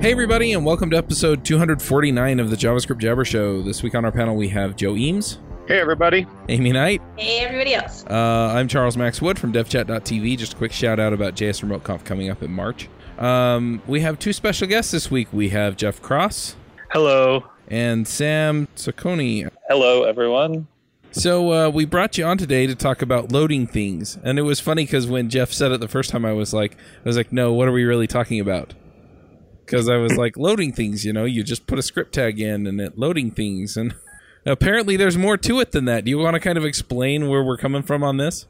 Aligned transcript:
Hey, 0.00 0.12
everybody, 0.12 0.54
and 0.54 0.64
welcome 0.64 0.88
to 0.90 0.96
episode 0.96 1.44
249 1.44 2.40
of 2.40 2.48
the 2.48 2.56
JavaScript 2.56 2.98
Jabber 2.98 3.24
Show. 3.24 3.60
This 3.60 3.82
week 3.82 3.94
on 3.94 4.06
our 4.06 4.10
panel, 4.12 4.34
we 4.34 4.48
have 4.48 4.74
Joe 4.74 4.96
Eames, 4.96 5.38
Hey, 5.68 5.78
everybody. 5.78 6.26
Aimee 6.48 6.72
Knight. 6.72 7.02
Hey, 7.18 7.44
everybody 7.44 7.74
else. 7.74 8.04
Uh, 8.06 8.50
I'm 8.54 8.66
Charles 8.66 8.96
Max 8.96 9.20
Wood 9.20 9.38
from 9.38 9.52
DevChat.tv. 9.52 10.38
Just 10.38 10.54
a 10.54 10.56
quick 10.56 10.72
shout 10.72 10.98
out 10.98 11.12
about 11.12 11.34
JS 11.34 11.62
Remote 11.62 11.84
Conf 11.84 12.02
coming 12.04 12.30
up 12.30 12.42
in 12.42 12.50
March. 12.50 12.88
Um, 13.18 13.82
we 13.86 14.00
have 14.00 14.18
two 14.18 14.32
special 14.32 14.66
guests 14.66 14.90
this 14.90 15.10
week. 15.10 15.28
We 15.32 15.50
have 15.50 15.76
Jeff 15.76 16.00
Cross 16.00 16.56
Hello. 16.90 17.44
and 17.68 18.08
Sam 18.08 18.68
Saccone. 18.76 19.50
Hello, 19.68 20.04
everyone. 20.04 20.66
So 21.12 21.52
uh, 21.52 21.68
we 21.68 21.84
brought 21.84 22.16
you 22.16 22.24
on 22.24 22.38
today 22.38 22.66
to 22.66 22.74
talk 22.74 23.02
about 23.02 23.30
loading 23.32 23.66
things, 23.66 24.16
and 24.24 24.38
it 24.38 24.42
was 24.42 24.60
funny 24.60 24.84
because 24.86 25.06
when 25.06 25.28
Jeff 25.28 25.52
said 25.52 25.72
it 25.72 25.80
the 25.80 25.88
first 25.88 26.08
time, 26.10 26.24
I 26.24 26.32
was 26.32 26.54
like, 26.54 26.72
I 27.04 27.08
was 27.08 27.18
like, 27.18 27.32
no, 27.32 27.52
what 27.52 27.68
are 27.68 27.72
we 27.72 27.84
really 27.84 28.06
talking 28.06 28.40
about? 28.40 28.72
Because 29.70 29.88
I 29.88 29.98
was 29.98 30.16
like, 30.16 30.36
loading 30.36 30.72
things, 30.72 31.04
you 31.04 31.12
know, 31.12 31.24
you 31.24 31.44
just 31.44 31.68
put 31.68 31.78
a 31.78 31.82
script 31.82 32.12
tag 32.12 32.40
in 32.40 32.66
and 32.66 32.80
it 32.80 32.98
loading 32.98 33.30
things, 33.30 33.76
and 33.76 33.94
apparently 34.44 34.96
there's 34.96 35.16
more 35.16 35.36
to 35.36 35.60
it 35.60 35.70
than 35.70 35.84
that. 35.84 36.04
Do 36.04 36.10
you 36.10 36.18
want 36.18 36.34
to 36.34 36.40
kind 36.40 36.58
of 36.58 36.64
explain 36.64 37.28
where 37.28 37.44
we're 37.44 37.56
coming 37.56 37.84
from 37.84 38.02
on 38.02 38.16
this? 38.16 38.48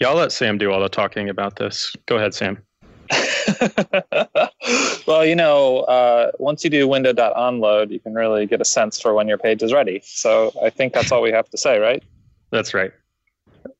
Yeah, 0.00 0.08
I'll 0.08 0.16
let 0.16 0.32
Sam 0.32 0.58
do 0.58 0.72
all 0.72 0.80
the 0.80 0.88
talking 0.88 1.28
about 1.28 1.54
this. 1.54 1.94
Go 2.06 2.16
ahead, 2.16 2.34
Sam. 2.34 2.60
well, 5.06 5.24
you 5.24 5.36
know, 5.36 5.82
uh, 5.82 6.32
once 6.40 6.64
you 6.64 6.70
do 6.70 6.88
window.onload, 6.88 7.92
you 7.92 8.00
can 8.00 8.14
really 8.14 8.44
get 8.44 8.60
a 8.60 8.64
sense 8.64 9.00
for 9.00 9.14
when 9.14 9.28
your 9.28 9.38
page 9.38 9.62
is 9.62 9.72
ready. 9.72 10.00
So 10.02 10.52
I 10.60 10.70
think 10.70 10.92
that's 10.92 11.12
all 11.12 11.22
we 11.22 11.30
have 11.30 11.48
to 11.50 11.56
say, 11.56 11.78
right? 11.78 12.02
That's 12.50 12.74
right. 12.74 12.90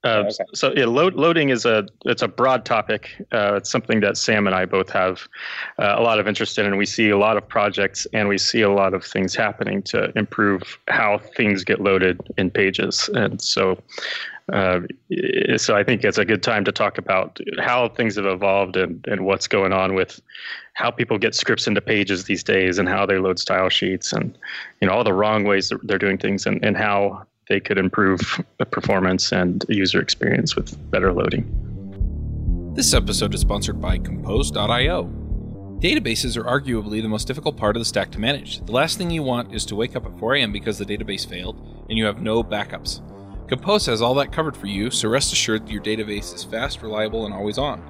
Uh, 0.08 0.18
Okay. 0.28 0.44
So 0.54 0.72
yeah, 0.76 0.86
load, 0.86 1.14
loading 1.14 1.50
is 1.50 1.64
a 1.64 1.86
it's 2.04 2.22
a 2.22 2.28
broad 2.28 2.64
topic. 2.64 3.10
Uh, 3.32 3.54
it's 3.56 3.70
something 3.70 4.00
that 4.00 4.16
Sam 4.16 4.46
and 4.46 4.54
I 4.54 4.64
both 4.64 4.90
have 4.90 5.28
uh, 5.78 5.94
a 5.96 6.02
lot 6.02 6.18
of 6.18 6.28
interest 6.28 6.58
in, 6.58 6.66
and 6.66 6.78
we 6.78 6.86
see 6.86 7.10
a 7.10 7.18
lot 7.18 7.36
of 7.36 7.46
projects 7.46 8.06
and 8.12 8.28
we 8.28 8.38
see 8.38 8.62
a 8.62 8.70
lot 8.70 8.94
of 8.94 9.04
things 9.04 9.34
happening 9.34 9.82
to 9.84 10.16
improve 10.18 10.78
how 10.88 11.18
things 11.18 11.64
get 11.64 11.80
loaded 11.80 12.20
in 12.36 12.50
pages. 12.50 13.08
And 13.14 13.40
so, 13.40 13.82
uh, 14.52 14.80
so 15.56 15.76
I 15.76 15.84
think 15.84 16.04
it's 16.04 16.18
a 16.18 16.24
good 16.24 16.42
time 16.42 16.64
to 16.64 16.72
talk 16.72 16.98
about 16.98 17.38
how 17.58 17.88
things 17.88 18.16
have 18.16 18.26
evolved 18.26 18.76
and 18.76 19.06
and 19.06 19.24
what's 19.24 19.46
going 19.46 19.72
on 19.72 19.94
with 19.94 20.20
how 20.74 20.90
people 20.90 21.18
get 21.18 21.34
scripts 21.34 21.66
into 21.66 21.80
pages 21.80 22.24
these 22.24 22.44
days 22.44 22.78
and 22.78 22.88
how 22.88 23.04
they 23.04 23.18
load 23.18 23.38
style 23.38 23.68
sheets 23.68 24.12
and 24.12 24.38
you 24.80 24.86
know 24.88 24.94
all 24.94 25.04
the 25.04 25.12
wrong 25.12 25.44
ways 25.44 25.68
that 25.68 25.78
they're 25.86 25.98
doing 25.98 26.18
things 26.18 26.46
and, 26.46 26.64
and 26.64 26.76
how 26.76 27.26
they 27.48 27.60
could 27.60 27.78
improve 27.78 28.44
performance 28.70 29.32
and 29.32 29.64
user 29.68 30.00
experience 30.00 30.54
with 30.54 30.76
better 30.90 31.12
loading. 31.12 31.44
This 32.74 32.94
episode 32.94 33.34
is 33.34 33.40
sponsored 33.40 33.80
by 33.80 33.98
Compose.io. 33.98 35.04
Databases 35.80 36.36
are 36.36 36.44
arguably 36.44 37.00
the 37.00 37.08
most 37.08 37.26
difficult 37.26 37.56
part 37.56 37.76
of 37.76 37.80
the 37.80 37.84
stack 37.84 38.10
to 38.10 38.18
manage. 38.18 38.64
The 38.66 38.72
last 38.72 38.98
thing 38.98 39.10
you 39.10 39.22
want 39.22 39.54
is 39.54 39.64
to 39.66 39.76
wake 39.76 39.96
up 39.96 40.06
at 40.06 40.18
4 40.18 40.34
a.m. 40.36 40.52
because 40.52 40.78
the 40.78 40.84
database 40.84 41.26
failed 41.26 41.56
and 41.88 41.96
you 41.96 42.04
have 42.04 42.20
no 42.20 42.42
backups. 42.42 43.00
Compose 43.48 43.86
has 43.86 44.02
all 44.02 44.14
that 44.14 44.32
covered 44.32 44.56
for 44.56 44.66
you, 44.66 44.90
so 44.90 45.08
rest 45.08 45.32
assured 45.32 45.66
that 45.66 45.72
your 45.72 45.82
database 45.82 46.34
is 46.34 46.44
fast, 46.44 46.82
reliable, 46.82 47.24
and 47.24 47.34
always 47.34 47.58
on. 47.58 47.82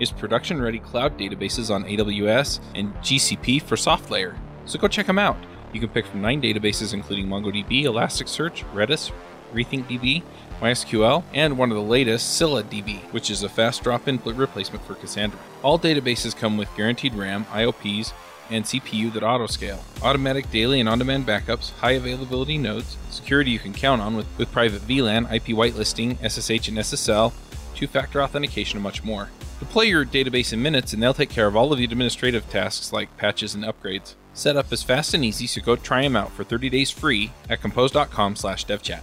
It's 0.00 0.10
production 0.10 0.60
ready 0.60 0.78
cloud 0.78 1.18
databases 1.18 1.72
on 1.72 1.84
AWS 1.84 2.60
and 2.74 2.92
GCP 2.96 3.62
for 3.62 3.76
SoftLayer, 3.76 4.36
so 4.64 4.78
go 4.78 4.88
check 4.88 5.06
them 5.06 5.18
out. 5.18 5.36
You 5.76 5.80
can 5.80 5.90
pick 5.90 6.06
from 6.06 6.22
nine 6.22 6.40
databases 6.40 6.94
including 6.94 7.26
MongoDB, 7.26 7.84
Elasticsearch, 7.84 8.64
Redis, 8.72 9.12
RethinkDB, 9.52 10.22
MySQL, 10.58 11.22
and 11.34 11.58
one 11.58 11.70
of 11.70 11.76
the 11.76 11.82
latest, 11.82 12.38
Scylla 12.38 12.62
DB, 12.62 13.02
which 13.12 13.30
is 13.30 13.42
a 13.42 13.48
fast 13.50 13.82
drop-in 13.82 14.18
replacement 14.24 14.82
for 14.86 14.94
Cassandra. 14.94 15.38
All 15.62 15.78
databases 15.78 16.34
come 16.34 16.56
with 16.56 16.74
guaranteed 16.78 17.12
RAM, 17.12 17.44
IOPs, 17.52 18.14
and 18.48 18.64
CPU 18.64 19.12
that 19.12 19.22
autoscale, 19.22 19.78
automatic 20.02 20.50
daily 20.50 20.80
and 20.80 20.88
on-demand 20.88 21.26
backups, 21.26 21.72
high 21.72 21.90
availability 21.90 22.56
nodes, 22.56 22.96
security 23.10 23.50
you 23.50 23.58
can 23.58 23.74
count 23.74 24.00
on 24.00 24.16
with, 24.16 24.26
with 24.38 24.50
private 24.50 24.80
VLAN, 24.80 25.30
IP 25.30 25.54
whitelisting, 25.54 26.16
SSH 26.26 26.68
and 26.68 26.78
SSL, 26.78 27.34
two-factor 27.74 28.22
authentication, 28.22 28.78
and 28.78 28.82
much 28.82 29.04
more. 29.04 29.28
Deploy 29.58 29.82
your 29.82 30.06
database 30.06 30.54
in 30.54 30.62
minutes, 30.62 30.94
and 30.94 31.02
they'll 31.02 31.12
take 31.12 31.28
care 31.28 31.46
of 31.46 31.54
all 31.54 31.70
of 31.70 31.76
the 31.76 31.84
administrative 31.84 32.48
tasks 32.48 32.94
like 32.94 33.14
patches 33.18 33.54
and 33.54 33.62
upgrades. 33.62 34.14
Set 34.36 34.54
up 34.54 34.70
is 34.70 34.82
fast 34.82 35.14
and 35.14 35.24
easy, 35.24 35.46
so 35.46 35.62
go 35.62 35.76
try 35.76 36.02
them 36.02 36.14
out 36.14 36.30
for 36.30 36.44
30 36.44 36.68
days 36.68 36.90
free 36.90 37.32
at 37.48 37.62
compose.com 37.62 38.36
slash 38.36 38.66
devchat. 38.66 39.00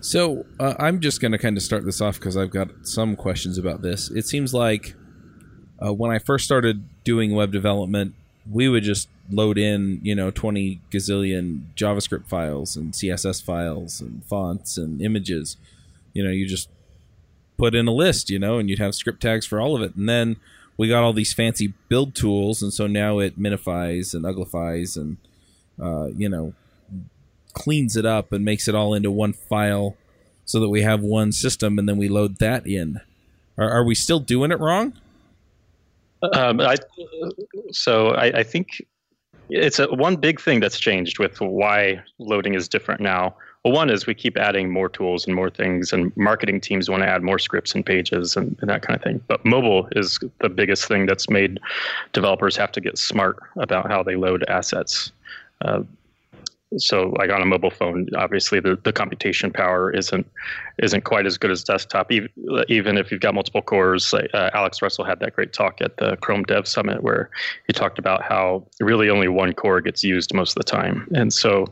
So 0.00 0.44
uh, 0.58 0.74
I'm 0.80 0.98
just 0.98 1.20
going 1.20 1.30
to 1.30 1.38
kind 1.38 1.56
of 1.56 1.62
start 1.62 1.84
this 1.84 2.00
off 2.00 2.18
because 2.18 2.36
I've 2.36 2.50
got 2.50 2.68
some 2.82 3.14
questions 3.14 3.58
about 3.58 3.82
this. 3.82 4.10
It 4.10 4.26
seems 4.26 4.52
like 4.52 4.96
uh, 5.80 5.92
when 5.92 6.10
I 6.10 6.18
first 6.18 6.44
started 6.44 6.82
doing 7.04 7.32
web 7.32 7.52
development, 7.52 8.16
we 8.50 8.68
would 8.68 8.82
just 8.82 9.08
load 9.30 9.56
in, 9.56 10.00
you 10.02 10.16
know, 10.16 10.32
20 10.32 10.80
gazillion 10.90 11.66
JavaScript 11.76 12.26
files 12.26 12.74
and 12.74 12.92
CSS 12.92 13.40
files 13.40 14.00
and 14.00 14.24
fonts 14.24 14.76
and 14.76 15.00
images. 15.00 15.56
You 16.12 16.24
know, 16.24 16.30
you 16.30 16.48
just 16.48 16.68
put 17.56 17.76
in 17.76 17.86
a 17.86 17.92
list, 17.92 18.30
you 18.30 18.40
know, 18.40 18.58
and 18.58 18.68
you'd 18.68 18.80
have 18.80 18.96
script 18.96 19.22
tags 19.22 19.46
for 19.46 19.60
all 19.60 19.76
of 19.76 19.82
it. 19.82 19.94
And 19.94 20.08
then 20.08 20.36
we 20.82 20.88
got 20.88 21.04
all 21.04 21.12
these 21.12 21.32
fancy 21.32 21.74
build 21.88 22.12
tools, 22.12 22.60
and 22.60 22.72
so 22.72 22.88
now 22.88 23.20
it 23.20 23.38
minifies 23.38 24.14
and 24.14 24.24
uglifies 24.24 24.96
and, 24.96 25.16
uh, 25.80 26.08
you 26.16 26.28
know, 26.28 26.54
cleans 27.52 27.96
it 27.96 28.04
up 28.04 28.32
and 28.32 28.44
makes 28.44 28.66
it 28.66 28.74
all 28.74 28.92
into 28.92 29.08
one 29.08 29.32
file 29.32 29.96
so 30.44 30.58
that 30.58 30.68
we 30.68 30.82
have 30.82 31.00
one 31.00 31.30
system 31.30 31.78
and 31.78 31.88
then 31.88 31.98
we 31.98 32.08
load 32.08 32.40
that 32.40 32.66
in. 32.66 33.00
Are, 33.56 33.70
are 33.70 33.84
we 33.84 33.94
still 33.94 34.18
doing 34.18 34.50
it 34.50 34.58
wrong? 34.58 34.94
Um, 36.34 36.60
I, 36.60 36.74
so 37.70 38.08
I, 38.08 38.40
I 38.40 38.42
think 38.42 38.84
it's 39.50 39.78
a, 39.78 39.86
one 39.86 40.16
big 40.16 40.40
thing 40.40 40.58
that's 40.58 40.80
changed 40.80 41.20
with 41.20 41.40
why 41.40 42.02
loading 42.18 42.54
is 42.56 42.68
different 42.68 43.00
now. 43.00 43.36
Well, 43.64 43.72
one 43.72 43.90
is 43.90 44.06
we 44.06 44.14
keep 44.14 44.36
adding 44.36 44.70
more 44.70 44.88
tools 44.88 45.24
and 45.24 45.36
more 45.36 45.48
things, 45.48 45.92
and 45.92 46.14
marketing 46.16 46.60
teams 46.60 46.90
want 46.90 47.04
to 47.04 47.08
add 47.08 47.22
more 47.22 47.38
scripts 47.38 47.74
and 47.74 47.86
pages 47.86 48.36
and, 48.36 48.56
and 48.60 48.68
that 48.68 48.82
kind 48.82 48.96
of 48.96 49.02
thing. 49.02 49.20
But 49.28 49.44
mobile 49.44 49.88
is 49.92 50.18
the 50.40 50.48
biggest 50.48 50.88
thing 50.88 51.06
that's 51.06 51.30
made 51.30 51.60
developers 52.12 52.56
have 52.56 52.72
to 52.72 52.80
get 52.80 52.98
smart 52.98 53.38
about 53.56 53.88
how 53.88 54.02
they 54.02 54.16
load 54.16 54.44
assets. 54.48 55.12
Uh, 55.60 55.84
so 56.78 57.14
like 57.18 57.30
on 57.30 57.42
a 57.42 57.44
mobile 57.44 57.70
phone 57.70 58.08
obviously 58.16 58.60
the, 58.60 58.78
the 58.84 58.92
computation 58.92 59.50
power 59.50 59.90
isn't 59.90 60.26
isn't 60.78 61.02
quite 61.04 61.26
as 61.26 61.36
good 61.36 61.50
as 61.50 61.62
desktop 61.62 62.10
even, 62.10 62.30
even 62.68 62.96
if 62.96 63.10
you've 63.10 63.20
got 63.20 63.34
multiple 63.34 63.62
cores 63.62 64.14
uh, 64.14 64.50
alex 64.54 64.80
russell 64.80 65.04
had 65.04 65.20
that 65.20 65.34
great 65.34 65.52
talk 65.52 65.80
at 65.80 65.96
the 65.98 66.16
chrome 66.16 66.42
dev 66.44 66.66
summit 66.66 67.02
where 67.02 67.30
he 67.66 67.72
talked 67.72 67.98
about 67.98 68.22
how 68.22 68.64
really 68.80 69.10
only 69.10 69.28
one 69.28 69.52
core 69.52 69.80
gets 69.80 70.02
used 70.02 70.32
most 70.34 70.56
of 70.56 70.64
the 70.64 70.70
time 70.70 71.06
and 71.14 71.32
so 71.32 71.66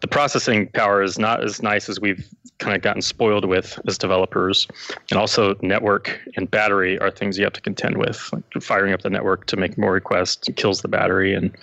the 0.00 0.08
processing 0.08 0.68
power 0.68 1.02
is 1.02 1.18
not 1.18 1.42
as 1.42 1.62
nice 1.62 1.88
as 1.88 2.00
we've 2.00 2.28
kind 2.58 2.76
of 2.76 2.82
gotten 2.82 3.02
spoiled 3.02 3.44
with 3.44 3.78
as 3.86 3.98
developers. 3.98 4.68
And 5.10 5.18
also 5.18 5.56
network 5.62 6.18
and 6.36 6.50
battery 6.50 6.98
are 6.98 7.10
things 7.10 7.38
you 7.38 7.44
have 7.44 7.52
to 7.54 7.60
contend 7.60 7.98
with 7.98 8.30
like 8.32 8.44
firing 8.62 8.92
up 8.92 9.02
the 9.02 9.10
network 9.10 9.46
to 9.46 9.56
make 9.56 9.76
more 9.76 9.92
requests 9.92 10.48
kills 10.56 10.82
the 10.82 10.88
battery 10.88 11.34
and 11.34 11.54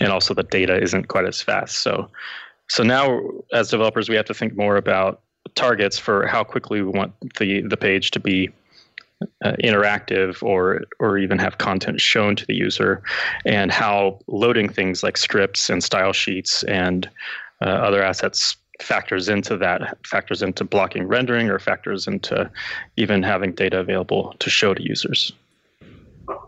and 0.00 0.10
also 0.10 0.34
the 0.34 0.42
data 0.42 0.80
isn't 0.80 1.08
quite 1.08 1.26
as 1.26 1.40
fast. 1.40 1.78
So 1.78 2.08
so 2.68 2.82
now 2.82 3.20
as 3.52 3.70
developers 3.70 4.08
we 4.08 4.16
have 4.16 4.26
to 4.26 4.34
think 4.34 4.56
more 4.56 4.76
about 4.76 5.20
targets 5.54 5.98
for 5.98 6.26
how 6.26 6.44
quickly 6.44 6.82
we 6.82 6.90
want 6.90 7.12
the 7.38 7.62
the 7.62 7.76
page 7.76 8.10
to 8.12 8.20
be 8.20 8.50
uh, 9.44 9.52
interactive 9.62 10.42
or 10.42 10.82
or 10.98 11.18
even 11.18 11.38
have 11.38 11.58
content 11.58 12.00
shown 12.00 12.36
to 12.36 12.46
the 12.46 12.54
user 12.54 13.02
and 13.46 13.70
how 13.70 14.18
loading 14.26 14.68
things 14.68 15.02
like 15.02 15.16
scripts 15.16 15.70
and 15.70 15.82
style 15.82 16.12
sheets 16.12 16.62
and 16.64 17.08
uh, 17.62 17.66
other 17.66 18.02
assets 18.02 18.56
factors 18.80 19.28
into 19.28 19.56
that 19.56 19.96
factors 20.04 20.42
into 20.42 20.64
blocking 20.64 21.06
rendering 21.06 21.48
or 21.48 21.58
factors 21.58 22.06
into 22.08 22.50
even 22.96 23.22
having 23.22 23.52
data 23.52 23.78
available 23.78 24.34
to 24.40 24.50
show 24.50 24.74
to 24.74 24.82
users 24.82 25.32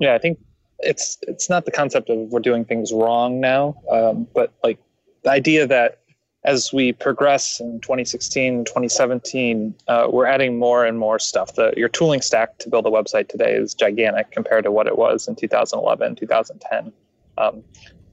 Yeah, 0.00 0.14
I 0.14 0.18
think 0.18 0.38
it's 0.80 1.18
it's 1.22 1.48
not 1.48 1.64
the 1.64 1.70
concept 1.70 2.10
of 2.10 2.18
we're 2.30 2.40
doing 2.40 2.64
things 2.64 2.92
wrong 2.92 3.40
now, 3.40 3.76
um, 3.90 4.26
but 4.34 4.52
like 4.62 4.78
the 5.22 5.30
idea 5.30 5.66
that 5.66 6.00
as 6.46 6.72
we 6.72 6.92
progress 6.92 7.58
in 7.58 7.80
2016, 7.80 8.64
2017, 8.64 9.74
uh, 9.88 10.06
we're 10.10 10.26
adding 10.26 10.58
more 10.58 10.84
and 10.84 10.96
more 10.96 11.18
stuff. 11.18 11.56
The, 11.56 11.74
your 11.76 11.88
tooling 11.88 12.22
stack 12.22 12.58
to 12.58 12.70
build 12.70 12.86
a 12.86 12.90
website 12.90 13.28
today 13.28 13.52
is 13.54 13.74
gigantic 13.74 14.30
compared 14.30 14.62
to 14.62 14.70
what 14.70 14.86
it 14.86 14.96
was 14.96 15.26
in 15.26 15.34
2011, 15.34 16.14
2010. 16.14 16.92
Um, 17.36 17.64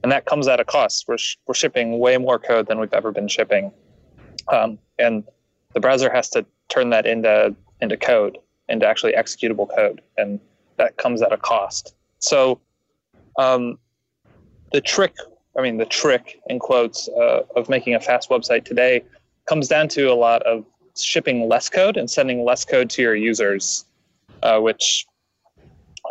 and 0.04 0.12
that 0.12 0.26
comes 0.26 0.46
at 0.48 0.60
a 0.60 0.64
cost. 0.66 1.06
We're, 1.08 1.16
sh- 1.16 1.38
we're 1.46 1.54
shipping 1.54 1.98
way 1.98 2.18
more 2.18 2.38
code 2.38 2.66
than 2.68 2.78
we've 2.78 2.92
ever 2.92 3.10
been 3.10 3.26
shipping. 3.26 3.72
Um, 4.52 4.78
and 4.98 5.24
the 5.72 5.80
browser 5.80 6.12
has 6.12 6.28
to 6.30 6.44
turn 6.68 6.90
that 6.90 7.06
into, 7.06 7.56
into 7.80 7.96
code, 7.96 8.36
into 8.68 8.86
actually 8.86 9.14
executable 9.14 9.66
code. 9.74 10.02
And 10.18 10.40
that 10.76 10.98
comes 10.98 11.22
at 11.22 11.32
a 11.32 11.38
cost. 11.38 11.94
So 12.18 12.60
um, 13.38 13.78
the 14.72 14.82
trick 14.82 15.16
I 15.56 15.62
mean, 15.62 15.78
the 15.78 15.86
trick 15.86 16.40
in 16.48 16.58
quotes 16.58 17.08
uh, 17.08 17.42
of 17.56 17.68
making 17.70 17.94
a 17.94 18.00
fast 18.00 18.28
website 18.28 18.64
today 18.64 19.04
comes 19.46 19.68
down 19.68 19.88
to 19.88 20.12
a 20.12 20.14
lot 20.14 20.42
of 20.42 20.66
shipping 20.98 21.48
less 21.48 21.70
code 21.70 21.96
and 21.96 22.10
sending 22.10 22.44
less 22.44 22.64
code 22.64 22.90
to 22.90 23.02
your 23.02 23.14
users, 23.14 23.86
uh, 24.42 24.58
which 24.58 25.06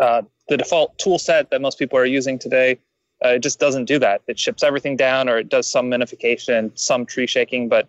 uh, 0.02 0.24
the 0.48 0.58
default 0.58 0.98
tool 0.98 1.20
set 1.20 1.52
that 1.52 1.62
most 1.62 1.78
people 1.78 2.00
are 2.00 2.06
using 2.06 2.40
today 2.40 2.80
uh, 3.24 3.30
it 3.30 3.40
just 3.40 3.60
doesn't 3.60 3.86
do 3.86 4.00
that. 4.00 4.22
It 4.28 4.38
ships 4.38 4.64
everything 4.64 4.98
down, 4.98 5.30
or 5.30 5.38
it 5.38 5.50
does 5.50 5.68
some 5.68 5.90
minification, 5.90 6.78
some 6.78 7.06
tree 7.06 7.28
shaking. 7.28 7.70
But 7.70 7.88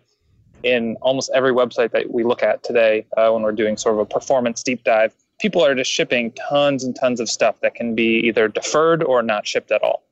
in 0.63 0.95
almost 1.01 1.29
every 1.33 1.51
website 1.51 1.91
that 1.91 2.11
we 2.11 2.23
look 2.23 2.41
at 2.41 2.63
today, 2.63 3.05
uh, 3.17 3.29
when 3.31 3.43
we're 3.43 3.51
doing 3.51 3.77
sort 3.77 3.95
of 3.95 3.99
a 3.99 4.05
performance 4.05 4.63
deep 4.63 4.83
dive, 4.83 5.13
people 5.39 5.63
are 5.63 5.75
just 5.75 5.91
shipping 5.91 6.31
tons 6.31 6.83
and 6.83 6.95
tons 6.95 7.19
of 7.19 7.29
stuff 7.29 7.59
that 7.61 7.75
can 7.75 7.95
be 7.95 8.19
either 8.25 8.47
deferred 8.47 9.03
or 9.03 9.21
not 9.21 9.45
shipped 9.45 9.71
at 9.71 9.83
all. 9.83 10.03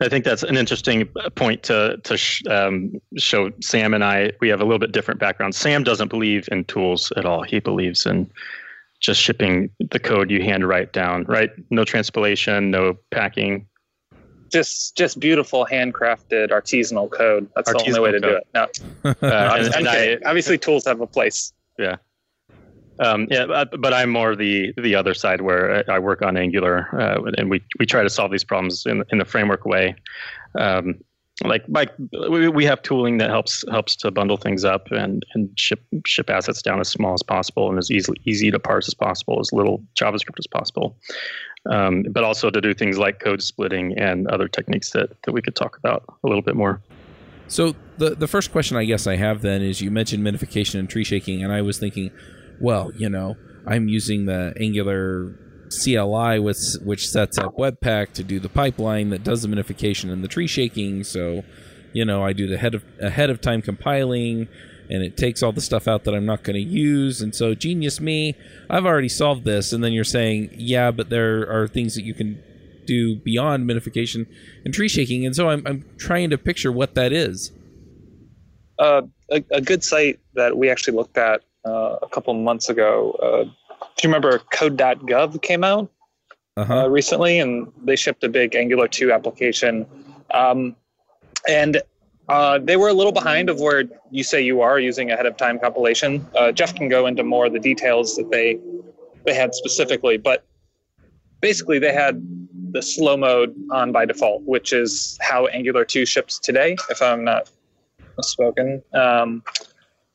I 0.00 0.10
think 0.10 0.26
that's 0.26 0.42
an 0.42 0.58
interesting 0.58 1.08
point 1.36 1.62
to 1.64 1.98
to 2.04 2.16
sh- 2.18 2.42
um, 2.50 3.00
show. 3.16 3.50
Sam 3.62 3.94
and 3.94 4.04
I 4.04 4.32
we 4.40 4.48
have 4.48 4.60
a 4.60 4.64
little 4.64 4.78
bit 4.78 4.92
different 4.92 5.20
backgrounds. 5.20 5.56
Sam 5.56 5.84
doesn't 5.84 6.08
believe 6.08 6.48
in 6.52 6.64
tools 6.64 7.12
at 7.16 7.24
all. 7.24 7.42
He 7.42 7.60
believes 7.60 8.04
in 8.04 8.30
just 9.00 9.20
shipping 9.20 9.70
the 9.90 9.98
code 9.98 10.30
you 10.30 10.42
hand 10.42 10.66
write 10.66 10.92
down, 10.92 11.24
right? 11.24 11.50
No 11.70 11.84
transpilation, 11.84 12.70
no 12.70 12.96
packing. 13.10 13.66
Just 14.50 14.96
just 14.96 15.18
beautiful 15.18 15.66
handcrafted 15.70 16.50
artisanal 16.50 17.10
code. 17.10 17.48
That's 17.56 17.70
artisanal 17.70 17.84
the 17.84 17.86
only 17.88 18.00
way 18.00 18.12
to 18.12 18.20
code. 18.20 18.42
do 18.54 19.08
it. 19.08 19.18
No. 19.22 19.28
uh, 19.28 19.56
and, 19.56 19.74
and 19.74 19.88
I, 19.88 20.18
obviously 20.24 20.58
tools 20.58 20.84
have 20.84 21.00
a 21.00 21.06
place. 21.06 21.52
Yeah. 21.78 21.96
Um, 22.98 23.26
yeah, 23.30 23.64
but 23.78 23.92
I'm 23.92 24.08
more 24.08 24.34
the 24.34 24.72
the 24.78 24.94
other 24.94 25.12
side 25.12 25.42
where 25.42 25.84
I 25.90 25.98
work 25.98 26.22
on 26.22 26.36
Angular, 26.36 26.88
uh, 26.98 27.30
and 27.36 27.50
we 27.50 27.62
we 27.78 27.84
try 27.84 28.02
to 28.02 28.08
solve 28.08 28.30
these 28.30 28.44
problems 28.44 28.86
in 28.86 29.04
in 29.10 29.18
the 29.18 29.24
framework 29.24 29.66
way. 29.66 29.94
Um, 30.58 31.00
like 31.44 31.64
like 31.68 31.90
we, 32.30 32.64
have 32.64 32.80
tooling 32.82 33.18
that 33.18 33.28
helps 33.28 33.64
helps 33.70 33.94
to 33.96 34.10
bundle 34.10 34.38
things 34.38 34.64
up 34.64 34.90
and 34.90 35.24
and 35.34 35.50
ship 35.58 35.82
ship 36.06 36.30
assets 36.30 36.62
down 36.62 36.80
as 36.80 36.88
small 36.88 37.12
as 37.12 37.22
possible 37.22 37.68
and 37.68 37.78
as 37.78 37.90
easily 37.90 38.18
easy 38.24 38.50
to 38.50 38.58
parse 38.58 38.88
as 38.88 38.94
possible 38.94 39.38
as 39.38 39.52
little 39.52 39.82
javascript 39.94 40.38
as 40.38 40.46
possible. 40.46 40.96
Um, 41.70 42.04
but 42.10 42.22
also 42.22 42.48
to 42.48 42.60
do 42.60 42.72
things 42.72 42.96
like 42.96 43.18
code 43.18 43.42
splitting 43.42 43.98
and 43.98 44.28
other 44.28 44.48
techniques 44.48 44.90
that 44.92 45.10
that 45.24 45.32
we 45.32 45.42
could 45.42 45.54
talk 45.54 45.76
about 45.76 46.04
a 46.24 46.26
little 46.26 46.42
bit 46.42 46.56
more. 46.56 46.80
So 47.48 47.74
the 47.98 48.14
the 48.14 48.26
first 48.26 48.52
question 48.52 48.76
i 48.76 48.84
guess 48.84 49.06
i 49.06 49.16
have 49.16 49.42
then 49.42 49.62
is 49.62 49.80
you 49.80 49.90
mentioned 49.90 50.24
minification 50.24 50.78
and 50.78 50.88
tree 50.88 51.04
shaking 51.04 51.42
and 51.42 51.52
i 51.52 51.62
was 51.62 51.78
thinking 51.78 52.10
well 52.60 52.92
you 52.96 53.08
know 53.08 53.36
i'm 53.66 53.88
using 53.88 54.26
the 54.26 54.54
angular 54.60 55.34
CLI, 55.70 56.38
which 56.38 56.58
which 56.84 57.08
sets 57.08 57.38
up 57.38 57.56
Webpack 57.56 58.12
to 58.14 58.24
do 58.24 58.40
the 58.40 58.48
pipeline 58.48 59.10
that 59.10 59.24
does 59.24 59.42
the 59.42 59.48
minification 59.48 60.10
and 60.12 60.22
the 60.22 60.28
tree 60.28 60.46
shaking. 60.46 61.04
So, 61.04 61.44
you 61.92 62.04
know, 62.04 62.24
I 62.24 62.32
do 62.32 62.46
the 62.46 62.58
head 62.58 62.74
of 62.74 62.84
ahead 63.00 63.30
of 63.30 63.40
time 63.40 63.62
compiling, 63.62 64.48
and 64.90 65.02
it 65.02 65.16
takes 65.16 65.42
all 65.42 65.52
the 65.52 65.60
stuff 65.60 65.88
out 65.88 66.04
that 66.04 66.14
I'm 66.14 66.26
not 66.26 66.42
going 66.42 66.54
to 66.54 66.62
use. 66.62 67.20
And 67.20 67.34
so, 67.34 67.54
genius 67.54 68.00
me, 68.00 68.34
I've 68.70 68.86
already 68.86 69.08
solved 69.08 69.44
this. 69.44 69.72
And 69.72 69.82
then 69.82 69.92
you're 69.92 70.04
saying, 70.04 70.50
yeah, 70.54 70.90
but 70.90 71.10
there 71.10 71.50
are 71.50 71.66
things 71.66 71.94
that 71.94 72.02
you 72.02 72.14
can 72.14 72.42
do 72.86 73.16
beyond 73.16 73.68
minification 73.68 74.26
and 74.64 74.72
tree 74.72 74.88
shaking. 74.88 75.26
And 75.26 75.34
so, 75.34 75.50
I'm 75.50 75.66
I'm 75.66 75.84
trying 75.98 76.30
to 76.30 76.38
picture 76.38 76.72
what 76.72 76.94
that 76.94 77.12
is. 77.12 77.52
Uh, 78.78 79.02
a, 79.30 79.42
a, 79.52 79.60
good 79.62 79.82
site 79.82 80.20
that 80.34 80.58
we 80.58 80.68
actually 80.68 80.94
looked 80.94 81.16
at 81.16 81.40
uh, 81.66 81.96
a 82.02 82.08
couple 82.10 82.34
months 82.34 82.68
ago. 82.68 83.12
Do 83.96 84.06
you 84.06 84.12
remember 84.12 84.38
code.gov 84.50 85.40
came 85.42 85.64
out 85.64 85.90
uh-huh. 86.56 86.84
uh, 86.84 86.88
recently 86.88 87.38
and 87.40 87.70
they 87.84 87.96
shipped 87.96 88.24
a 88.24 88.28
big 88.28 88.54
Angular 88.54 88.88
2 88.88 89.12
application. 89.12 89.86
Um, 90.32 90.76
and 91.48 91.80
uh, 92.28 92.58
they 92.58 92.76
were 92.76 92.88
a 92.88 92.92
little 92.92 93.12
behind 93.12 93.48
of 93.48 93.60
where 93.60 93.84
you 94.10 94.24
say 94.24 94.40
you 94.42 94.60
are 94.60 94.78
using 94.78 95.10
ahead 95.10 95.26
of 95.26 95.36
time 95.36 95.58
compilation. 95.58 96.26
Uh, 96.36 96.52
Jeff 96.52 96.74
can 96.74 96.88
go 96.88 97.06
into 97.06 97.22
more 97.22 97.46
of 97.46 97.52
the 97.52 97.60
details 97.60 98.16
that 98.16 98.30
they 98.30 98.58
they 99.24 99.34
had 99.34 99.54
specifically, 99.54 100.16
but 100.16 100.44
basically 101.40 101.78
they 101.80 101.92
had 101.92 102.24
the 102.70 102.80
slow 102.80 103.16
mode 103.16 103.54
on 103.70 103.90
by 103.90 104.04
default, 104.04 104.42
which 104.42 104.72
is 104.72 105.18
how 105.20 105.46
Angular 105.46 105.84
2 105.84 106.06
ships 106.06 106.38
today, 106.38 106.76
if 106.90 107.02
I'm 107.02 107.24
not 107.24 107.50
misspoken. 108.16 108.82
Um, 108.94 109.42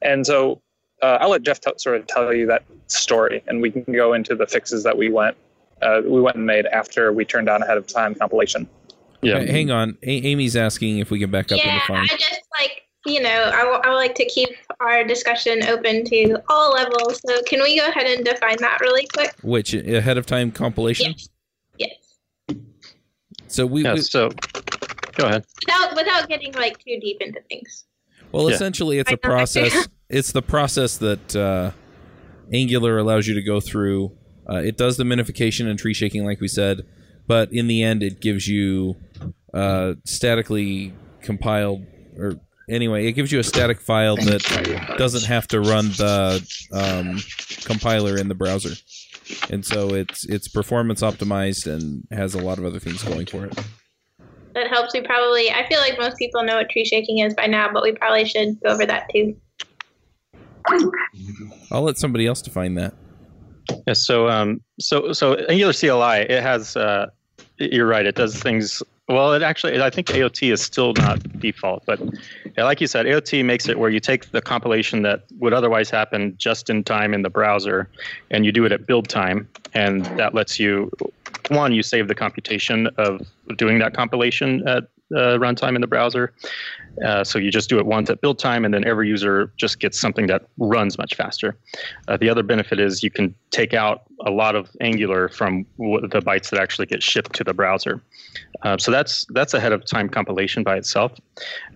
and 0.02 0.26
so 0.26 0.62
uh, 1.02 1.18
I'll 1.22 1.30
let 1.30 1.44
Jeff 1.44 1.60
t- 1.62 1.72
sort 1.78 1.98
of 1.98 2.08
tell 2.08 2.34
you 2.34 2.48
that 2.48 2.64
story, 2.88 3.44
and 3.48 3.62
we 3.62 3.72
can 3.72 3.84
go 3.94 4.14
into 4.14 4.36
the 4.36 4.46
fixes 4.46 4.84
that 4.84 4.98
we 4.98 5.10
went 5.10 5.36
uh, 5.82 6.02
we 6.04 6.22
went 6.22 6.38
and 6.38 6.46
made 6.46 6.66
after 6.68 7.12
we 7.12 7.26
turned 7.26 7.50
on 7.50 7.64
ahead 7.64 7.78
of 7.78 7.88
time 7.88 8.16
compilation. 8.16 8.68
Yeah, 9.22 9.40
hang 9.40 9.72
on. 9.72 9.98
A- 10.04 10.28
Amy's 10.28 10.56
asking 10.56 11.00
if 11.00 11.12
we 11.12 11.20
can 11.20 11.30
back 11.30 11.52
up 11.52 11.60
yeah, 11.60 11.70
in 11.70 11.76
the 11.76 11.82
phone. 11.88 12.08
I 12.10 12.18
just 12.18 12.42
like 12.60 12.84
you 13.06 13.22
know 13.22 13.52
I, 13.54 13.62
w- 13.62 13.80
I 13.84 13.90
would 13.90 13.96
like 13.96 14.16
to 14.16 14.26
keep 14.26 14.50
our 14.80 15.04
discussion 15.04 15.64
open 15.64 16.06
to 16.06 16.42
all 16.50 16.72
levels. 16.74 17.22
So 17.26 17.42
can 17.44 17.62
we 17.62 17.80
go 17.80 17.88
ahead 17.88 18.08
and 18.08 18.26
define 18.26 18.58
that 18.60 18.80
really 18.82 19.08
quick? 19.14 19.36
Which 19.44 19.74
ahead 19.74 20.18
of 20.18 20.26
time 20.26 20.52
compilation? 20.52 21.14
Yes. 21.78 21.98
yes. 22.48 22.58
So 23.48 23.66
we, 23.66 23.84
yeah, 23.84 23.94
we 23.94 24.02
so 24.02 24.30
go 25.16 25.26
ahead 25.26 25.46
without 25.66 25.96
without 25.96 26.30
getting 26.30 26.54
like 26.54 26.78
too 26.80 27.00
deep 27.00 27.22
into 27.22 27.42
things. 27.50 27.86
Well, 28.32 28.50
yeah. 28.50 28.56
essentially, 28.56 29.00
it's 29.00 29.12
a 29.12 29.18
process. 29.18 29.88
it's 30.10 30.32
the 30.32 30.42
process 30.42 30.98
that 30.98 31.36
uh, 31.36 31.72
Angular 32.54 32.98
allows 32.98 33.28
you 33.28 33.34
to 33.36 33.42
go 33.42 33.60
through. 33.60 34.12
Uh, 34.50 34.58
it 34.58 34.78
does 34.78 34.98
the 34.98 35.04
minification 35.04 35.70
and 35.70 35.78
tree 35.78 35.94
shaking, 35.94 36.26
like 36.26 36.42
we 36.42 36.48
said, 36.48 36.86
but 37.28 37.52
in 37.54 37.68
the 37.68 37.84
end, 37.84 38.04
it 38.04 38.20
gives 38.20 38.48
you 38.48 38.96
uh, 39.54 39.94
statically 40.06 40.94
compiled, 41.22 41.86
or 42.18 42.40
anyway, 42.70 43.08
it 43.08 43.14
gives 43.14 43.32
you 43.32 43.40
a 43.40 43.44
static 43.44 43.80
file 43.80 44.16
that 44.16 44.96
doesn't 44.98 45.26
have 45.26 45.48
to 45.50 45.62
run 45.62 45.86
the 45.90 46.46
um, 46.74 47.20
compiler 47.66 48.18
in 48.18 48.28
the 48.28 48.36
browser, 48.36 48.74
and 49.50 49.66
so 49.66 49.94
it's 49.94 50.26
it's 50.26 50.48
performance 50.48 51.02
optimized 51.02 51.72
and 51.72 52.06
has 52.12 52.34
a 52.34 52.40
lot 52.40 52.58
of 52.58 52.66
other 52.66 52.80
things 52.80 53.04
going 53.04 53.28
for 53.28 53.46
it 53.46 53.58
that 54.54 54.68
helps. 54.68 54.94
We 54.94 55.02
probably, 55.02 55.52
I 55.52 55.68
feel 55.68 55.80
like 55.80 55.98
most 55.98 56.18
people 56.18 56.44
know 56.44 56.58
what 56.58 56.70
tree 56.70 56.86
shaking 56.86 57.20
is 57.20 57.34
by 57.34 57.48
now, 57.48 57.72
but 57.72 57.84
we 57.84 57.94
probably 57.94 58.26
should 58.26 58.60
go 58.62 58.72
over 58.72 58.86
that 58.86 59.08
too. 59.12 59.36
I'll 61.72 61.82
let 61.82 61.98
somebody 61.98 62.28
else 62.28 62.42
define 62.42 62.76
that. 62.76 62.94
Yeah, 63.88 63.94
so 63.94 64.30
um, 64.30 64.62
so 64.80 65.14
so 65.14 65.36
Angular 65.36 65.74
CLI 65.74 66.32
it 66.32 66.42
has 66.42 66.76
uh, 66.76 67.08
you're 67.58 67.88
right 67.88 68.06
it 68.06 68.16
does 68.16 68.36
things 68.42 68.84
well 69.08 69.34
it 69.34 69.42
actually 69.42 69.80
I 69.82 69.90
think 69.90 70.08
AOT 70.08 70.52
is 70.52 70.62
still 70.62 70.94
not 70.98 71.40
default 71.40 71.86
but 71.86 72.00
yeah, 72.58 72.64
like 72.64 72.82
you 72.82 72.88
said 72.88 73.06
AOT 73.06 73.46
makes 73.46 73.70
it 73.70 73.80
where 73.80 73.90
you 73.90 74.00
take 74.00 74.32
the 74.32 74.42
compilation 74.42 75.04
that 75.04 75.24
would 75.40 75.54
otherwise 75.54 75.90
happen 75.90 76.36
just 76.38 76.70
in 76.70 76.84
time 76.84 77.14
in 77.14 77.22
the 77.22 77.30
browser 77.30 77.88
and 78.30 78.46
you 78.46 78.52
do 78.52 78.66
it 78.66 78.72
at 78.72 78.86
build 78.86 79.08
time 79.08 79.48
and 79.74 80.06
that 80.18 80.34
lets 80.34 80.60
you 80.60 80.92
one 81.50 81.74
you 81.74 81.84
save 81.84 82.08
the 82.08 82.16
computation 82.16 82.88
of 82.98 83.22
doing 83.58 83.80
that 83.80 83.94
compilation 83.94 84.68
at 84.68 84.84
uh, 85.16 85.38
runtime 85.38 85.76
in 85.76 85.82
the 85.82 85.88
browser 85.88 86.34
uh, 87.06 87.24
so 87.24 87.40
you 87.40 87.52
just 87.52 87.70
do 87.70 87.80
it 87.80 87.86
once 87.86 88.10
at 88.10 88.22
build 88.22 88.38
time, 88.38 88.66
and 88.66 88.74
then 88.74 88.86
every 88.86 89.08
user 89.08 89.52
just 89.58 89.80
gets 89.80 90.00
something 90.00 90.28
that 90.28 90.44
runs 90.58 90.98
much 90.98 91.16
faster. 91.16 91.58
Uh, 92.08 92.18
the 92.18 92.30
other 92.30 92.44
benefit 92.44 92.80
is 92.80 93.02
you 93.02 93.10
can 93.10 93.34
take 93.50 93.74
out 93.74 94.04
a 94.26 94.32
lot 94.32 94.56
of 94.56 94.70
Angular 94.82 95.30
from 95.30 95.66
w- 95.78 96.06
the 96.08 96.22
bytes 96.22 96.50
that 96.52 96.60
actually 96.60 96.86
get 96.86 97.02
shipped 97.02 97.34
to 97.34 97.44
the 97.44 97.54
browser. 97.54 98.04
Uh, 98.64 98.78
so 98.78 98.92
that's 98.92 99.26
that's 99.30 99.54
ahead 99.54 99.72
of 99.72 99.86
time 99.86 100.10
compilation 100.10 100.64
by 100.64 100.76
itself. 100.76 101.14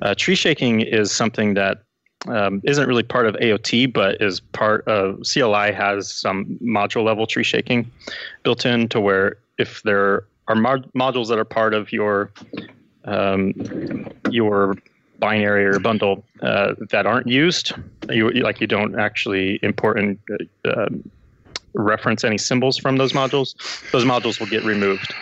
Uh, 0.02 0.14
tree 0.16 0.36
shaking 0.36 0.82
is 0.82 1.12
something 1.12 1.54
that 1.54 1.84
um, 2.28 2.62
not 2.66 2.88
really 2.88 3.04
part 3.04 3.28
of 3.28 3.36
AOT, 3.36 3.94
but 3.94 4.22
is 4.22 4.40
part 4.40 4.88
of 4.88 5.22
CLI 5.22 5.72
has 5.72 6.12
some 6.12 6.58
module 6.62 7.04
level 7.04 7.26
tree 7.26 7.44
shaking 7.44 7.90
built 8.44 8.66
in 8.66 8.90
to 8.90 9.00
where 9.00 9.38
if 9.58 9.82
there 9.84 10.26
are 10.48 10.56
mod- 10.56 10.90
modules 10.94 11.28
that 11.30 11.40
are 11.40 11.46
part 11.46 11.74
of 11.74 11.92
your 11.92 12.32
um, 13.06 13.54
your 14.30 14.76
binary 15.20 15.66
or 15.66 15.80
bundle 15.80 16.24
uh, 16.42 16.74
that 16.90 17.06
aren't 17.06 17.28
used. 17.28 17.74
You 18.10 18.30
like 18.32 18.62
you 18.62 18.68
don't 18.68 19.00
actually 19.00 19.60
import 19.64 19.98
and 19.98 20.20
uh, 20.66 20.88
reference 21.74 22.24
any 22.24 22.38
symbols 22.38 22.78
from 22.78 22.98
those 22.98 23.14
modules. 23.14 23.56
Those 23.92 24.06
modules 24.06 24.40
will 24.40 24.48
get 24.48 24.64
removed. 24.64 25.14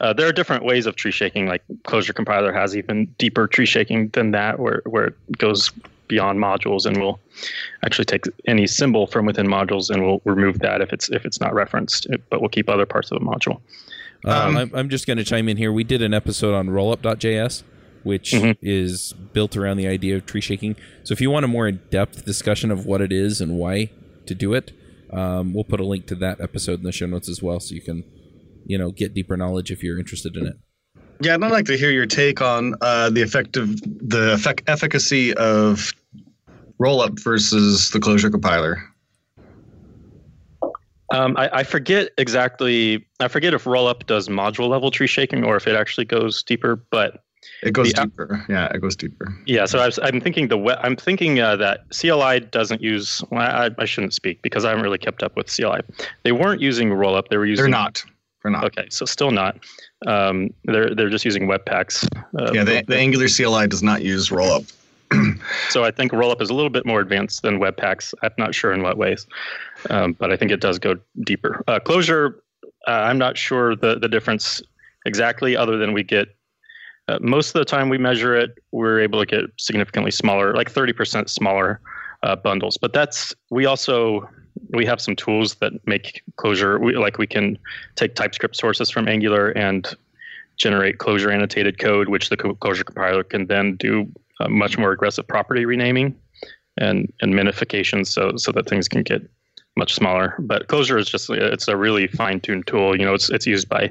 Uh, 0.00 0.12
there 0.12 0.28
are 0.28 0.32
different 0.32 0.64
ways 0.64 0.86
of 0.86 0.96
tree 0.96 1.10
shaking. 1.10 1.46
Like 1.46 1.62
Closure 1.84 2.12
compiler 2.12 2.52
has 2.52 2.76
even 2.76 3.06
deeper 3.18 3.46
tree 3.46 3.66
shaking 3.66 4.08
than 4.10 4.30
that, 4.32 4.58
where 4.58 4.82
where 4.86 5.06
it 5.06 5.38
goes 5.38 5.72
beyond 6.08 6.38
modules 6.38 6.86
and 6.86 6.98
will 6.98 7.20
actually 7.84 8.04
take 8.04 8.24
any 8.46 8.66
symbol 8.66 9.06
from 9.06 9.26
within 9.26 9.46
modules 9.46 9.90
and 9.90 10.02
will 10.02 10.22
remove 10.24 10.60
that 10.60 10.80
if 10.80 10.92
it's 10.92 11.08
if 11.10 11.24
it's 11.24 11.40
not 11.40 11.54
referenced, 11.54 12.06
but 12.30 12.40
we'll 12.40 12.48
keep 12.48 12.68
other 12.68 12.86
parts 12.86 13.10
of 13.10 13.18
the 13.18 13.24
module. 13.24 13.60
Um, 14.24 14.56
I'm, 14.56 14.74
I'm 14.74 14.88
just 14.88 15.06
going 15.06 15.18
to 15.18 15.24
chime 15.24 15.48
in 15.48 15.56
here. 15.56 15.72
We 15.72 15.84
did 15.84 16.02
an 16.02 16.12
episode 16.12 16.54
on 16.54 16.68
rollup.js 16.68 17.62
which 18.02 18.32
mm-hmm. 18.32 18.52
is 18.62 19.12
built 19.34 19.56
around 19.56 19.76
the 19.76 19.86
idea 19.86 20.16
of 20.16 20.26
tree 20.26 20.40
shaking. 20.40 20.76
So 21.04 21.12
if 21.12 21.20
you 21.20 21.30
want 21.30 21.44
a 21.44 21.48
more 21.48 21.68
in-depth 21.68 22.24
discussion 22.24 22.70
of 22.70 22.86
what 22.86 23.00
it 23.00 23.12
is 23.12 23.40
and 23.40 23.58
why 23.58 23.90
to 24.26 24.34
do 24.34 24.54
it, 24.54 24.72
um, 25.12 25.52
we'll 25.52 25.64
put 25.64 25.78
a 25.78 25.84
link 25.84 26.06
to 26.06 26.14
that 26.16 26.40
episode 26.40 26.78
in 26.80 26.84
the 26.84 26.92
show 26.92 27.06
notes 27.06 27.28
as 27.28 27.42
well, 27.42 27.60
so 27.60 27.74
you 27.74 27.82
can, 27.82 28.04
you 28.64 28.78
know, 28.78 28.90
get 28.90 29.12
deeper 29.12 29.36
knowledge 29.36 29.70
if 29.70 29.82
you're 29.82 29.98
interested 29.98 30.36
in 30.36 30.46
it. 30.46 30.54
Yeah, 31.20 31.34
I'd 31.34 31.40
like 31.40 31.66
to 31.66 31.76
hear 31.76 31.90
your 31.90 32.06
take 32.06 32.40
on 32.40 32.74
uh, 32.80 33.10
the 33.10 33.22
effective, 33.22 33.80
the 33.82 34.32
effect, 34.32 34.62
efficacy 34.68 35.34
of 35.34 35.92
rollup 36.80 37.22
versus 37.22 37.90
the 37.90 38.00
closure 38.00 38.30
compiler. 38.30 38.82
Um, 41.10 41.36
I, 41.36 41.48
I, 41.52 41.62
forget 41.62 42.10
exactly. 42.18 43.06
I 43.20 43.28
forget 43.28 43.54
if 43.54 43.64
rollup 43.64 44.06
does 44.06 44.28
module 44.28 44.68
level 44.68 44.90
tree 44.90 45.06
shaking 45.06 45.42
or 45.42 45.56
if 45.56 45.66
it 45.66 45.74
actually 45.74 46.04
goes 46.04 46.42
deeper. 46.42 46.76
But 46.76 47.24
it 47.62 47.72
goes 47.72 47.92
the, 47.92 48.02
deeper. 48.02 48.44
Yeah, 48.48 48.66
it 48.66 48.80
goes 48.80 48.94
deeper. 48.94 49.34
Yeah. 49.46 49.64
So 49.64 49.78
I 49.78 50.08
am 50.08 50.20
thinking 50.20 50.48
the 50.48 50.78
I'm 50.82 50.96
thinking 50.96 51.40
uh, 51.40 51.56
that 51.56 51.88
CLI 51.90 52.40
doesn't 52.40 52.82
use. 52.82 53.22
Well, 53.30 53.40
I, 53.40 53.70
I, 53.78 53.84
shouldn't 53.84 54.14
speak 54.14 54.42
because 54.42 54.64
I 54.64 54.70
haven't 54.70 54.84
really 54.84 54.98
kept 54.98 55.22
up 55.22 55.34
with 55.34 55.54
CLI. 55.54 55.80
They 56.24 56.32
weren't 56.32 56.60
using 56.60 56.90
rollup. 56.90 57.28
They 57.28 57.36
were 57.36 57.46
using. 57.46 57.64
They're 57.64 57.70
not. 57.70 58.04
They're 58.42 58.52
not. 58.52 58.64
Okay, 58.64 58.86
so 58.90 59.04
still 59.04 59.30
not. 59.30 59.58
Um, 60.06 60.50
they're 60.64 60.94
they're 60.94 61.10
just 61.10 61.24
using 61.24 61.48
Webpacks. 61.48 62.06
Uh, 62.38 62.52
yeah, 62.52 62.64
the, 62.64 62.84
the 62.86 62.96
Angular 62.96 63.28
CLI 63.28 63.66
does 63.66 63.82
not 63.82 64.02
use 64.02 64.28
rollup. 64.28 64.72
so 65.70 65.84
I 65.84 65.90
think 65.90 66.12
rollup 66.12 66.40
is 66.42 66.50
a 66.50 66.54
little 66.54 66.70
bit 66.70 66.84
more 66.84 67.00
advanced 67.00 67.42
than 67.42 67.58
Webpacks. 67.58 68.12
I'm 68.22 68.30
not 68.36 68.54
sure 68.54 68.72
in 68.72 68.82
what 68.82 68.98
ways, 68.98 69.26
um, 69.90 70.12
but 70.12 70.32
I 70.32 70.36
think 70.36 70.50
it 70.50 70.60
does 70.60 70.78
go 70.78 70.96
deeper. 71.24 71.62
Uh, 71.66 71.78
Closure, 71.78 72.42
uh, 72.86 72.90
I'm 72.90 73.18
not 73.18 73.36
sure 73.36 73.76
the 73.76 73.98
the 73.98 74.08
difference 74.08 74.62
exactly, 75.06 75.56
other 75.56 75.76
than 75.76 75.92
we 75.92 76.02
get 76.02 76.28
uh, 77.08 77.18
most 77.20 77.48
of 77.48 77.54
the 77.54 77.64
time 77.64 77.88
we 77.88 77.98
measure 77.98 78.36
it, 78.36 78.58
we're 78.70 79.00
able 79.00 79.18
to 79.18 79.26
get 79.26 79.44
significantly 79.56 80.10
smaller, 80.10 80.54
like 80.54 80.70
30% 80.70 81.28
smaller 81.28 81.80
uh, 82.22 82.36
bundles. 82.36 82.76
But 82.76 82.92
that's 82.92 83.34
we 83.50 83.64
also 83.66 84.28
we 84.74 84.84
have 84.84 85.00
some 85.00 85.16
tools 85.16 85.54
that 85.56 85.72
make 85.86 86.22
closure. 86.36 86.78
we, 86.78 86.96
like 86.96 87.16
we 87.18 87.26
can 87.26 87.58
take 87.94 88.14
TypeScript 88.14 88.56
sources 88.56 88.90
from 88.90 89.08
Angular 89.08 89.50
and 89.50 89.94
generate 90.56 90.98
closure 90.98 91.30
annotated 91.30 91.78
code, 91.78 92.08
which 92.08 92.28
the 92.28 92.36
closure 92.36 92.84
compiler 92.84 93.22
can 93.22 93.46
then 93.46 93.76
do 93.76 94.10
much 94.48 94.76
more 94.76 94.92
aggressive 94.92 95.26
property 95.26 95.64
renaming 95.64 96.14
and 96.76 97.12
and 97.20 97.34
minification 97.34 98.06
so 98.06 98.36
so 98.36 98.52
that 98.52 98.68
things 98.68 98.88
can 98.88 99.02
get 99.02 99.28
much 99.78 99.94
smaller. 99.94 100.34
But 100.38 100.68
Closure 100.68 100.98
is 100.98 101.08
just 101.08 101.30
it's 101.30 101.68
a 101.68 101.76
really 101.76 102.06
fine 102.08 102.40
tuned 102.40 102.66
tool. 102.66 102.98
You 102.98 103.06
know, 103.06 103.14
it's 103.14 103.30
it's 103.30 103.46
used 103.46 103.68
by 103.68 103.90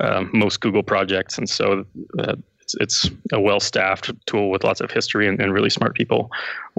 um, 0.00 0.30
most 0.32 0.60
Google 0.60 0.82
projects, 0.82 1.38
and 1.38 1.48
so 1.48 1.84
uh, 2.18 2.34
it's, 2.60 2.74
it's 2.80 3.10
a 3.32 3.40
well 3.40 3.60
staffed 3.60 4.10
tool 4.26 4.50
with 4.50 4.64
lots 4.64 4.80
of 4.80 4.90
history 4.90 5.28
and, 5.28 5.40
and 5.40 5.52
really 5.52 5.70
smart 5.70 5.94
people 5.94 6.30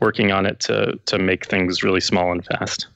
working 0.02 0.32
on 0.32 0.46
it 0.46 0.60
to 0.62 1.00
to 1.06 1.18
make 1.18 1.46
things 1.46 1.84
really 1.84 2.02
small 2.02 2.32
and 2.32 2.44
fast. 2.44 2.88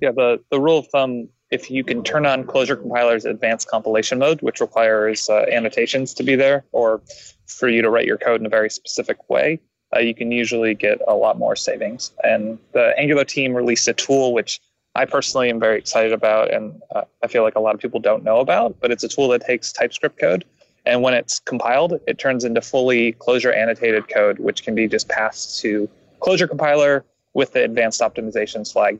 Yeah, 0.00 0.12
the 0.12 0.40
the 0.50 0.60
rule 0.60 0.78
of 0.78 0.86
thumb 0.88 1.28
if 1.50 1.70
you 1.70 1.82
can 1.82 2.02
turn 2.04 2.26
on 2.26 2.44
Closure 2.44 2.76
compiler's 2.76 3.24
advanced 3.24 3.68
compilation 3.68 4.18
mode, 4.18 4.42
which 4.42 4.60
requires 4.60 5.28
uh, 5.30 5.46
annotations 5.50 6.12
to 6.14 6.22
be 6.22 6.36
there, 6.36 6.64
or 6.72 7.00
for 7.46 7.68
you 7.68 7.80
to 7.82 7.90
write 7.90 8.04
your 8.04 8.18
code 8.18 8.40
in 8.40 8.46
a 8.46 8.50
very 8.50 8.68
specific 8.68 9.30
way, 9.30 9.58
uh, 9.94 10.00
you 10.00 10.14
can 10.14 10.30
usually 10.30 10.74
get 10.74 11.00
a 11.06 11.14
lot 11.14 11.38
more 11.38 11.56
savings. 11.56 12.12
And 12.22 12.58
the 12.72 12.94
Angular 12.98 13.24
team 13.24 13.54
released 13.54 13.88
a 13.88 13.94
tool 13.94 14.32
which 14.32 14.60
I 14.94 15.04
personally 15.04 15.48
am 15.48 15.60
very 15.60 15.78
excited 15.78 16.12
about, 16.12 16.52
and 16.52 16.80
uh, 16.94 17.02
I 17.22 17.28
feel 17.28 17.44
like 17.44 17.54
a 17.54 17.60
lot 17.60 17.74
of 17.74 17.80
people 17.80 18.00
don't 18.00 18.24
know 18.24 18.40
about. 18.40 18.80
But 18.80 18.90
it's 18.90 19.04
a 19.04 19.08
tool 19.08 19.28
that 19.28 19.42
takes 19.46 19.72
TypeScript 19.72 20.18
code, 20.18 20.44
and 20.86 21.02
when 21.02 21.14
it's 21.14 21.38
compiled, 21.38 22.00
it 22.06 22.18
turns 22.18 22.44
into 22.44 22.60
fully 22.60 23.12
Closure 23.12 23.52
annotated 23.52 24.08
code, 24.08 24.38
which 24.38 24.64
can 24.64 24.74
be 24.74 24.88
just 24.88 25.08
passed 25.08 25.60
to 25.60 25.88
Closure 26.20 26.48
compiler 26.48 27.04
with 27.34 27.52
the 27.52 27.62
advanced 27.62 28.00
optimizations 28.00 28.72
flag. 28.72 28.98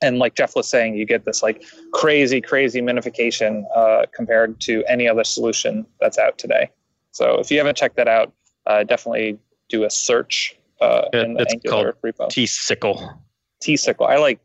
And 0.00 0.18
like 0.18 0.34
Jeff 0.34 0.56
was 0.56 0.68
saying, 0.68 0.96
you 0.96 1.04
get 1.04 1.24
this 1.24 1.42
like 1.42 1.62
crazy, 1.92 2.40
crazy 2.40 2.80
minification 2.80 3.64
uh, 3.76 4.06
compared 4.12 4.60
to 4.62 4.82
any 4.88 5.06
other 5.06 5.22
solution 5.22 5.86
that's 6.00 6.18
out 6.18 6.38
today. 6.38 6.70
So 7.12 7.38
if 7.38 7.50
you 7.50 7.58
haven't 7.58 7.76
checked 7.76 7.94
that 7.96 8.08
out, 8.08 8.32
uh, 8.66 8.82
definitely 8.82 9.38
do 9.72 9.84
a 9.84 9.90
search 9.90 10.56
uh, 10.80 11.08
it, 11.12 11.24
in 11.24 11.34
the 11.34 11.42
it's 11.42 11.54
Angular 11.54 11.92
called 11.92 12.14
repo. 12.14 12.28
T-sickle. 12.28 13.20
T-sickle. 13.60 14.06
I 14.06 14.16
like. 14.16 14.38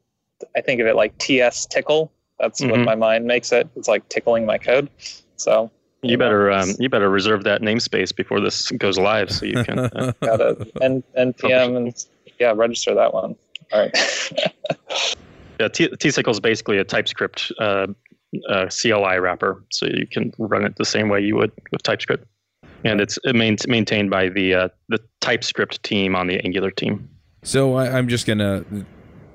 I 0.56 0.62
think 0.62 0.80
of 0.80 0.88
it 0.88 0.96
like 0.96 1.18
TS 1.18 1.66
tickle. 1.66 2.12
That's 2.40 2.62
mm-hmm. 2.62 2.72
what 2.72 2.80
my 2.82 2.96
mind 2.96 3.26
makes 3.26 3.52
it. 3.52 3.68
It's 3.76 3.88
like 3.88 4.08
tickling 4.10 4.46
my 4.46 4.58
code. 4.58 4.90
So 5.36 5.72
you, 6.04 6.12
you 6.12 6.18
better 6.18 6.52
um, 6.52 6.74
you 6.80 6.90
better 6.90 7.10
reserve 7.10 7.44
that 7.44 7.62
namespace 7.62 8.16
before 8.16 8.40
this 8.40 8.70
goes 8.72 8.98
live, 8.98 9.32
so 9.32 9.46
you 9.46 9.64
can. 9.64 9.80
Uh, 9.80 10.14
Got 10.22 10.42
it. 10.42 10.72
N- 10.82 11.04
npm 11.18 11.78
and 11.78 12.06
yeah, 12.40 12.54
register 12.56 12.94
that 12.94 13.14
one. 13.14 13.36
All 13.74 13.80
right. 13.80 14.36
yeah, 15.60 15.68
T- 15.68 16.12
sickle 16.12 16.32
is 16.32 16.40
basically 16.40 16.78
a 16.78 16.84
TypeScript 16.84 17.52
uh, 17.60 17.88
uh, 18.48 18.68
CLI 18.70 19.18
wrapper, 19.20 19.64
so 19.72 19.88
you 19.88 20.06
can 20.06 20.32
run 20.38 20.64
it 20.64 20.76
the 20.76 20.86
same 20.86 21.10
way 21.10 21.20
you 21.20 21.36
would 21.36 21.52
with 21.72 21.82
TypeScript 21.82 22.28
and 22.84 23.02
it's 23.02 23.18
maintained 23.26 24.10
by 24.10 24.30
the 24.30 24.54
uh, 24.54 24.70
the 24.90 25.00
TypeScript 25.22 25.84
team 25.84 26.16
on 26.16 26.28
the 26.28 26.40
Angular 26.44 26.72
team. 26.72 27.10
So 27.44 27.76
I, 27.76 27.98
am 27.98 28.08
just 28.08 28.26
gonna 28.26 28.66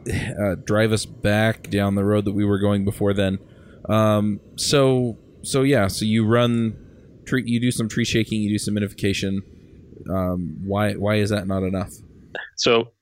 uh, 0.08 0.56
drive 0.64 0.92
us 0.92 1.06
back 1.06 1.70
down 1.70 1.94
the 1.94 2.04
road 2.04 2.24
that 2.24 2.32
we 2.32 2.44
were 2.44 2.58
going 2.58 2.84
before 2.84 3.14
then. 3.14 3.38
Um, 3.88 4.40
so 4.56 5.18
so 5.42 5.62
yeah, 5.62 5.88
so 5.88 6.04
you 6.04 6.26
run 6.26 6.76
tree, 7.26 7.42
you 7.44 7.60
do 7.60 7.70
some 7.70 7.88
tree 7.88 8.04
shaking, 8.04 8.40
you 8.40 8.50
do 8.50 8.58
some 8.58 8.74
minification. 8.74 9.38
Um, 10.10 10.58
why 10.64 10.94
why 10.94 11.16
is 11.16 11.30
that 11.30 11.46
not 11.46 11.62
enough? 11.62 11.92
So 12.56 12.92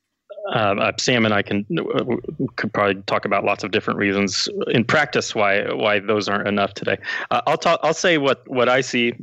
um, 0.53 0.79
uh, 0.81 0.93
Sam 0.99 1.25
and 1.25 1.35
I 1.35 1.43
can 1.43 1.67
uh, 1.79 2.05
could 2.57 2.73
probably 2.73 3.03
talk 3.03 3.25
about 3.25 3.45
lots 3.45 3.63
of 3.63 3.71
different 3.71 3.99
reasons 3.99 4.49
in 4.69 4.85
practice 4.85 5.35
why 5.35 5.73
why 5.73 6.01
those 6.01 6.29
aren't 6.29 6.49
enough 6.49 6.75
today. 6.75 6.99
Uh, 7.31 7.41
I'll 7.47 7.59
talk. 7.59 7.81
I'll 7.83 7.95
say 7.95 8.19
what 8.19 8.43
what 8.49 8.69
I 8.69 8.81
see 8.81 9.15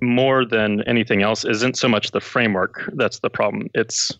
more 0.00 0.44
than 0.44 0.82
anything 0.82 1.22
else 1.22 1.44
isn't 1.44 1.76
so 1.76 1.88
much 1.88 2.10
the 2.10 2.20
framework 2.20 2.90
that's 2.94 3.20
the 3.20 3.30
problem. 3.30 3.68
It's 3.74 4.18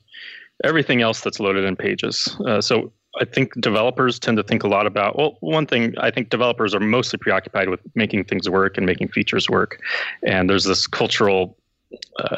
everything 0.65 1.03
else 1.03 1.21
that's 1.21 1.41
loaded 1.41 1.65
in 1.65 1.77
pages. 1.77 2.37
Uh, 2.47 2.61
so 2.61 2.93
I 3.21 3.25
think 3.25 3.61
developers 3.61 4.19
tend 4.19 4.37
to 4.37 4.43
think 4.43 4.63
a 4.63 4.69
lot 4.69 4.87
about, 4.87 5.17
well, 5.17 5.37
one 5.41 5.67
thing 5.67 5.95
I 5.99 6.11
think 6.11 6.31
developers 6.31 6.75
are 6.75 6.81
mostly 6.81 7.19
preoccupied 7.19 7.69
with 7.69 7.81
making 7.95 8.25
things 8.25 8.49
work 8.49 8.77
and 8.77 8.87
making 8.87 9.09
features 9.09 9.49
work. 9.49 9.81
And 10.25 10.49
there's 10.49 10.65
this 10.65 10.87
cultural 10.87 11.57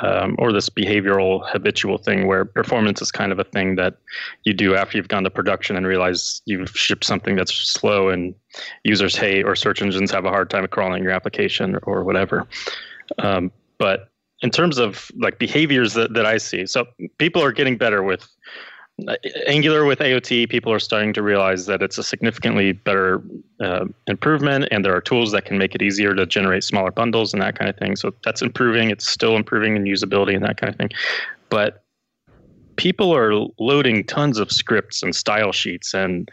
um, 0.03 0.37
or 0.39 0.53
this 0.53 0.69
behavioral 0.69 1.49
habitual 1.51 1.99
thing 1.99 2.27
where 2.29 2.45
performance 2.45 3.03
is 3.03 3.11
kind 3.11 3.33
of 3.33 3.39
a 3.41 3.45
thing 3.45 3.75
that 3.77 3.97
you 4.45 4.53
do 4.53 4.77
after 4.77 4.97
you've 4.97 5.09
gone 5.09 5.25
to 5.25 5.31
production 5.31 5.77
and 5.77 5.87
realize 5.87 6.41
you've 6.45 6.71
shipped 6.71 7.05
something 7.05 7.35
that's 7.35 7.53
slow 7.53 8.09
and 8.09 8.35
users 8.85 9.17
hate 9.17 9.45
or 9.45 9.57
search 9.57 9.83
engines 9.83 10.11
have 10.11 10.25
a 10.25 10.31
hard 10.31 10.51
time 10.51 10.67
crawling 10.69 11.03
your 11.03 11.13
application 11.13 11.79
or 11.83 12.05
whatever. 12.05 12.47
Um, 13.19 13.51
but 13.79 14.09
in 14.43 14.51
terms 14.51 14.79
of 14.79 15.11
like 15.17 15.39
behaviors 15.39 15.95
that, 15.95 16.15
that 16.15 16.27
I 16.27 16.39
see, 16.39 16.67
so 16.67 16.87
people 17.19 17.43
are 17.43 17.53
getting 17.53 17.77
better 17.77 18.03
with 18.03 18.29
uh, 19.09 19.17
Angular 19.47 19.85
with 19.85 20.01
AOT. 20.01 20.49
People 20.49 20.73
are 20.73 20.79
starting 20.79 21.13
to 21.15 21.23
realize 21.23 21.67
that 21.67 21.83
it's 21.83 21.99
a 21.99 22.03
significantly 22.03 22.73
better 22.73 23.23
uh, 23.61 23.87
improvement, 24.07 24.69
and 24.71 24.85
there 24.85 24.95
are 24.95 25.01
tools 25.01 25.33
that 25.33 25.45
can 25.45 25.59
make 25.59 25.75
it 25.75 25.83
easier 25.83 26.15
to 26.15 26.27
generate 26.27 26.65
smaller 26.65 26.91
bundles 26.91 27.33
and 27.33 27.43
that 27.43 27.59
kind 27.59 27.71
of 27.71 27.77
thing. 27.77 27.97
So 27.97 28.13
that's 28.25 28.43
improving. 28.43 28.91
It's 28.91 29.07
still 29.07 29.37
improving 29.37 29.77
in 29.77 29.85
usability 29.85 30.35
and 30.35 30.45
that 30.45 30.57
kind 30.59 30.71
of 30.71 30.77
thing. 30.77 30.91
But 31.49 31.83
people 32.77 33.15
are 33.15 33.47
loading 33.59 34.05
tons 34.05 34.39
of 34.39 34.51
scripts 34.51 35.03
and 35.03 35.15
style 35.15 35.53
sheets 35.53 35.95
and 35.95 36.31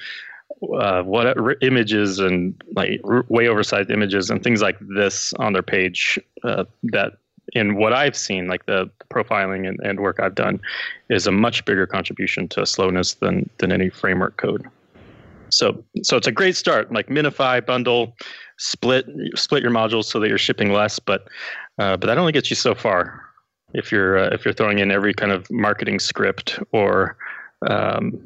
uh, 0.79 1.03
what 1.03 1.37
images 1.61 2.19
and 2.19 2.61
like 2.75 3.01
way 3.29 3.47
oversized 3.47 3.91
images 3.91 4.29
and 4.29 4.43
things 4.43 4.61
like 4.61 4.77
this 4.95 5.33
on 5.33 5.53
their 5.53 5.63
page 5.63 6.19
uh, 6.43 6.65
that 6.83 7.13
in 7.53 7.75
what 7.75 7.93
I've 7.93 8.17
seen, 8.17 8.47
like 8.47 8.65
the, 8.65 8.89
profiling 9.09 9.67
and, 9.67 9.79
and 9.81 10.01
work 10.01 10.19
I've 10.19 10.35
done, 10.35 10.59
is 11.09 11.27
a 11.27 11.31
much 11.31 11.63
bigger 11.63 11.87
contribution 11.87 12.47
to 12.49 12.65
slowness 12.65 13.15
than 13.15 13.49
than 13.59 13.71
any 13.71 13.89
framework 13.89 14.37
code. 14.37 14.67
So 15.49 15.83
so 16.03 16.17
it's 16.17 16.27
a 16.27 16.31
great 16.31 16.55
start. 16.55 16.91
Like 16.91 17.07
minify, 17.07 17.65
bundle, 17.65 18.15
split 18.57 19.07
split 19.35 19.63
your 19.63 19.71
modules 19.71 20.05
so 20.05 20.19
that 20.19 20.27
you're 20.27 20.37
shipping 20.37 20.73
less, 20.73 20.99
but 20.99 21.27
uh, 21.79 21.95
but 21.97 22.07
that 22.07 22.17
only 22.17 22.33
gets 22.33 22.49
you 22.49 22.55
so 22.55 22.75
far. 22.75 23.21
If 23.73 23.91
you're 23.91 24.17
uh, 24.17 24.29
if 24.33 24.43
you're 24.43 24.53
throwing 24.53 24.79
in 24.79 24.91
every 24.91 25.13
kind 25.13 25.31
of 25.31 25.49
marketing 25.51 25.99
script 25.99 26.59
or 26.71 27.17
um, 27.69 28.19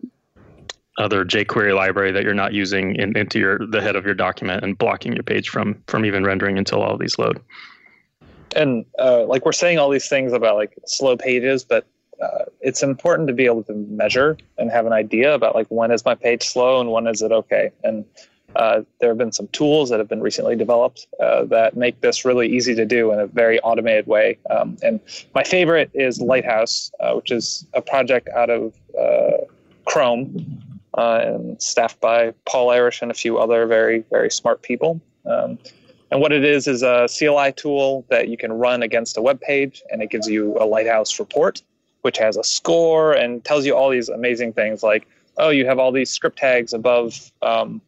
other 1.01 1.25
jQuery 1.25 1.75
library 1.75 2.11
that 2.11 2.23
you're 2.23 2.33
not 2.33 2.53
using 2.53 2.95
in, 2.95 3.17
into 3.17 3.39
your 3.39 3.59
the 3.67 3.81
head 3.81 3.95
of 3.95 4.05
your 4.05 4.13
document 4.13 4.63
and 4.63 4.77
blocking 4.77 5.13
your 5.13 5.23
page 5.23 5.49
from 5.49 5.81
from 5.87 6.05
even 6.05 6.23
rendering 6.23 6.57
until 6.57 6.81
all 6.81 6.97
these 6.97 7.17
load. 7.17 7.41
And 8.55 8.85
uh, 8.99 9.25
like 9.25 9.45
we're 9.45 9.51
saying 9.53 9.79
all 9.79 9.89
these 9.89 10.07
things 10.07 10.31
about 10.33 10.55
like 10.55 10.77
slow 10.85 11.17
pages, 11.17 11.63
but 11.63 11.87
uh, 12.21 12.45
it's 12.59 12.83
important 12.83 13.27
to 13.29 13.33
be 13.33 13.45
able 13.45 13.63
to 13.63 13.73
measure 13.73 14.37
and 14.57 14.69
have 14.69 14.85
an 14.85 14.93
idea 14.93 15.33
about 15.33 15.55
like 15.55 15.67
when 15.69 15.91
is 15.91 16.05
my 16.05 16.13
page 16.13 16.43
slow 16.43 16.79
and 16.79 16.91
when 16.91 17.07
is 17.07 17.21
it 17.21 17.31
okay. 17.31 17.71
And 17.83 18.05
uh, 18.55 18.81
there 18.99 19.09
have 19.09 19.17
been 19.17 19.31
some 19.31 19.47
tools 19.47 19.89
that 19.89 19.99
have 19.99 20.09
been 20.09 20.21
recently 20.21 20.55
developed 20.55 21.07
uh, 21.21 21.45
that 21.45 21.77
make 21.77 22.01
this 22.01 22.25
really 22.25 22.49
easy 22.49 22.75
to 22.75 22.85
do 22.85 23.11
in 23.13 23.19
a 23.19 23.25
very 23.25 23.59
automated 23.61 24.05
way. 24.07 24.37
Um, 24.49 24.77
and 24.83 24.99
my 25.33 25.43
favorite 25.43 25.89
is 25.93 26.19
Lighthouse, 26.19 26.91
uh, 26.99 27.13
which 27.13 27.31
is 27.31 27.65
a 27.73 27.81
project 27.81 28.27
out 28.35 28.49
of 28.49 28.73
uh, 28.99 29.45
Chrome 29.85 30.61
uh, 30.97 31.21
and 31.23 31.61
staffed 31.61 31.99
by 32.01 32.33
Paul 32.45 32.69
Irish 32.69 33.01
and 33.01 33.11
a 33.11 33.13
few 33.13 33.37
other 33.37 33.65
very, 33.65 34.03
very 34.09 34.29
smart 34.29 34.61
people. 34.61 35.01
Um, 35.25 35.57
and 36.11 36.19
what 36.19 36.33
it 36.33 36.43
is 36.43 36.67
is 36.67 36.83
a 36.83 37.07
CLI 37.07 37.53
tool 37.53 38.05
that 38.09 38.27
you 38.27 38.37
can 38.37 38.51
run 38.51 38.83
against 38.83 39.17
a 39.17 39.21
web 39.21 39.39
page, 39.39 39.81
and 39.91 40.01
it 40.01 40.09
gives 40.09 40.27
you 40.27 40.57
a 40.59 40.65
Lighthouse 40.65 41.19
report, 41.19 41.61
which 42.01 42.17
has 42.17 42.35
a 42.35 42.43
score 42.43 43.13
and 43.13 43.43
tells 43.45 43.65
you 43.65 43.75
all 43.75 43.89
these 43.89 44.09
amazing 44.09 44.51
things 44.51 44.83
like, 44.83 45.07
oh, 45.37 45.49
you 45.49 45.65
have 45.65 45.79
all 45.79 45.91
these 45.91 46.09
script 46.09 46.37
tags 46.37 46.73
above 46.73 47.31
um, 47.41 47.81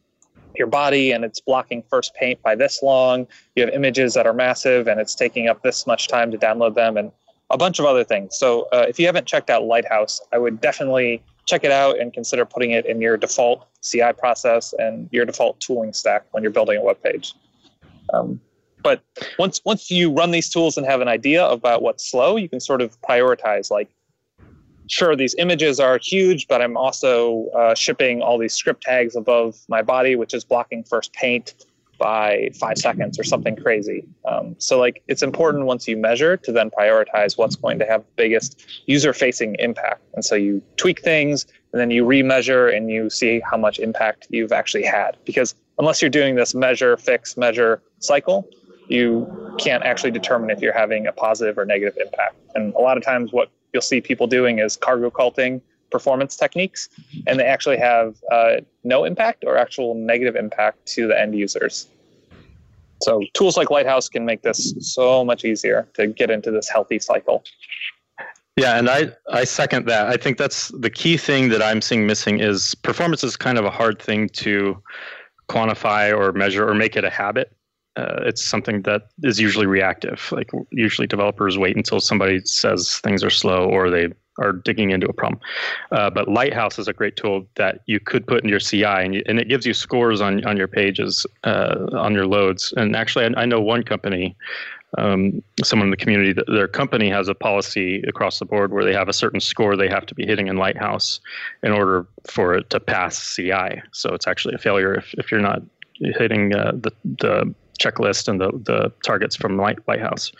your 0.56 0.66
body 0.66 1.12
and 1.12 1.24
it's 1.24 1.40
blocking 1.40 1.82
first 1.90 2.14
paint 2.14 2.40
by 2.42 2.54
this 2.54 2.82
long. 2.82 3.26
You 3.56 3.64
have 3.64 3.74
images 3.74 4.14
that 4.14 4.26
are 4.26 4.32
massive 4.32 4.88
and 4.88 5.00
it's 5.00 5.14
taking 5.14 5.48
up 5.48 5.62
this 5.62 5.86
much 5.86 6.08
time 6.08 6.30
to 6.30 6.38
download 6.38 6.74
them 6.74 6.96
and 6.96 7.10
a 7.50 7.58
bunch 7.58 7.78
of 7.78 7.84
other 7.84 8.04
things. 8.04 8.38
So 8.38 8.68
uh, 8.72 8.86
if 8.88 8.98
you 8.98 9.06
haven't 9.06 9.26
checked 9.26 9.50
out 9.50 9.64
Lighthouse, 9.64 10.20
I 10.32 10.38
would 10.38 10.60
definitely 10.60 11.22
check 11.46 11.64
it 11.64 11.70
out 11.70 11.98
and 11.98 12.12
consider 12.12 12.44
putting 12.44 12.70
it 12.70 12.86
in 12.86 13.00
your 13.00 13.16
default 13.16 13.66
CI 13.82 14.12
process 14.16 14.74
and 14.78 15.08
your 15.12 15.24
default 15.24 15.60
tooling 15.60 15.92
stack 15.92 16.26
when 16.30 16.42
you're 16.42 16.52
building 16.52 16.78
a 16.78 16.82
web 16.82 17.02
page. 17.02 17.34
Um, 18.12 18.40
but 18.82 19.02
once 19.38 19.60
once 19.64 19.90
you 19.90 20.12
run 20.12 20.30
these 20.30 20.48
tools 20.48 20.76
and 20.76 20.86
have 20.86 21.00
an 21.00 21.08
idea 21.08 21.46
about 21.46 21.82
what's 21.82 22.10
slow, 22.10 22.36
you 22.36 22.48
can 22.48 22.60
sort 22.60 22.82
of 22.82 23.00
prioritize 23.00 23.70
like 23.70 23.88
sure 24.86 25.16
these 25.16 25.34
images 25.38 25.80
are 25.80 25.98
huge 26.02 26.46
but 26.46 26.60
i'm 26.60 26.76
also 26.76 27.46
uh, 27.56 27.74
shipping 27.74 28.20
all 28.20 28.38
these 28.38 28.52
script 28.52 28.82
tags 28.82 29.16
above 29.16 29.56
my 29.68 29.82
body 29.82 30.16
which 30.16 30.34
is 30.34 30.44
blocking 30.44 30.84
first 30.84 31.12
paint 31.12 31.54
by 31.98 32.50
five 32.58 32.78
seconds 32.78 33.18
or 33.18 33.24
something 33.24 33.56
crazy. 33.56 34.04
Um, 34.24 34.56
so 34.58 34.78
like 34.78 35.02
it's 35.08 35.22
important 35.22 35.66
once 35.66 35.86
you 35.88 35.96
measure 35.96 36.36
to 36.36 36.52
then 36.52 36.70
prioritize 36.70 37.38
what's 37.38 37.56
going 37.56 37.78
to 37.78 37.86
have 37.86 38.02
the 38.02 38.12
biggest 38.16 38.64
user 38.86 39.12
facing 39.12 39.56
impact. 39.58 40.02
And 40.14 40.24
so 40.24 40.34
you 40.34 40.62
tweak 40.76 41.02
things 41.02 41.46
and 41.72 41.80
then 41.80 41.90
you 41.90 42.04
remeasure 42.04 42.74
and 42.74 42.90
you 42.90 43.10
see 43.10 43.40
how 43.40 43.56
much 43.56 43.78
impact 43.78 44.26
you've 44.30 44.52
actually 44.52 44.84
had. 44.84 45.16
Because 45.24 45.54
unless 45.78 46.00
you're 46.02 46.10
doing 46.10 46.34
this 46.34 46.54
measure 46.54 46.96
fix 46.96 47.36
measure 47.36 47.82
cycle 47.98 48.48
you 48.88 49.56
can't 49.58 49.82
actually 49.84 50.10
determine 50.10 50.50
if 50.50 50.60
you're 50.60 50.74
having 50.74 51.06
a 51.06 51.12
positive 51.12 51.58
or 51.58 51.64
negative 51.64 51.96
impact. 52.00 52.36
And 52.54 52.74
a 52.74 52.78
lot 52.78 52.96
of 52.96 53.02
times 53.02 53.32
what 53.32 53.50
you'll 53.72 53.82
see 53.82 54.00
people 54.00 54.26
doing 54.26 54.58
is 54.58 54.76
cargo 54.76 55.10
culting 55.10 55.60
performance 55.94 56.34
techniques, 56.36 56.88
and 57.28 57.38
they 57.38 57.44
actually 57.44 57.78
have 57.78 58.16
uh, 58.32 58.56
no 58.82 59.04
impact 59.04 59.44
or 59.46 59.56
actual 59.56 59.94
negative 59.94 60.34
impact 60.34 60.84
to 60.86 61.06
the 61.06 61.16
end 61.16 61.36
users. 61.36 61.86
So 63.02 63.22
tools 63.32 63.56
like 63.56 63.70
Lighthouse 63.70 64.08
can 64.08 64.24
make 64.24 64.42
this 64.42 64.74
so 64.80 65.24
much 65.24 65.44
easier 65.44 65.86
to 65.94 66.08
get 66.08 66.30
into 66.30 66.50
this 66.50 66.68
healthy 66.68 66.98
cycle. 66.98 67.44
Yeah, 68.56 68.76
and 68.76 68.90
I, 68.90 69.12
I 69.30 69.44
second 69.44 69.86
that. 69.86 70.08
I 70.08 70.16
think 70.16 70.36
that's 70.36 70.68
the 70.80 70.90
key 70.90 71.16
thing 71.16 71.48
that 71.50 71.62
I'm 71.62 71.80
seeing 71.80 72.08
missing 72.08 72.40
is 72.40 72.74
performance 72.74 73.22
is 73.22 73.36
kind 73.36 73.56
of 73.56 73.64
a 73.64 73.70
hard 73.70 74.02
thing 74.02 74.28
to 74.30 74.82
quantify 75.48 76.16
or 76.16 76.32
measure 76.32 76.68
or 76.68 76.74
make 76.74 76.96
it 76.96 77.04
a 77.04 77.10
habit 77.10 77.54
uh, 77.96 78.20
it's 78.22 78.42
something 78.42 78.82
that 78.82 79.02
is 79.22 79.38
usually 79.38 79.66
reactive. 79.66 80.28
Like 80.32 80.50
usually 80.70 81.06
developers 81.06 81.56
wait 81.56 81.76
until 81.76 82.00
somebody 82.00 82.40
says 82.44 82.98
things 82.98 83.22
are 83.22 83.30
slow 83.30 83.68
or 83.68 83.90
they 83.90 84.08
are 84.38 84.52
digging 84.52 84.90
into 84.90 85.06
a 85.06 85.12
problem. 85.12 85.40
Uh, 85.92 86.10
but 86.10 86.28
Lighthouse 86.28 86.78
is 86.78 86.88
a 86.88 86.92
great 86.92 87.16
tool 87.16 87.46
that 87.56 87.80
you 87.86 88.00
could 88.00 88.26
put 88.26 88.42
in 88.42 88.48
your 88.48 88.60
CI, 88.60 88.84
and, 88.84 89.14
you, 89.14 89.22
and 89.26 89.38
it 89.38 89.48
gives 89.48 89.66
you 89.66 89.74
scores 89.74 90.20
on 90.20 90.44
on 90.44 90.56
your 90.56 90.68
pages, 90.68 91.26
uh, 91.44 91.86
on 91.92 92.14
your 92.14 92.26
loads. 92.26 92.72
And 92.76 92.96
actually, 92.96 93.24
I, 93.26 93.42
I 93.42 93.44
know 93.46 93.60
one 93.60 93.82
company. 93.82 94.36
Um, 94.96 95.42
someone 95.64 95.88
in 95.88 95.90
the 95.90 95.96
community, 95.96 96.32
that 96.32 96.46
their 96.46 96.68
company 96.68 97.10
has 97.10 97.26
a 97.26 97.34
policy 97.34 98.00
across 98.06 98.38
the 98.38 98.44
board 98.44 98.72
where 98.72 98.84
they 98.84 98.92
have 98.92 99.08
a 99.08 99.12
certain 99.12 99.40
score 99.40 99.74
they 99.76 99.88
have 99.88 100.06
to 100.06 100.14
be 100.14 100.24
hitting 100.24 100.46
in 100.46 100.56
Lighthouse 100.56 101.18
in 101.64 101.72
order 101.72 102.06
for 102.28 102.54
it 102.54 102.70
to 102.70 102.78
pass 102.78 103.34
CI. 103.34 103.82
So 103.90 104.14
it's 104.14 104.28
actually 104.28 104.54
a 104.54 104.58
failure 104.58 104.94
if, 104.94 105.12
if 105.14 105.32
you're 105.32 105.40
not 105.40 105.62
hitting 105.98 106.54
uh, 106.54 106.72
the 106.74 106.92
the 107.04 107.54
checklist 107.80 108.28
and 108.28 108.40
the 108.40 108.50
the 108.52 108.92
targets 109.04 109.36
from 109.36 109.56
Light, 109.56 109.78
Lighthouse. 109.86 110.32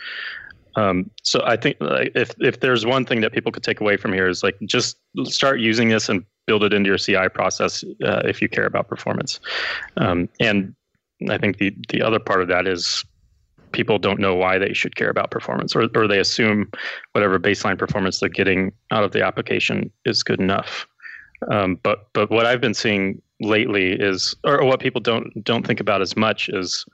Um, 0.75 1.09
so 1.23 1.41
I 1.45 1.55
think 1.55 1.77
if 1.81 2.31
if 2.39 2.59
there's 2.59 2.85
one 2.85 3.05
thing 3.05 3.21
that 3.21 3.31
people 3.31 3.51
could 3.51 3.63
take 3.63 3.79
away 3.79 3.97
from 3.97 4.13
here 4.13 4.27
is 4.27 4.43
like 4.43 4.57
just 4.65 4.97
start 5.23 5.59
using 5.59 5.89
this 5.89 6.09
and 6.09 6.25
build 6.47 6.63
it 6.63 6.73
into 6.73 6.87
your 6.89 6.97
CI 6.97 7.29
process 7.33 7.83
uh, 8.03 8.21
if 8.25 8.41
you 8.41 8.49
care 8.49 8.65
about 8.65 8.87
performance. 8.87 9.39
Um, 9.97 10.29
and 10.39 10.75
I 11.29 11.37
think 11.37 11.57
the 11.57 11.75
the 11.89 12.01
other 12.01 12.19
part 12.19 12.41
of 12.41 12.47
that 12.49 12.67
is 12.67 13.05
people 13.71 13.99
don't 13.99 14.19
know 14.19 14.35
why 14.35 14.57
they 14.57 14.73
should 14.73 14.95
care 14.95 15.09
about 15.09 15.31
performance, 15.31 15.75
or 15.75 15.87
or 15.95 16.07
they 16.07 16.19
assume 16.19 16.69
whatever 17.13 17.39
baseline 17.39 17.77
performance 17.77 18.19
they're 18.19 18.29
getting 18.29 18.71
out 18.91 19.03
of 19.03 19.11
the 19.11 19.23
application 19.23 19.91
is 20.05 20.23
good 20.23 20.39
enough. 20.39 20.87
Um, 21.51 21.79
but 21.83 22.07
but 22.13 22.29
what 22.29 22.45
I've 22.45 22.61
been 22.61 22.73
seeing 22.73 23.21
lately 23.41 23.93
is, 23.93 24.35
or 24.43 24.63
what 24.65 24.79
people 24.79 25.01
don't 25.01 25.43
don't 25.43 25.65
think 25.65 25.79
about 25.79 26.01
as 26.01 26.15
much 26.15 26.49
is 26.49 26.85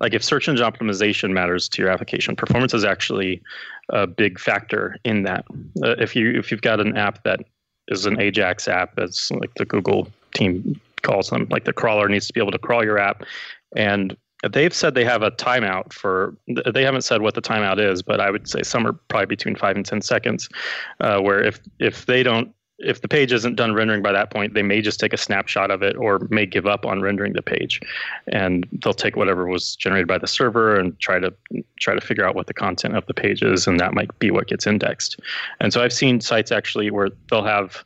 like 0.00 0.14
if 0.14 0.22
search 0.22 0.48
engine 0.48 0.66
optimization 0.66 1.30
matters 1.30 1.68
to 1.70 1.82
your 1.82 1.90
application, 1.90 2.36
performance 2.36 2.74
is 2.74 2.84
actually 2.84 3.42
a 3.90 4.06
big 4.06 4.38
factor 4.38 4.96
in 5.04 5.22
that. 5.24 5.44
Uh, 5.82 5.96
if 5.98 6.14
you 6.14 6.30
if 6.38 6.50
you've 6.50 6.62
got 6.62 6.80
an 6.80 6.96
app 6.96 7.22
that 7.24 7.40
is 7.88 8.06
an 8.06 8.20
Ajax 8.20 8.68
app, 8.68 8.98
as 8.98 9.30
like 9.32 9.52
the 9.54 9.64
Google 9.64 10.08
team 10.34 10.80
calls 11.02 11.30
them, 11.30 11.46
like 11.50 11.64
the 11.64 11.72
crawler 11.72 12.08
needs 12.08 12.26
to 12.26 12.32
be 12.32 12.40
able 12.40 12.52
to 12.52 12.58
crawl 12.58 12.84
your 12.84 12.98
app, 12.98 13.24
and 13.74 14.16
they've 14.52 14.74
said 14.74 14.94
they 14.94 15.04
have 15.04 15.22
a 15.22 15.30
timeout 15.32 15.92
for. 15.92 16.36
They 16.72 16.84
haven't 16.84 17.02
said 17.02 17.22
what 17.22 17.34
the 17.34 17.42
timeout 17.42 17.78
is, 17.78 18.02
but 18.02 18.20
I 18.20 18.30
would 18.30 18.48
say 18.48 18.62
somewhere 18.62 18.92
probably 18.92 19.26
between 19.26 19.56
five 19.56 19.76
and 19.76 19.84
ten 19.84 20.00
seconds, 20.00 20.48
uh, 21.00 21.20
where 21.20 21.42
if 21.42 21.60
if 21.78 22.06
they 22.06 22.22
don't 22.22 22.52
if 22.78 23.00
the 23.00 23.08
page 23.08 23.32
isn't 23.32 23.56
done 23.56 23.74
rendering 23.74 24.02
by 24.02 24.12
that 24.12 24.30
point, 24.30 24.54
they 24.54 24.62
may 24.62 24.80
just 24.80 25.00
take 25.00 25.12
a 25.12 25.16
snapshot 25.16 25.70
of 25.70 25.82
it 25.82 25.96
or 25.96 26.20
may 26.30 26.46
give 26.46 26.66
up 26.66 26.86
on 26.86 27.02
rendering 27.02 27.32
the 27.32 27.42
page. 27.42 27.80
And 28.28 28.66
they'll 28.70 28.94
take 28.94 29.16
whatever 29.16 29.46
was 29.46 29.74
generated 29.76 30.06
by 30.06 30.18
the 30.18 30.28
server 30.28 30.78
and 30.78 30.98
try 31.00 31.18
to 31.18 31.34
try 31.80 31.94
to 31.94 32.00
figure 32.00 32.26
out 32.26 32.34
what 32.34 32.46
the 32.46 32.54
content 32.54 32.96
of 32.96 33.04
the 33.06 33.14
page 33.14 33.42
is, 33.42 33.66
and 33.66 33.80
that 33.80 33.94
might 33.94 34.16
be 34.18 34.30
what 34.30 34.46
gets 34.46 34.66
indexed. 34.66 35.18
And 35.60 35.72
so 35.72 35.82
I've 35.82 35.92
seen 35.92 36.20
sites 36.20 36.52
actually 36.52 36.90
where 36.90 37.10
they'll 37.30 37.44
have 37.44 37.84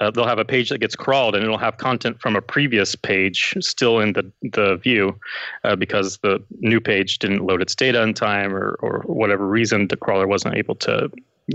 uh, 0.00 0.10
they'll 0.10 0.26
have 0.26 0.38
a 0.38 0.44
page 0.44 0.70
that 0.70 0.78
gets 0.78 0.96
crawled 0.96 1.34
and 1.34 1.44
it'll 1.44 1.58
have 1.58 1.76
content 1.76 2.20
from 2.20 2.34
a 2.34 2.42
previous 2.42 2.94
page 2.94 3.54
still 3.60 4.00
in 4.00 4.14
the, 4.14 4.32
the 4.42 4.76
view 4.76 5.18
uh, 5.62 5.76
because 5.76 6.18
the 6.18 6.42
new 6.60 6.80
page 6.80 7.18
didn't 7.18 7.46
load 7.46 7.62
its 7.62 7.74
data 7.74 8.02
in 8.02 8.14
time 8.14 8.54
or, 8.54 8.76
or 8.80 9.02
whatever 9.06 9.46
reason 9.46 9.86
the 9.88 9.96
crawler 9.96 10.26
wasn't 10.26 10.54
able 10.56 10.74
to 10.74 11.10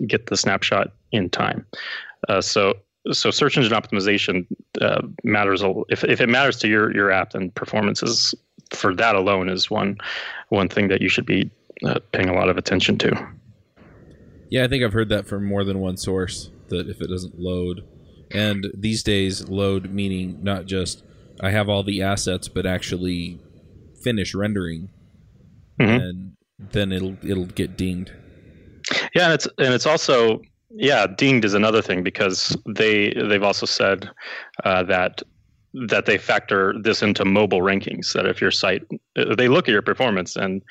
get 0.08 0.27
the 0.27 0.38
snapshot 0.38 0.91
in 1.12 1.29
time. 1.29 1.65
Uh, 2.27 2.41
so 2.41 2.73
so 3.12 3.32
search 3.32 3.58
engine 3.58 3.73
optimization 3.73 4.45
uh, 4.82 5.01
matters. 5.23 5.63
If 5.89 6.03
if 6.03 6.21
it 6.21 6.29
matters 6.29 6.58
to 6.58 6.67
your 6.67 6.93
your 6.93 7.12
app, 7.12 7.32
then 7.32 7.51
performance 7.51 8.03
is 8.03 8.36
for 8.71 8.93
that 8.95 9.15
alone 9.15 9.49
is 9.49 9.69
one 9.71 9.97
one 10.49 10.67
thing 10.67 10.89
that 10.89 11.01
you 11.01 11.10
should 11.10 11.25
be 11.25 11.49
uh, 11.86 11.99
paying 12.12 12.29
a 12.29 12.34
lot 12.34 12.49
of 12.49 12.58
attention 12.58 12.97
to. 12.99 13.27
Yeah, 14.49 14.63
I 14.63 14.67
think 14.67 14.84
I've 14.84 14.93
heard 14.93 15.10
that 15.10 15.27
from 15.27 15.45
more 15.45 15.63
than 15.63 15.79
one 15.79 15.97
source 15.97 16.51
that 16.69 16.89
if 16.89 17.01
it 17.01 17.08
doesn't 17.08 17.39
load, 17.39 17.84
and 18.32 18.67
these 18.73 19.03
days 19.03 19.47
load 19.47 19.91
meaning 19.91 20.39
not 20.43 20.65
just 20.65 21.03
I 21.41 21.51
have 21.51 21.69
all 21.69 21.84
the 21.84 22.01
assets, 22.01 22.47
but 22.47 22.65
actually 22.65 23.39
finish 24.03 24.36
rendering, 24.36 24.89
mm-hmm. 25.79 26.03
and 26.03 26.34
then 26.60 26.91
it'll 26.91 27.17
it'll 27.23 27.45
get 27.45 27.77
dinged. 27.77 28.12
Yeah, 29.15 29.25
and 29.25 29.34
it's 29.34 29.47
and 29.58 29.73
it's 29.73 29.86
also 29.86 30.41
yeah, 30.71 31.08
dinged 31.08 31.45
is 31.45 31.53
another 31.53 31.82
thing 31.82 32.03
because 32.03 32.55
they 32.65 33.13
they've 33.13 33.43
also 33.43 33.65
said 33.65 34.10
uh, 34.63 34.84
that 34.84 35.21
that 35.73 36.05
they 36.05 36.17
factor 36.17 36.73
this 36.79 37.01
into 37.01 37.25
mobile 37.25 37.62
rankings. 37.62 38.13
That 38.13 38.25
if 38.25 38.41
your 38.41 38.51
site 38.51 38.84
they 39.15 39.47
look 39.47 39.67
at 39.67 39.71
your 39.71 39.82
performance 39.82 40.36
and 40.36 40.62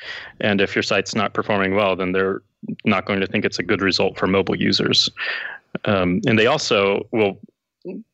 and 0.40 0.60
if 0.60 0.74
your 0.74 0.82
site's 0.82 1.14
not 1.14 1.34
performing 1.34 1.74
well, 1.74 1.96
then 1.96 2.12
they're 2.12 2.42
not 2.84 3.06
going 3.06 3.20
to 3.20 3.26
think 3.26 3.44
it's 3.44 3.58
a 3.58 3.62
good 3.62 3.82
result 3.82 4.18
for 4.18 4.26
mobile 4.26 4.56
users. 4.56 5.08
Um, 5.84 6.20
and 6.26 6.38
they 6.38 6.46
also 6.46 7.06
will 7.12 7.40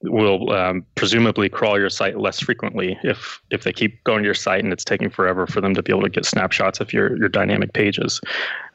will 0.02 0.52
um, 0.52 0.84
presumably 0.94 1.48
crawl 1.48 1.78
your 1.78 1.90
site 1.90 2.18
less 2.18 2.40
frequently 2.40 2.98
if 3.02 3.40
if 3.50 3.64
they 3.64 3.72
keep 3.72 4.02
going 4.04 4.22
to 4.22 4.24
your 4.24 4.34
site 4.34 4.62
and 4.62 4.72
it's 4.72 4.84
taking 4.84 5.10
forever 5.10 5.46
for 5.46 5.60
them 5.60 5.74
to 5.74 5.82
be 5.82 5.92
able 5.92 6.02
to 6.02 6.08
get 6.08 6.24
snapshots 6.24 6.80
of 6.80 6.92
your 6.92 7.16
your 7.16 7.28
dynamic 7.28 7.72
pages. 7.72 8.20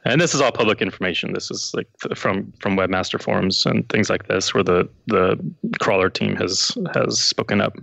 And 0.04 0.20
this 0.20 0.34
is 0.34 0.40
all 0.40 0.52
public 0.52 0.80
information. 0.80 1.32
This 1.32 1.50
is 1.50 1.72
like 1.74 1.88
from 2.16 2.52
from 2.60 2.76
webmaster 2.76 3.20
forums 3.20 3.66
and 3.66 3.88
things 3.88 4.10
like 4.10 4.28
this, 4.28 4.54
where 4.54 4.64
the 4.64 4.88
the 5.06 5.38
crawler 5.80 6.10
team 6.10 6.36
has 6.36 6.76
has 6.94 7.20
spoken 7.20 7.60
up. 7.60 7.76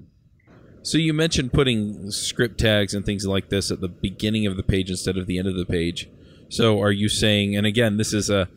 So 0.83 0.97
you 0.97 1.13
mentioned 1.13 1.51
putting 1.51 2.11
script 2.11 2.59
tags 2.59 2.93
and 2.93 3.05
things 3.05 3.25
like 3.25 3.49
this 3.49 3.71
at 3.71 3.81
the 3.81 3.89
beginning 3.89 4.47
of 4.47 4.55
the 4.55 4.63
page 4.63 4.89
instead 4.89 5.17
of 5.17 5.27
the 5.27 5.37
end 5.37 5.47
of 5.47 5.55
the 5.55 5.65
page. 5.65 6.09
So 6.49 6.81
are 6.81 6.91
you 6.91 7.09
saying? 7.09 7.57
And 7.57 7.67
again, 7.67 7.97
this 7.97 8.13
is 8.13 8.29
a 8.29 8.47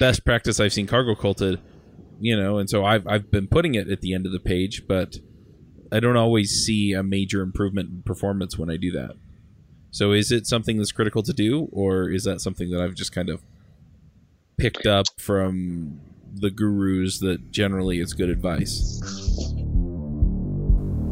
best 0.00 0.24
practice 0.24 0.58
I've 0.58 0.72
seen 0.72 0.86
cargo 0.86 1.14
culted 1.14 1.60
you 2.20 2.38
know, 2.38 2.58
and 2.58 2.68
so 2.68 2.84
I've 2.84 3.06
I've 3.06 3.30
been 3.30 3.46
putting 3.46 3.74
it 3.74 3.88
at 3.88 4.00
the 4.00 4.14
end 4.14 4.26
of 4.26 4.32
the 4.32 4.40
page, 4.40 4.86
but 4.86 5.18
I 5.92 6.00
don't 6.00 6.16
always 6.16 6.50
see 6.50 6.92
a 6.92 7.02
major 7.02 7.42
improvement 7.42 7.90
in 7.90 8.02
performance 8.02 8.58
when 8.58 8.70
I 8.70 8.76
do 8.76 8.90
that. 8.92 9.16
So 9.90 10.12
is 10.12 10.32
it 10.32 10.46
something 10.46 10.76
that's 10.78 10.92
critical 10.92 11.22
to 11.22 11.32
do, 11.32 11.68
or 11.70 12.10
is 12.10 12.24
that 12.24 12.40
something 12.40 12.70
that 12.70 12.80
I've 12.80 12.94
just 12.94 13.12
kind 13.12 13.28
of 13.28 13.42
picked 14.56 14.86
up 14.86 15.06
from 15.18 16.00
the 16.32 16.50
gurus 16.50 17.20
that 17.20 17.52
generally 17.52 18.00
it's 18.00 18.12
good 18.12 18.28
advice? 18.28 19.00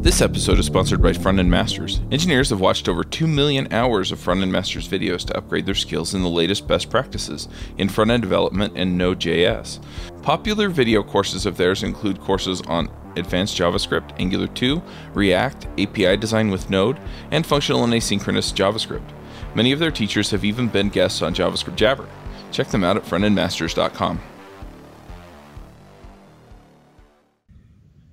This 0.03 0.19
episode 0.19 0.59
is 0.59 0.65
sponsored 0.65 1.01
by 1.01 1.13
Front 1.13 1.39
End 1.39 1.49
Masters. 1.49 2.01
Engineers 2.11 2.49
have 2.49 2.59
watched 2.59 2.89
over 2.89 3.05
2 3.05 3.25
million 3.25 3.71
hours 3.71 4.11
of 4.11 4.19
Front 4.19 4.41
End 4.41 4.51
Masters 4.51 4.85
videos 4.85 5.25
to 5.27 5.37
upgrade 5.37 5.65
their 5.65 5.73
skills 5.73 6.13
in 6.13 6.21
the 6.21 6.27
latest 6.27 6.67
best 6.67 6.89
practices 6.89 7.47
in 7.77 7.87
front 7.87 8.11
end 8.11 8.21
development 8.21 8.73
and 8.75 8.97
Node.js. 8.97 9.81
Popular 10.21 10.67
video 10.67 11.03
courses 11.03 11.45
of 11.45 11.55
theirs 11.55 11.83
include 11.83 12.19
courses 12.19 12.59
on 12.63 12.91
advanced 13.15 13.57
JavaScript, 13.57 14.11
Angular 14.19 14.47
2, 14.47 14.83
React, 15.13 15.67
API 15.79 16.17
design 16.17 16.51
with 16.51 16.69
Node, 16.69 16.99
and 17.31 17.45
functional 17.45 17.85
and 17.85 17.93
asynchronous 17.93 18.53
JavaScript. 18.53 19.09
Many 19.55 19.71
of 19.71 19.79
their 19.79 19.89
teachers 19.89 20.31
have 20.31 20.43
even 20.43 20.67
been 20.67 20.89
guests 20.89 21.21
on 21.21 21.33
JavaScript 21.33 21.77
Jabber. 21.77 22.09
Check 22.51 22.67
them 22.67 22.83
out 22.83 22.97
at 22.97 23.05
frontendmasters.com. 23.05 24.19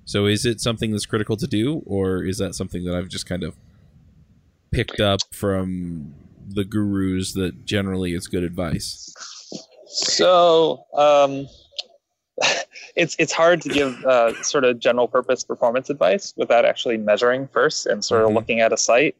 So 0.05 0.25
is 0.25 0.45
it 0.45 0.59
something 0.59 0.91
that's 0.91 1.05
critical 1.05 1.37
to 1.37 1.47
do, 1.47 1.81
or 1.85 2.23
is 2.23 2.37
that 2.39 2.55
something 2.55 2.83
that 2.85 2.95
I've 2.95 3.07
just 3.07 3.25
kind 3.25 3.43
of 3.43 3.55
picked 4.71 4.99
up 4.99 5.19
from 5.31 6.13
the 6.49 6.63
gurus 6.63 7.33
that 7.33 7.65
generally 7.65 8.13
it's 8.13 8.27
good 8.27 8.43
advice? 8.43 9.13
So 9.87 10.85
um, 10.93 11.47
it's 12.95 13.15
it's 13.19 13.31
hard 13.31 13.61
to 13.61 13.69
give 13.69 14.03
uh, 14.05 14.41
sort 14.43 14.63
of 14.63 14.79
general 14.79 15.07
purpose 15.07 15.43
performance 15.43 15.89
advice 15.89 16.33
without 16.35 16.65
actually 16.65 16.97
measuring 16.97 17.47
first 17.47 17.85
and 17.85 18.03
sort 18.03 18.23
of 18.23 18.31
Mhm. 18.31 18.35
looking 18.35 18.59
at 18.61 18.73
a 18.73 18.77
site. 18.77 19.15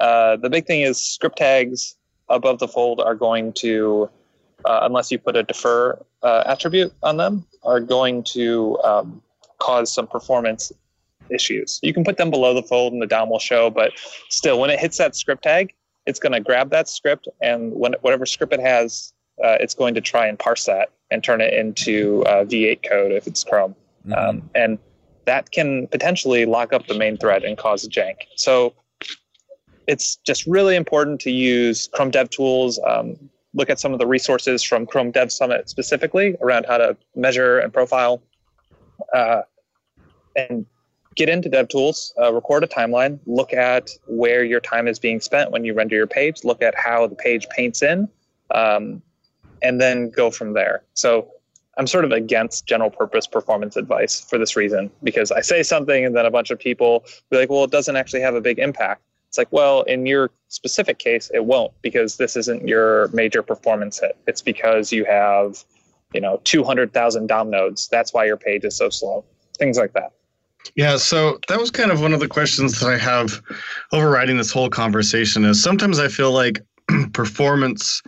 Uh, 0.00 0.36
the 0.36 0.48
big 0.50 0.66
thing 0.66 0.80
is 0.82 0.98
script 0.98 1.36
tags 1.38 1.96
above 2.28 2.58
the 2.58 2.68
fold 2.68 3.00
are 3.00 3.14
going 3.14 3.52
to, 3.52 4.08
uh, 4.64 4.80
unless 4.82 5.10
you 5.10 5.18
put 5.18 5.36
a 5.36 5.42
defer 5.42 6.00
uh, 6.22 6.42
attribute 6.46 6.92
on 7.02 7.16
them, 7.16 7.44
are 7.64 7.80
going 7.80 8.22
to 8.22 8.78
um, 8.82 9.22
cause 9.60 9.92
some 9.92 10.06
performance 10.06 10.72
issues. 11.30 11.78
You 11.82 11.94
can 11.94 12.04
put 12.04 12.16
them 12.16 12.30
below 12.30 12.54
the 12.54 12.62
fold 12.62 12.92
and 12.92 13.00
the 13.00 13.06
DOM 13.06 13.30
will 13.30 13.38
show, 13.38 13.70
but 13.70 13.92
still, 14.28 14.58
when 14.58 14.70
it 14.70 14.80
hits 14.80 14.98
that 14.98 15.14
script 15.14 15.44
tag, 15.44 15.72
it's 16.06 16.18
going 16.18 16.32
to 16.32 16.40
grab 16.40 16.70
that 16.70 16.88
script 16.88 17.28
and 17.40 17.72
when 17.72 17.94
whatever 18.00 18.26
script 18.26 18.52
it 18.52 18.60
has, 18.60 19.12
uh, 19.42 19.56
it's 19.60 19.74
going 19.74 19.94
to 19.94 20.00
try 20.00 20.26
and 20.26 20.38
parse 20.38 20.64
that 20.64 20.90
and 21.10 21.22
turn 21.22 21.40
it 21.40 21.54
into 21.54 22.24
uh, 22.26 22.44
V8 22.44 22.82
code 22.88 23.12
if 23.12 23.26
it's 23.26 23.44
Chrome. 23.44 23.74
Mhm. 24.06 24.16
Um, 24.16 24.50
and 24.54 24.78
that 25.26 25.50
can 25.50 25.86
potentially 25.88 26.46
lock 26.46 26.72
up 26.72 26.86
the 26.86 26.94
main 26.94 27.16
thread 27.16 27.44
and 27.44 27.56
cause 27.56 27.84
a 27.84 27.88
jank. 27.88 28.16
So 28.36 28.74
it's 29.86 30.16
just 30.16 30.46
really 30.46 30.76
important 30.76 31.20
to 31.22 31.30
use 31.30 31.88
Chrome 31.92 32.10
Dev 32.10 32.30
Tools. 32.30 32.80
Um, 32.86 33.30
look 33.54 33.70
at 33.70 33.78
some 33.78 33.92
of 33.92 33.98
the 33.98 34.06
resources 34.06 34.62
from 34.62 34.86
Chrome 34.86 35.10
Dev 35.10 35.32
Summit 35.32 35.68
specifically 35.68 36.36
around 36.40 36.66
how 36.66 36.78
to 36.78 36.96
measure 37.14 37.58
and 37.58 37.72
profile, 37.72 38.22
uh, 39.14 39.42
and 40.36 40.66
get 41.16 41.28
into 41.28 41.50
DevTools. 41.50 42.12
Uh, 42.20 42.32
record 42.32 42.64
a 42.64 42.66
timeline. 42.66 43.18
Look 43.26 43.52
at 43.52 43.90
where 44.06 44.44
your 44.44 44.60
time 44.60 44.88
is 44.88 44.98
being 44.98 45.20
spent 45.20 45.50
when 45.50 45.64
you 45.64 45.74
render 45.74 45.96
your 45.96 46.06
page. 46.06 46.44
Look 46.44 46.62
at 46.62 46.74
how 46.74 47.06
the 47.06 47.16
page 47.16 47.48
paints 47.50 47.82
in, 47.82 48.08
um, 48.54 49.02
and 49.62 49.80
then 49.80 50.10
go 50.10 50.30
from 50.30 50.54
there. 50.54 50.82
So 50.94 51.32
I'm 51.76 51.86
sort 51.86 52.04
of 52.04 52.12
against 52.12 52.66
general 52.66 52.90
purpose 52.90 53.26
performance 53.26 53.76
advice 53.76 54.20
for 54.20 54.38
this 54.38 54.56
reason 54.56 54.90
because 55.02 55.30
I 55.32 55.40
say 55.40 55.62
something 55.62 56.04
and 56.04 56.16
then 56.16 56.26
a 56.26 56.30
bunch 56.30 56.50
of 56.50 56.58
people 56.58 57.04
be 57.30 57.38
like, 57.38 57.50
well, 57.50 57.64
it 57.64 57.70
doesn't 57.70 57.96
actually 57.96 58.20
have 58.20 58.34
a 58.34 58.40
big 58.40 58.58
impact. 58.58 59.02
It's 59.28 59.38
like, 59.38 59.48
well, 59.52 59.82
in 59.82 60.06
your 60.06 60.30
specific 60.48 60.98
case, 60.98 61.30
it 61.32 61.44
won't 61.44 61.72
because 61.82 62.16
this 62.16 62.36
isn't 62.36 62.66
your 62.66 63.08
major 63.08 63.42
performance 63.42 64.00
hit. 64.00 64.16
It's 64.26 64.42
because 64.42 64.92
you 64.92 65.04
have, 65.04 65.62
you 66.12 66.20
know, 66.20 66.40
200,000 66.42 67.28
DOM 67.28 67.48
nodes. 67.48 67.88
That's 67.88 68.12
why 68.12 68.24
your 68.24 68.36
page 68.36 68.64
is 68.64 68.76
so 68.76 68.90
slow. 68.90 69.24
Things 69.56 69.78
like 69.78 69.92
that. 69.92 70.12
Yeah, 70.76 70.96
so 70.96 71.38
that 71.48 71.58
was 71.58 71.70
kind 71.70 71.90
of 71.90 72.00
one 72.00 72.12
of 72.12 72.20
the 72.20 72.28
questions 72.28 72.80
that 72.80 72.88
I 72.88 72.98
have 72.98 73.42
overriding 73.92 74.36
this 74.36 74.52
whole 74.52 74.70
conversation 74.70 75.44
is 75.44 75.62
sometimes 75.62 75.98
I 75.98 76.08
feel 76.08 76.32
like 76.32 76.60
performance 77.12 78.02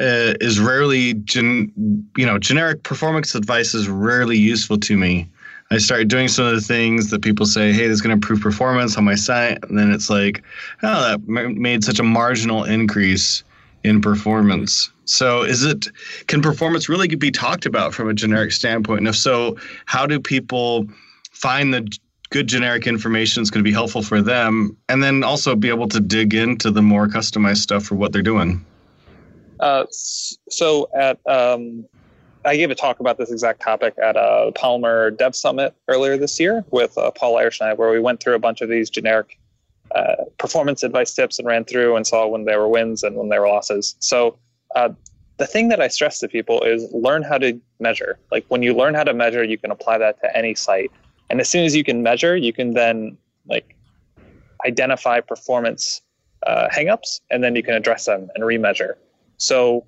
uh, 0.00 0.34
is 0.40 0.60
rarely 0.60 1.14
gen, 1.14 1.72
you 2.16 2.26
know, 2.26 2.38
generic 2.38 2.82
performance 2.82 3.34
advice 3.34 3.74
is 3.74 3.88
rarely 3.88 4.36
useful 4.36 4.78
to 4.78 4.96
me. 4.96 5.28
I 5.70 5.78
start 5.78 6.08
doing 6.08 6.28
some 6.28 6.46
of 6.46 6.54
the 6.54 6.60
things 6.60 7.10
that 7.10 7.22
people 7.22 7.46
say, 7.46 7.72
hey, 7.72 7.88
this 7.88 7.94
is 7.94 8.00
going 8.00 8.10
to 8.10 8.14
improve 8.14 8.40
performance 8.40 8.96
on 8.96 9.04
my 9.04 9.16
site. 9.16 9.58
And 9.64 9.76
then 9.76 9.90
it's 9.90 10.08
like, 10.08 10.42
oh, 10.82 11.02
that 11.08 11.26
ma- 11.26 11.48
made 11.48 11.82
such 11.82 11.98
a 11.98 12.04
marginal 12.04 12.64
increase 12.64 13.42
in 13.82 14.00
performance. 14.00 14.90
So 15.06 15.42
is 15.42 15.64
it, 15.64 15.86
can 16.28 16.40
performance 16.40 16.88
really 16.88 17.08
be 17.08 17.30
talked 17.30 17.66
about 17.66 17.94
from 17.94 18.08
a 18.08 18.14
generic 18.14 18.52
standpoint? 18.52 18.98
And 18.98 19.08
if 19.08 19.16
so, 19.16 19.56
how 19.86 20.06
do 20.06 20.20
people 20.20 20.86
find 21.36 21.72
the 21.72 21.88
good 22.30 22.48
generic 22.48 22.86
information 22.86 23.42
that's 23.42 23.50
going 23.50 23.64
to 23.64 23.68
be 23.68 23.72
helpful 23.72 24.02
for 24.02 24.22
them? 24.22 24.76
And 24.88 25.02
then 25.02 25.22
also 25.22 25.54
be 25.54 25.68
able 25.68 25.88
to 25.88 26.00
dig 26.00 26.34
into 26.34 26.70
the 26.70 26.82
more 26.82 27.06
customized 27.06 27.58
stuff 27.58 27.84
for 27.84 27.94
what 27.94 28.12
they're 28.12 28.22
doing? 28.22 28.64
Uh, 29.60 29.84
so 29.90 30.88
at 30.94 31.18
um, 31.26 31.86
I 32.44 32.56
gave 32.56 32.70
a 32.70 32.74
talk 32.74 33.00
about 33.00 33.18
this 33.18 33.30
exact 33.30 33.60
topic 33.60 33.94
at 34.02 34.16
a 34.16 34.52
Polymer 34.54 35.16
Dev 35.16 35.34
Summit 35.34 35.74
earlier 35.88 36.16
this 36.16 36.38
year 36.38 36.64
with 36.70 36.96
uh, 36.96 37.10
Paul 37.10 37.38
Irish, 37.38 37.60
where 37.60 37.90
we 37.90 38.00
went 38.00 38.20
through 38.20 38.34
a 38.34 38.38
bunch 38.38 38.60
of 38.60 38.68
these 38.68 38.90
generic 38.90 39.38
uh, 39.94 40.24
performance 40.38 40.82
advice 40.82 41.14
tips 41.14 41.38
and 41.38 41.46
ran 41.46 41.64
through 41.64 41.96
and 41.96 42.06
saw 42.06 42.26
when 42.26 42.44
there 42.44 42.58
were 42.58 42.68
wins 42.68 43.02
and 43.02 43.16
when 43.16 43.28
there 43.28 43.40
were 43.40 43.48
losses. 43.48 43.96
So 44.00 44.36
uh, 44.74 44.90
the 45.38 45.46
thing 45.46 45.68
that 45.68 45.80
I 45.80 45.88
stress 45.88 46.18
to 46.20 46.28
people 46.28 46.62
is 46.62 46.90
learn 46.92 47.22
how 47.22 47.38
to 47.38 47.58
measure. 47.80 48.18
Like 48.30 48.44
when 48.48 48.62
you 48.62 48.74
learn 48.74 48.94
how 48.94 49.04
to 49.04 49.14
measure, 49.14 49.44
you 49.44 49.58
can 49.58 49.70
apply 49.70 49.98
that 49.98 50.20
to 50.20 50.36
any 50.36 50.54
site, 50.54 50.90
and 51.30 51.40
as 51.40 51.48
soon 51.48 51.64
as 51.64 51.74
you 51.74 51.84
can 51.84 52.02
measure, 52.02 52.36
you 52.36 52.52
can 52.52 52.74
then 52.74 53.16
like 53.48 53.76
identify 54.66 55.20
performance 55.20 56.02
uh, 56.46 56.68
hangups, 56.68 57.20
and 57.30 57.42
then 57.42 57.56
you 57.56 57.62
can 57.62 57.74
address 57.74 58.04
them 58.04 58.28
and 58.34 58.44
remeasure. 58.44 58.94
So 59.38 59.86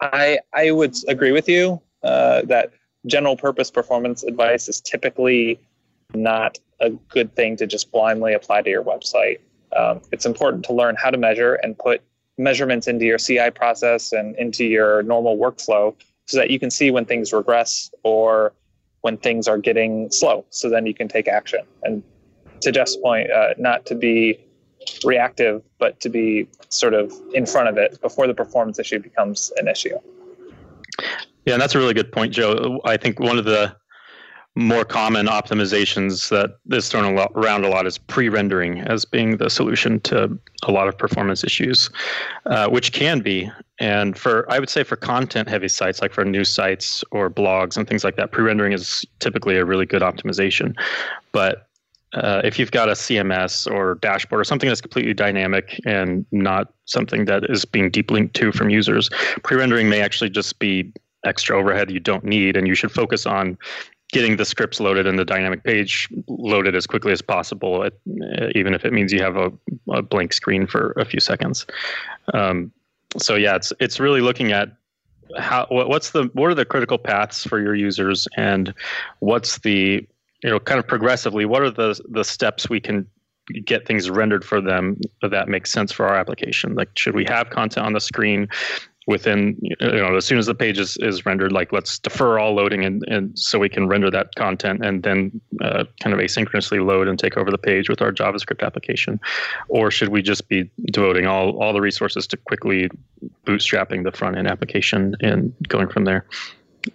I 0.00 0.40
I 0.52 0.70
would 0.70 0.94
agree 1.08 1.32
with 1.32 1.48
you 1.48 1.80
uh, 2.02 2.42
that 2.42 2.72
general 3.06 3.36
purpose 3.36 3.70
performance 3.70 4.22
advice 4.22 4.68
is 4.68 4.80
typically 4.80 5.60
not 6.14 6.58
a 6.80 6.90
good 6.90 7.34
thing 7.34 7.56
to 7.56 7.66
just 7.66 7.90
blindly 7.92 8.34
apply 8.34 8.62
to 8.62 8.70
your 8.70 8.82
website. 8.82 9.40
Um, 9.76 10.00
it's 10.12 10.26
important 10.26 10.64
to 10.66 10.72
learn 10.72 10.96
how 10.96 11.10
to 11.10 11.18
measure 11.18 11.54
and 11.54 11.78
put 11.78 12.02
measurements 12.38 12.86
into 12.86 13.04
your 13.04 13.18
CI 13.18 13.50
process 13.50 14.12
and 14.12 14.36
into 14.36 14.64
your 14.64 15.02
normal 15.02 15.36
workflow 15.36 15.94
so 16.26 16.36
that 16.38 16.50
you 16.50 16.58
can 16.58 16.70
see 16.70 16.90
when 16.90 17.04
things 17.04 17.32
regress 17.32 17.90
or 18.04 18.52
when 19.02 19.16
things 19.16 19.48
are 19.48 19.58
getting 19.58 20.10
slow. 20.10 20.44
So 20.50 20.68
then 20.68 20.86
you 20.86 20.94
can 20.94 21.08
take 21.08 21.28
action. 21.28 21.60
And 21.82 22.02
to 22.60 22.72
Jeff's 22.72 22.96
point, 22.96 23.30
uh, 23.30 23.54
not 23.58 23.86
to 23.86 23.94
be 23.94 24.38
reactive, 25.04 25.62
but 25.78 26.00
to 26.00 26.08
be 26.08 26.48
sort 26.68 26.94
of 26.94 27.12
in 27.34 27.46
front 27.46 27.68
of 27.68 27.78
it 27.78 28.00
before 28.00 28.26
the 28.26 28.34
performance 28.34 28.78
issue 28.78 28.98
becomes 28.98 29.52
an 29.56 29.68
issue. 29.68 29.96
Yeah, 31.44 31.54
and 31.54 31.62
that's 31.62 31.74
a 31.74 31.78
really 31.78 31.94
good 31.94 32.12
point, 32.12 32.32
Joe. 32.32 32.80
I 32.84 32.96
think 32.96 33.20
one 33.20 33.38
of 33.38 33.44
the 33.44 33.74
more 34.54 34.84
common 34.84 35.26
optimizations 35.26 36.28
that 36.30 36.58
is 36.74 36.88
thrown 36.88 37.16
around 37.36 37.64
a 37.64 37.68
lot 37.68 37.86
is 37.86 37.96
pre-rendering 37.96 38.80
as 38.80 39.04
being 39.04 39.36
the 39.36 39.48
solution 39.48 40.00
to 40.00 40.36
a 40.64 40.72
lot 40.72 40.88
of 40.88 40.98
performance 40.98 41.44
issues, 41.44 41.90
uh, 42.46 42.68
which 42.68 42.92
can 42.92 43.20
be. 43.20 43.50
And 43.80 44.18
for 44.18 44.50
I 44.50 44.58
would 44.58 44.68
say 44.68 44.82
for 44.82 44.96
content-heavy 44.96 45.68
sites 45.68 46.02
like 46.02 46.12
for 46.12 46.24
news 46.24 46.50
sites 46.50 47.04
or 47.10 47.30
blogs 47.30 47.76
and 47.76 47.88
things 47.88 48.04
like 48.04 48.16
that, 48.16 48.32
pre-rendering 48.32 48.72
is 48.72 49.04
typically 49.20 49.56
a 49.56 49.64
really 49.64 49.86
good 49.86 50.02
optimization. 50.02 50.74
But 51.32 51.68
uh, 52.14 52.40
if 52.42 52.58
you've 52.58 52.70
got 52.70 52.88
a 52.88 52.92
CMS 52.92 53.70
or 53.70 53.96
dashboard 53.96 54.40
or 54.40 54.44
something 54.44 54.68
that's 54.68 54.80
completely 54.80 55.12
dynamic 55.12 55.78
and 55.84 56.24
not 56.32 56.72
something 56.86 57.26
that 57.26 57.44
is 57.50 57.64
being 57.64 57.90
deep 57.90 58.10
linked 58.10 58.34
to 58.36 58.50
from 58.50 58.70
users, 58.70 59.10
pre-rendering 59.42 59.88
may 59.88 60.00
actually 60.00 60.30
just 60.30 60.58
be 60.58 60.92
extra 61.24 61.58
overhead 61.58 61.90
you 61.90 62.00
don't 62.00 62.24
need, 62.24 62.56
and 62.56 62.66
you 62.66 62.74
should 62.74 62.90
focus 62.90 63.26
on 63.26 63.58
getting 64.10 64.38
the 64.38 64.44
scripts 64.44 64.80
loaded 64.80 65.06
and 65.06 65.18
the 65.18 65.24
dynamic 65.24 65.64
page 65.64 66.08
loaded 66.28 66.74
as 66.74 66.86
quickly 66.86 67.12
as 67.12 67.20
possible, 67.20 67.82
uh, 67.82 67.90
even 68.54 68.72
if 68.72 68.84
it 68.86 68.92
means 68.92 69.12
you 69.12 69.22
have 69.22 69.36
a, 69.36 69.52
a 69.90 70.00
blank 70.00 70.32
screen 70.32 70.66
for 70.66 70.92
a 70.92 71.04
few 71.04 71.20
seconds. 71.20 71.66
Um, 72.32 72.72
so 73.16 73.34
yeah, 73.34 73.56
it's 73.56 73.72
it's 73.80 73.98
really 73.98 74.20
looking 74.20 74.52
at 74.52 74.70
how 75.36 75.66
what, 75.70 75.88
what's 75.88 76.10
the 76.10 76.24
what 76.34 76.50
are 76.50 76.54
the 76.54 76.64
critical 76.64 76.98
paths 76.98 77.44
for 77.44 77.60
your 77.60 77.74
users 77.74 78.28
and 78.36 78.74
what's 79.20 79.58
the 79.58 80.06
you 80.42 80.50
know 80.50 80.60
kind 80.60 80.78
of 80.78 80.86
progressively 80.86 81.44
what 81.44 81.62
are 81.62 81.70
the 81.70 81.98
the 82.08 82.24
steps 82.24 82.68
we 82.68 82.80
can 82.80 83.06
get 83.64 83.86
things 83.86 84.10
rendered 84.10 84.44
for 84.44 84.60
them 84.60 85.00
that 85.22 85.48
makes 85.48 85.70
sense 85.70 85.90
for 85.90 86.06
our 86.06 86.14
application? 86.14 86.74
Like 86.74 86.90
should 86.96 87.14
we 87.14 87.24
have 87.24 87.50
content 87.50 87.86
on 87.86 87.94
the 87.94 88.00
screen 88.00 88.48
within 89.08 89.56
you 89.62 89.74
know 89.80 90.16
as 90.16 90.26
soon 90.26 90.38
as 90.38 90.44
the 90.44 90.54
page 90.54 90.78
is, 90.78 90.98
is 90.98 91.24
rendered 91.24 91.50
like 91.50 91.72
let's 91.72 91.98
defer 91.98 92.38
all 92.38 92.54
loading 92.54 92.84
and, 92.84 93.02
and 93.08 93.36
so 93.38 93.58
we 93.58 93.68
can 93.68 93.88
render 93.88 94.10
that 94.10 94.34
content 94.34 94.84
and 94.84 95.02
then 95.02 95.40
uh, 95.62 95.84
kind 96.02 96.12
of 96.12 96.20
asynchronously 96.20 96.86
load 96.86 97.08
and 97.08 97.18
take 97.18 97.38
over 97.38 97.50
the 97.50 97.58
page 97.58 97.88
with 97.88 98.02
our 98.02 98.12
javascript 98.12 98.62
application. 98.62 99.18
Or 99.68 99.90
should 99.90 100.10
we 100.10 100.20
just 100.20 100.46
be 100.48 100.70
devoting 100.92 101.26
all, 101.26 101.58
all 101.60 101.72
the 101.72 101.80
resources 101.80 102.26
to 102.28 102.36
quickly 102.36 102.90
bootstrapping 103.46 104.04
the 104.04 104.12
front 104.12 104.36
end 104.36 104.46
application 104.46 105.16
and 105.20 105.54
going 105.68 105.88
from 105.88 106.04
there? 106.04 106.26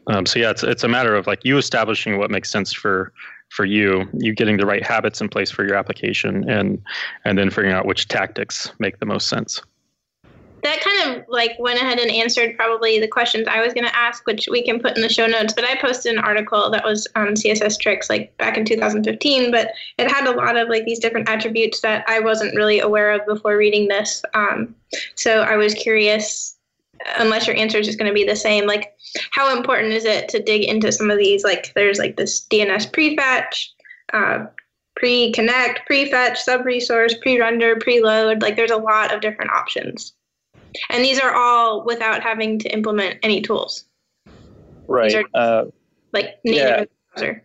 Um, 0.05 0.27
so 0.27 0.37
yeah 0.37 0.51
it's, 0.51 0.61
it's 0.61 0.83
a 0.83 0.87
matter 0.87 1.15
of 1.15 1.25
like 1.25 1.43
you 1.43 1.57
establishing 1.57 2.19
what 2.19 2.29
makes 2.29 2.51
sense 2.51 2.71
for 2.71 3.11
for 3.49 3.65
you 3.65 4.07
you 4.13 4.33
getting 4.33 4.57
the 4.57 4.65
right 4.67 4.85
habits 4.85 5.19
in 5.19 5.29
place 5.29 5.49
for 5.49 5.65
your 5.65 5.75
application 5.75 6.47
and 6.49 6.81
and 7.25 7.37
then 7.37 7.49
figuring 7.49 7.73
out 7.73 7.85
which 7.85 8.07
tactics 8.07 8.71
make 8.79 8.99
the 8.99 9.05
most 9.05 9.27
sense 9.27 9.61
that 10.63 10.81
kind 10.81 11.17
of 11.17 11.25
like 11.27 11.51
went 11.59 11.79
ahead 11.79 11.99
and 11.99 12.09
answered 12.09 12.55
probably 12.55 12.99
the 12.99 13.07
questions 13.07 13.47
I 13.47 13.61
was 13.61 13.73
going 13.73 13.85
to 13.85 13.95
ask, 13.95 14.25
which 14.25 14.47
we 14.49 14.63
can 14.63 14.79
put 14.79 14.95
in 14.95 15.01
the 15.01 15.09
show 15.09 15.27
notes. 15.27 15.53
But 15.53 15.65
I 15.65 15.75
posted 15.75 16.13
an 16.13 16.23
article 16.23 16.69
that 16.71 16.83
was 16.83 17.07
on 17.15 17.35
CSS 17.35 17.79
tricks 17.79 18.09
like 18.09 18.35
back 18.37 18.57
in 18.57 18.65
2015, 18.65 19.51
but 19.51 19.71
it 19.97 20.09
had 20.09 20.25
a 20.25 20.35
lot 20.35 20.55
of 20.55 20.69
like 20.69 20.85
these 20.85 20.99
different 20.99 21.29
attributes 21.29 21.81
that 21.81 22.05
I 22.07 22.19
wasn't 22.19 22.55
really 22.55 22.79
aware 22.79 23.11
of 23.11 23.25
before 23.25 23.57
reading 23.57 23.89
this. 23.89 24.23
Um, 24.33 24.73
so 25.15 25.41
I 25.41 25.57
was 25.57 25.73
curious, 25.73 26.55
unless 27.17 27.45
your 27.45 27.57
answer 27.57 27.79
is 27.79 27.87
just 27.87 27.99
going 27.99 28.09
to 28.09 28.15
be 28.15 28.25
the 28.25 28.35
same, 28.35 28.65
like 28.65 28.93
how 29.31 29.55
important 29.55 29.93
is 29.93 30.05
it 30.05 30.29
to 30.29 30.41
dig 30.41 30.63
into 30.63 30.91
some 30.91 31.11
of 31.11 31.17
these? 31.17 31.43
Like 31.43 31.73
there's 31.73 31.99
like 31.99 32.15
this 32.15 32.47
DNS 32.49 32.89
prefetch, 32.91 33.67
uh, 34.13 34.45
pre-connect, 34.95 35.85
pre-fetch, 35.85 36.39
sub-resource, 36.39 37.15
pre-render, 37.21 37.75
preload. 37.75 38.41
Like 38.41 38.55
there's 38.55 38.71
a 38.71 38.77
lot 38.77 39.13
of 39.13 39.19
different 39.19 39.51
options. 39.51 40.13
And 40.89 41.03
these 41.03 41.19
are 41.19 41.33
all 41.33 41.83
without 41.85 42.21
having 42.21 42.59
to 42.59 42.69
implement 42.73 43.17
any 43.23 43.41
tools. 43.41 43.85
Right. 44.87 45.15
are- 45.15 45.25
uh, 45.33 45.65
Like 46.11 46.37
native 46.43 46.59
Yeah. 46.67 46.85
browser. 47.15 47.43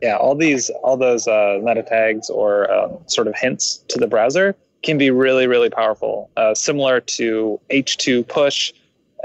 yeah, 0.00 0.16
all 0.16 0.34
these, 0.34 0.70
all 0.82 0.96
those 0.96 1.28
uh, 1.28 1.58
meta 1.62 1.82
tags 1.82 2.30
or 2.30 2.70
um, 2.72 2.98
sort 3.06 3.26
of 3.28 3.34
hints 3.36 3.84
to 3.88 3.98
the 3.98 4.06
browser 4.06 4.54
can 4.82 4.98
be 4.98 5.10
really, 5.10 5.46
really 5.46 5.70
powerful. 5.70 6.30
Uh, 6.36 6.54
similar 6.54 7.00
to 7.00 7.60
H2 7.70 8.26
push 8.26 8.72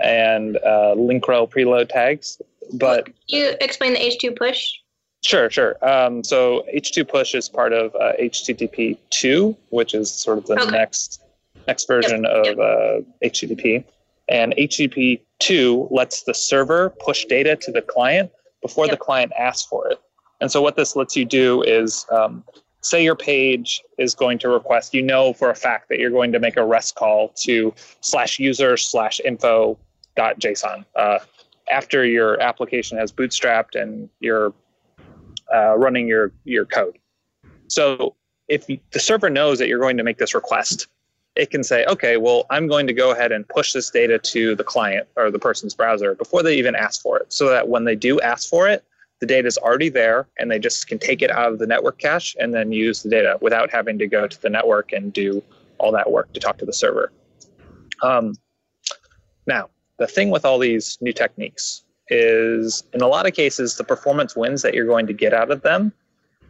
and 0.03 0.57
uh, 0.65 0.93
link 0.93 1.27
rel 1.27 1.47
preload 1.47 1.89
tags. 1.89 2.39
But 2.73 3.05
Can 3.05 3.13
you 3.27 3.53
explain 3.61 3.93
the 3.93 3.99
H2 3.99 4.35
push? 4.37 4.67
Sure, 5.23 5.49
sure. 5.49 5.75
Um, 5.81 6.23
so 6.23 6.63
H2 6.73 7.07
push 7.07 7.33
is 7.33 7.49
part 7.49 7.73
of 7.73 7.95
uh, 7.95 8.13
HTTP 8.19 8.97
2, 9.09 9.55
which 9.69 9.95
is 9.95 10.11
sort 10.11 10.37
of 10.37 10.45
the 10.45 10.61
Okay. 10.61 10.69
next 10.71 11.23
next 11.67 11.87
version 11.87 12.23
Yep, 12.23 12.31
of 12.31 12.45
yep. 12.45 12.57
uh, 12.57 13.27
HTTP. 13.27 13.83
And 14.29 14.53
HTTP 14.57 15.21
2 15.39 15.87
lets 15.91 16.23
the 16.23 16.33
server 16.33 16.89
push 16.99 17.25
data 17.25 17.55
to 17.55 17.71
the 17.71 17.81
client 17.81 18.31
before 18.61 18.87
the 18.87 18.97
client 18.97 19.31
asks 19.37 19.67
for 19.67 19.87
it. 19.87 19.99
And 20.41 20.51
so 20.51 20.61
what 20.61 20.75
this 20.75 20.95
lets 20.95 21.15
you 21.15 21.25
do 21.25 21.61
is 21.63 22.05
um, 22.11 22.43
say 22.81 23.03
your 23.03 23.15
page 23.15 23.81
is 23.97 24.15
going 24.15 24.39
to 24.39 24.49
request, 24.49 24.93
you 24.93 25.01
know 25.01 25.33
for 25.33 25.49
a 25.49 25.55
fact 25.55 25.89
that 25.89 25.99
you're 25.99 26.11
going 26.11 26.31
to 26.31 26.39
make 26.39 26.57
a 26.57 26.65
REST 26.65 26.95
call 26.95 27.29
to 27.43 27.73
slash 28.01 28.39
user 28.39 28.77
slash 28.77 29.19
info 29.23 29.77
dot 30.15 30.39
JSON. 30.39 30.85
Uh, 30.95 31.19
after 31.71 32.05
your 32.05 32.39
application 32.41 32.97
has 32.97 33.11
bootstrapped 33.11 33.79
and 33.79 34.09
you're 34.19 34.53
uh, 35.53 35.77
running 35.77 36.07
your 36.07 36.31
your 36.43 36.65
code. 36.65 36.97
So 37.67 38.15
if 38.47 38.65
the 38.67 38.99
server 38.99 39.29
knows 39.29 39.59
that 39.59 39.67
you're 39.67 39.79
going 39.79 39.97
to 39.97 40.03
make 40.03 40.17
this 40.17 40.33
request, 40.33 40.87
it 41.37 41.51
can 41.51 41.63
say, 41.63 41.85
okay, 41.85 42.17
well, 42.17 42.45
I'm 42.49 42.67
going 42.67 42.87
to 42.87 42.93
go 42.93 43.11
ahead 43.11 43.31
and 43.31 43.47
push 43.47 43.71
this 43.71 43.91
data 43.91 44.17
to 44.17 44.55
the 44.55 44.63
client 44.63 45.07
or 45.15 45.29
the 45.29 45.39
person's 45.39 45.75
browser 45.75 46.15
before 46.15 46.41
they 46.41 46.57
even 46.57 46.75
ask 46.75 47.01
for 47.01 47.17
it, 47.17 47.31
so 47.31 47.47
that 47.49 47.69
when 47.69 47.85
they 47.85 47.95
do 47.95 48.19
ask 48.21 48.49
for 48.49 48.67
it, 48.67 48.83
the 49.19 49.25
data 49.25 49.47
is 49.47 49.57
already 49.57 49.89
there 49.89 50.27
and 50.39 50.49
they 50.49 50.59
just 50.59 50.87
can 50.87 50.99
take 50.99 51.21
it 51.21 51.31
out 51.31 51.51
of 51.51 51.59
the 51.59 51.67
network 51.67 51.99
cache 51.99 52.35
and 52.39 52.53
then 52.53 52.71
use 52.71 53.03
the 53.03 53.09
data 53.09 53.37
without 53.41 53.71
having 53.71 53.97
to 53.99 54.07
go 54.07 54.27
to 54.27 54.41
the 54.41 54.49
network 54.49 54.91
and 54.91 55.13
do 55.13 55.41
all 55.79 55.91
that 55.91 56.11
work 56.11 56.31
to 56.33 56.39
talk 56.39 56.57
to 56.57 56.65
the 56.65 56.73
server. 56.73 57.11
Um, 58.03 58.33
now, 59.45 59.69
the 59.97 60.07
thing 60.07 60.29
with 60.29 60.45
all 60.45 60.59
these 60.59 60.97
new 61.01 61.13
techniques 61.13 61.83
is 62.09 62.83
in 62.93 63.01
a 63.01 63.07
lot 63.07 63.27
of 63.27 63.33
cases, 63.33 63.75
the 63.75 63.83
performance 63.83 64.35
wins 64.35 64.61
that 64.61 64.73
you're 64.73 64.85
going 64.85 65.07
to 65.07 65.13
get 65.13 65.33
out 65.33 65.51
of 65.51 65.61
them 65.61 65.93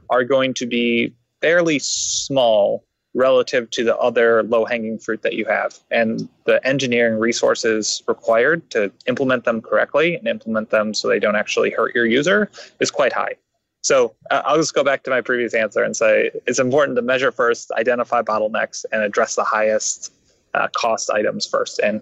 are 0.10 0.24
going 0.24 0.54
to 0.56 0.66
be 0.66 1.14
fairly 1.42 1.80
small 1.80 2.84
relative 3.18 3.68
to 3.72 3.84
the 3.84 3.98
other 3.98 4.44
low 4.44 4.64
hanging 4.64 5.00
fruit 5.00 5.24
that 5.24 5.34
you 5.34 5.44
have. 5.46 5.80
And 5.90 6.30
the 6.46 6.66
engineering 6.66 7.20
resources 7.20 8.04
required 8.08 8.70
to 8.70 8.92
implement 9.08 9.44
them 9.44 9.60
correctly 9.60 10.16
and 10.16 10.28
implement 10.28 10.70
them 10.70 10.94
so 10.94 11.08
they 11.08 11.20
don't 11.20 11.36
actually 11.36 11.72
hurt 11.72 11.96
your 11.96 12.06
user 12.06 12.50
is 12.80 12.92
quite 12.92 13.12
high. 13.12 13.34
So 13.82 14.14
uh, 14.30 14.44
I'll 14.46 14.58
just 14.58 14.76
go 14.76 14.84
back 14.84 15.04
to 15.04 15.10
my 15.10 15.22
previous 15.22 15.56
answer 15.56 15.84
and 15.84 15.98
say 15.98 16.30
it's 16.46 16.60
important 16.60 16.96
to 16.98 17.02
measure 17.02 17.32
first, 17.32 17.72
identify 17.72 18.22
bottlenecks, 18.22 18.86
and 18.92 19.02
address 19.02 19.36
the 19.36 19.44
highest 19.44 20.14
uh, 20.54 20.68
cost 20.76 21.10
items 21.10 21.46
first. 21.48 21.80
And 21.80 22.02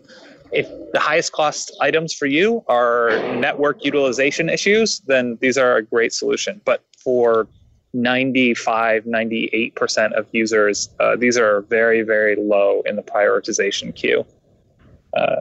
if 0.51 0.67
the 0.91 0.99
highest 0.99 1.31
cost 1.31 1.75
items 1.79 2.13
for 2.13 2.25
you 2.25 2.63
are 2.67 3.11
network 3.35 3.85
utilization 3.85 4.49
issues, 4.49 4.99
then 5.07 5.37
these 5.39 5.57
are 5.57 5.77
a 5.77 5.83
great 5.83 6.11
solution. 6.11 6.59
But 6.65 6.83
for 6.97 7.47
95, 7.95 9.05
98% 9.05 10.13
of 10.13 10.27
users, 10.33 10.89
uh, 10.99 11.15
these 11.15 11.37
are 11.37 11.61
very, 11.61 12.01
very 12.01 12.35
low 12.35 12.81
in 12.85 12.97
the 12.97 13.01
prioritization 13.01 13.95
queue 13.95 14.25
uh, 15.15 15.37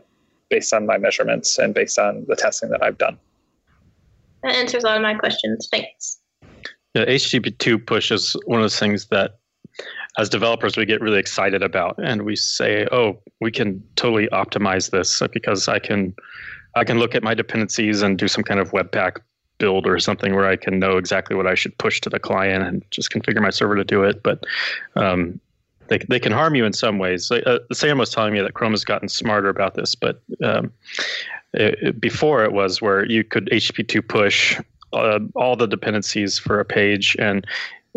based 0.51 0.73
on 0.73 0.87
my 0.87 0.97
measurements 0.97 1.59
and 1.59 1.75
based 1.75 1.99
on 1.99 2.25
the 2.29 2.37
testing 2.37 2.71
that 2.71 2.83
I've 2.83 2.97
done. 2.97 3.19
That 4.45 4.55
answers 4.55 4.85
a 4.85 4.87
lot 4.87 4.97
of 4.97 5.03
my 5.03 5.15
questions. 5.15 5.69
Thanks. 5.71 6.21
Yeah, 6.95 7.05
HTTP2 7.07 7.85
push 7.85 8.13
is 8.13 8.37
one 8.47 8.61
of 8.61 8.65
those 8.65 8.79
things 8.79 9.07
that 9.07 9.39
as 10.17 10.29
developers 10.29 10.77
we 10.77 10.87
get 10.87 11.01
really 11.01 11.19
excited 11.19 11.61
about 11.61 11.99
and 11.99 12.23
we 12.23 12.37
say, 12.37 12.87
oh, 12.93 13.21
we 13.41 13.51
can 13.51 13.83
totally 13.97 14.29
optimize 14.29 14.91
this 14.91 15.21
because 15.33 15.67
I 15.67 15.81
can 15.81 16.15
I 16.77 16.85
can 16.85 16.99
look 17.01 17.17
at 17.17 17.23
my 17.23 17.35
dependencies 17.35 18.03
and 18.03 18.17
do 18.17 18.29
some 18.29 18.45
kind 18.45 18.61
of 18.61 18.71
webpack 18.71 19.19
build 19.59 19.87
or 19.87 19.99
something 19.99 20.35
where 20.35 20.47
I 20.47 20.57
can 20.57 20.79
know 20.79 20.97
exactly 20.97 21.37
what 21.37 21.47
I 21.47 21.55
should 21.55 21.77
push 21.79 22.01
to 22.03 22.11
the 22.11 22.19
client 22.19 22.65
and 22.65 22.85
just 22.91 23.11
configure 23.11 23.41
my 23.41 23.51
server 23.51 23.77
to 23.77 23.85
do 23.85 24.03
it. 24.03 24.23
But 24.23 24.45
um, 24.97 25.41
they, 25.89 25.99
they 26.09 26.19
can 26.19 26.33
harm 26.33 26.55
you 26.55 26.65
in 26.65 26.73
some 26.73 26.99
ways. 26.99 27.31
Uh, 27.31 27.59
Sam 27.73 27.99
was 27.99 28.11
telling 28.11 28.33
me 28.33 28.41
that 28.41 28.55
Chrome 28.55 28.73
has 28.73 28.85
gotten 28.85 29.09
smarter 29.09 29.49
about 29.49 29.75
this, 29.75 29.95
but 29.95 30.23
um, 30.43 30.73
it, 31.53 31.79
it- 31.83 32.01
before 32.01 32.45
it 32.45 32.53
was 32.53 32.81
where 32.83 33.05
you 33.07 33.23
could 33.25 33.47
HTTP2 33.51 34.09
push 34.09 34.61
uh, 34.93 35.19
all 35.35 35.57
the 35.57 35.67
dependencies 35.67 36.39
for 36.39 36.61
a 36.61 36.65
page 36.65 37.17
and 37.19 37.47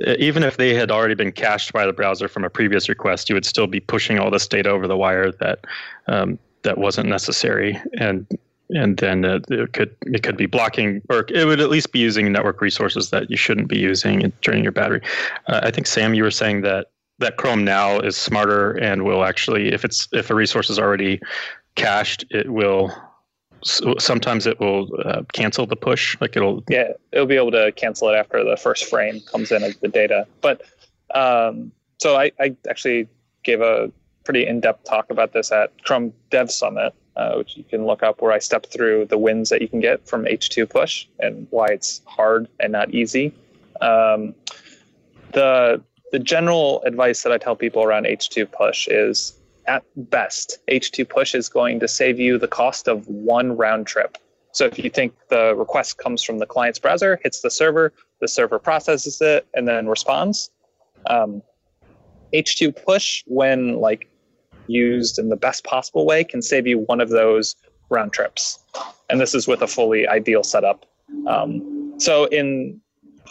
uh, 0.05 0.13
even 0.19 0.43
if 0.43 0.57
they 0.57 0.75
had 0.75 0.91
already 0.91 1.15
been 1.15 1.31
cached 1.31 1.73
by 1.73 1.85
the 1.85 1.93
browser 1.93 2.27
from 2.27 2.43
a 2.43 2.49
previous 2.49 2.87
request, 2.87 3.29
you 3.29 3.35
would 3.35 3.45
still 3.45 3.67
be 3.67 3.79
pushing 3.79 4.19
all 4.19 4.29
this 4.29 4.47
data 4.47 4.69
over 4.69 4.87
the 4.87 4.97
wire 4.97 5.31
that 5.31 5.65
um, 6.07 6.37
that 6.63 6.77
wasn't 6.77 7.07
necessary, 7.07 7.81
and 7.97 8.27
and 8.69 8.97
then 8.97 9.25
uh, 9.25 9.39
it 9.49 9.73
could 9.73 9.95
it 10.01 10.23
could 10.23 10.37
be 10.37 10.45
blocking, 10.45 11.01
or 11.09 11.25
it 11.29 11.45
would 11.45 11.61
at 11.61 11.69
least 11.69 11.91
be 11.91 11.99
using 11.99 12.31
network 12.31 12.61
resources 12.61 13.09
that 13.11 13.29
you 13.29 13.37
shouldn't 13.37 13.67
be 13.67 13.79
using 13.79 14.23
and 14.23 14.39
draining 14.41 14.63
your 14.63 14.71
battery. 14.71 15.01
Uh, 15.47 15.61
I 15.63 15.71
think 15.71 15.87
Sam, 15.87 16.13
you 16.13 16.23
were 16.23 16.31
saying 16.31 16.61
that 16.61 16.87
that 17.19 17.37
Chrome 17.37 17.63
now 17.63 17.99
is 17.99 18.15
smarter 18.15 18.73
and 18.73 19.03
will 19.03 19.23
actually, 19.23 19.73
if 19.73 19.83
it's 19.83 20.07
if 20.11 20.29
a 20.29 20.35
resource 20.35 20.69
is 20.69 20.79
already 20.79 21.19
cached, 21.75 22.25
it 22.29 22.51
will. 22.51 22.91
So 23.63 23.95
sometimes 23.97 24.45
it 24.45 24.59
will 24.59 24.87
uh, 25.03 25.23
cancel 25.33 25.65
the 25.65 25.75
push, 25.75 26.15
like 26.21 26.37
it'll 26.37 26.63
Yeah, 26.69 26.91
it'll 27.11 27.25
be 27.25 27.35
able 27.35 27.51
to 27.51 27.71
cancel 27.71 28.07
it 28.09 28.13
after 28.13 28.43
the 28.43 28.55
first 28.55 28.85
frame 28.85 29.19
comes 29.31 29.51
in 29.51 29.63
of 29.63 29.79
the 29.79 29.87
data. 29.87 30.27
But 30.41 30.61
um, 31.15 31.71
so 31.97 32.15
I, 32.15 32.31
I 32.39 32.55
actually 32.69 33.07
gave 33.43 33.61
a 33.61 33.91
pretty 34.25 34.45
in-depth 34.45 34.83
talk 34.83 35.09
about 35.09 35.33
this 35.33 35.51
at 35.51 35.71
Chrome 35.83 36.13
Dev 36.29 36.51
Summit, 36.51 36.93
uh, 37.17 37.33
which 37.35 37.57
you 37.57 37.63
can 37.63 37.85
look 37.85 38.03
up, 38.03 38.21
where 38.21 38.31
I 38.31 38.39
step 38.39 38.67
through 38.67 39.05
the 39.05 39.17
wins 39.17 39.49
that 39.49 39.61
you 39.61 39.67
can 39.67 39.79
get 39.79 40.07
from 40.07 40.25
H2 40.25 40.69
push 40.69 41.07
and 41.19 41.47
why 41.49 41.67
it's 41.67 42.01
hard 42.05 42.47
and 42.59 42.71
not 42.71 42.93
easy. 42.93 43.33
Um, 43.81 44.35
the 45.33 45.81
the 46.11 46.19
general 46.19 46.81
advice 46.83 47.23
that 47.23 47.33
I 47.33 47.37
tell 47.37 47.55
people 47.55 47.83
around 47.83 48.05
H2 48.05 48.49
push 48.51 48.87
is 48.87 49.37
at 49.65 49.83
best, 50.09 50.59
H2 50.69 51.09
push 51.09 51.35
is 51.35 51.49
going 51.49 51.79
to 51.81 51.87
save 51.87 52.19
you 52.19 52.37
the 52.37 52.47
cost 52.47 52.87
of 52.87 53.05
one 53.07 53.57
round 53.57 53.87
trip. 53.87 54.17
So 54.53 54.65
if 54.65 54.79
you 54.79 54.89
think 54.89 55.13
the 55.29 55.53
request 55.55 55.97
comes 55.97 56.23
from 56.23 56.39
the 56.39 56.45
client's 56.45 56.79
browser, 56.79 57.19
hits 57.23 57.41
the 57.41 57.51
server, 57.51 57.93
the 58.21 58.27
server 58.27 58.57
processes 58.57 59.19
it, 59.21 59.45
and 59.53 59.67
then 59.67 59.87
responds. 59.87 60.49
Um, 61.07 61.43
H2 62.33 62.85
push, 62.85 63.23
when 63.27 63.75
like 63.75 64.09
used 64.67 65.19
in 65.19 65.29
the 65.29 65.35
best 65.35 65.63
possible 65.63 66.05
way, 66.05 66.23
can 66.23 66.41
save 66.41 66.67
you 66.67 66.79
one 66.79 67.01
of 67.01 67.09
those 67.09 67.55
round 67.89 68.13
trips. 68.13 68.59
And 69.09 69.19
this 69.19 69.33
is 69.33 69.47
with 69.47 69.61
a 69.61 69.67
fully 69.67 70.07
ideal 70.07 70.43
setup. 70.43 70.85
Um, 71.27 71.93
so 71.97 72.25
in 72.25 72.79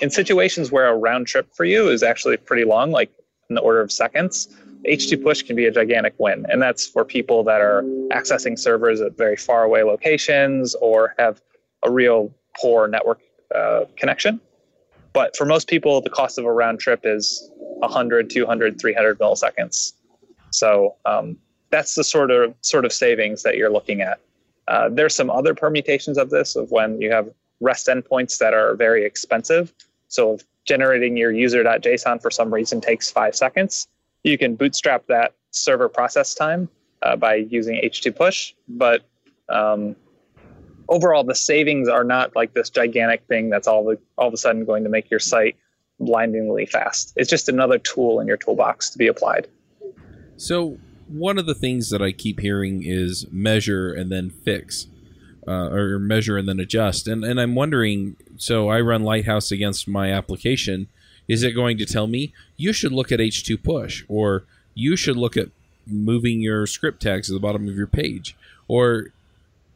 in 0.01 0.11
situations 0.11 0.71
where 0.71 0.89
a 0.89 0.97
round 0.97 1.27
trip 1.27 1.49
for 1.55 1.65
you 1.65 1.89
is 1.89 2.03
actually 2.03 2.37
pretty 2.37 2.65
long, 2.65 2.91
like 2.91 3.11
in 3.49 3.55
the 3.55 3.61
order 3.61 3.81
of 3.81 3.91
seconds, 3.91 4.49
H2 4.87 5.23
push 5.23 5.43
can 5.43 5.57
be 5.57 5.67
a 5.67 5.71
gigantic 5.71 6.15
win. 6.19 6.47
And 6.49 6.61
that's 6.61 6.87
for 6.87 7.05
people 7.05 7.43
that 7.45 7.61
are 7.61 7.83
accessing 8.11 8.59
servers 8.59 9.01
at 9.01 9.17
very 9.17 9.37
far 9.37 9.65
away 9.65 9.83
locations 9.83 10.75
or 10.77 11.15
have 11.19 11.41
a 11.83 11.91
real 11.91 12.33
poor 12.61 12.89
network 12.89 13.21
uh, 13.55 13.85
connection. 13.97 14.41
But 15.13 15.35
for 15.37 15.47
most 15.47 15.69
people, 15.69 16.01
the 16.03 16.11
cost 16.11 16.39
of 16.39 16.45
a 16.45 16.53
round 16.53 16.79
trip 16.79 17.01
is 17.05 17.51
100, 17.57 18.29
200, 18.29 18.81
300 18.81 19.19
milliseconds. 19.19 19.93
So 20.57 20.97
um, 21.05 21.37
that's 21.71 21.95
the 21.95 22.05
sort 22.05 22.31
of 22.31 22.55
sort 22.63 22.85
of 22.85 22.93
savings 22.93 23.43
that 23.43 23.57
you're 23.57 23.71
looking 23.71 24.01
at. 24.01 24.21
Uh, 24.69 24.89
there's 24.91 25.15
some 25.15 25.31
other 25.31 25.55
permutations 25.55 26.19
of 26.19 26.31
this 26.31 26.57
of 26.57 26.71
when 26.71 27.01
you 27.01 27.11
have 27.13 27.29
REST 27.61 27.87
endpoints 27.89 28.39
that 28.39 28.55
are 28.55 28.75
very 28.75 29.05
expensive. 29.05 29.73
So 30.09 30.35
if 30.35 30.45
generating 30.65 31.17
your 31.17 31.31
user.json 31.31 32.21
for 32.21 32.31
some 32.31 32.53
reason 32.53 32.81
takes 32.81 33.11
five 33.11 33.37
seconds, 33.37 33.89
you 34.25 34.37
can 34.37 34.57
bootstrap 34.57 35.07
that 35.07 35.35
server 35.51 35.89
process 35.89 36.35
time 36.35 36.69
uh, 37.03 37.17
by 37.17 37.35
using 37.35 37.81
H2 37.83 38.15
push, 38.15 38.55
but 38.69 39.03
um, 39.49 39.95
overall 40.89 41.23
the 41.23 41.35
savings 41.35 41.89
are 41.89 42.05
not 42.05 42.35
like 42.35 42.53
this 42.55 42.71
gigantic 42.71 43.23
thing 43.29 43.51
that's 43.51 43.69
all 43.69 43.85
the, 43.85 43.99
all 44.19 44.27
of 44.27 44.35
a 44.35 44.37
sudden 44.37 44.65
going 44.65 44.83
to 44.85 44.91
make 44.91 45.11
your 45.11 45.21
site 45.21 45.57
blindingly 46.01 46.67
fast. 46.67 47.13
It's 47.17 47.31
just 47.31 47.49
another 47.49 47.79
tool 47.79 48.21
in 48.21 48.27
your 48.27 48.37
toolbox 48.37 48.91
to 48.91 48.99
be 48.99 49.07
applied. 49.07 49.47
So 50.37 50.79
one 51.09 51.39
of 51.39 51.47
the 51.47 51.55
things 51.55 51.91
that 51.91 52.03
I 52.03 52.13
keep 52.13 52.41
hearing 52.41 52.83
is 52.85 53.27
measure 53.31 53.93
and 53.93 54.11
then 54.11 54.31
fix, 54.31 54.87
uh, 55.47 55.71
or 55.71 55.99
measure 55.99 56.37
and 56.37 56.49
then 56.49 56.61
adjust. 56.61 57.07
And 57.09 57.25
and 57.25 57.41
I'm 57.41 57.55
wondering. 57.55 58.17
So 58.37 58.69
I 58.69 58.81
run 58.81 59.03
Lighthouse 59.03 59.51
against 59.51 59.89
my 59.89 60.13
application. 60.13 60.89
Is 61.29 61.43
it 61.43 61.53
going 61.53 61.79
to 61.79 61.87
tell 61.87 62.07
me 62.07 62.33
you 62.57 62.73
should 62.73 62.93
look 62.93 63.11
at 63.11 63.19
H2 63.19 63.63
push, 63.63 64.05
or 64.09 64.45
you 64.75 64.97
should 64.97 65.17
look 65.17 65.37
at 65.37 65.49
moving 65.87 66.41
your 66.41 66.67
script 66.67 67.01
tags 67.03 67.29
to 67.29 67.33
the 67.33 67.41
bottom 67.41 67.69
of 67.69 67.75
your 67.75 67.87
page, 67.87 68.37
or 68.69 69.09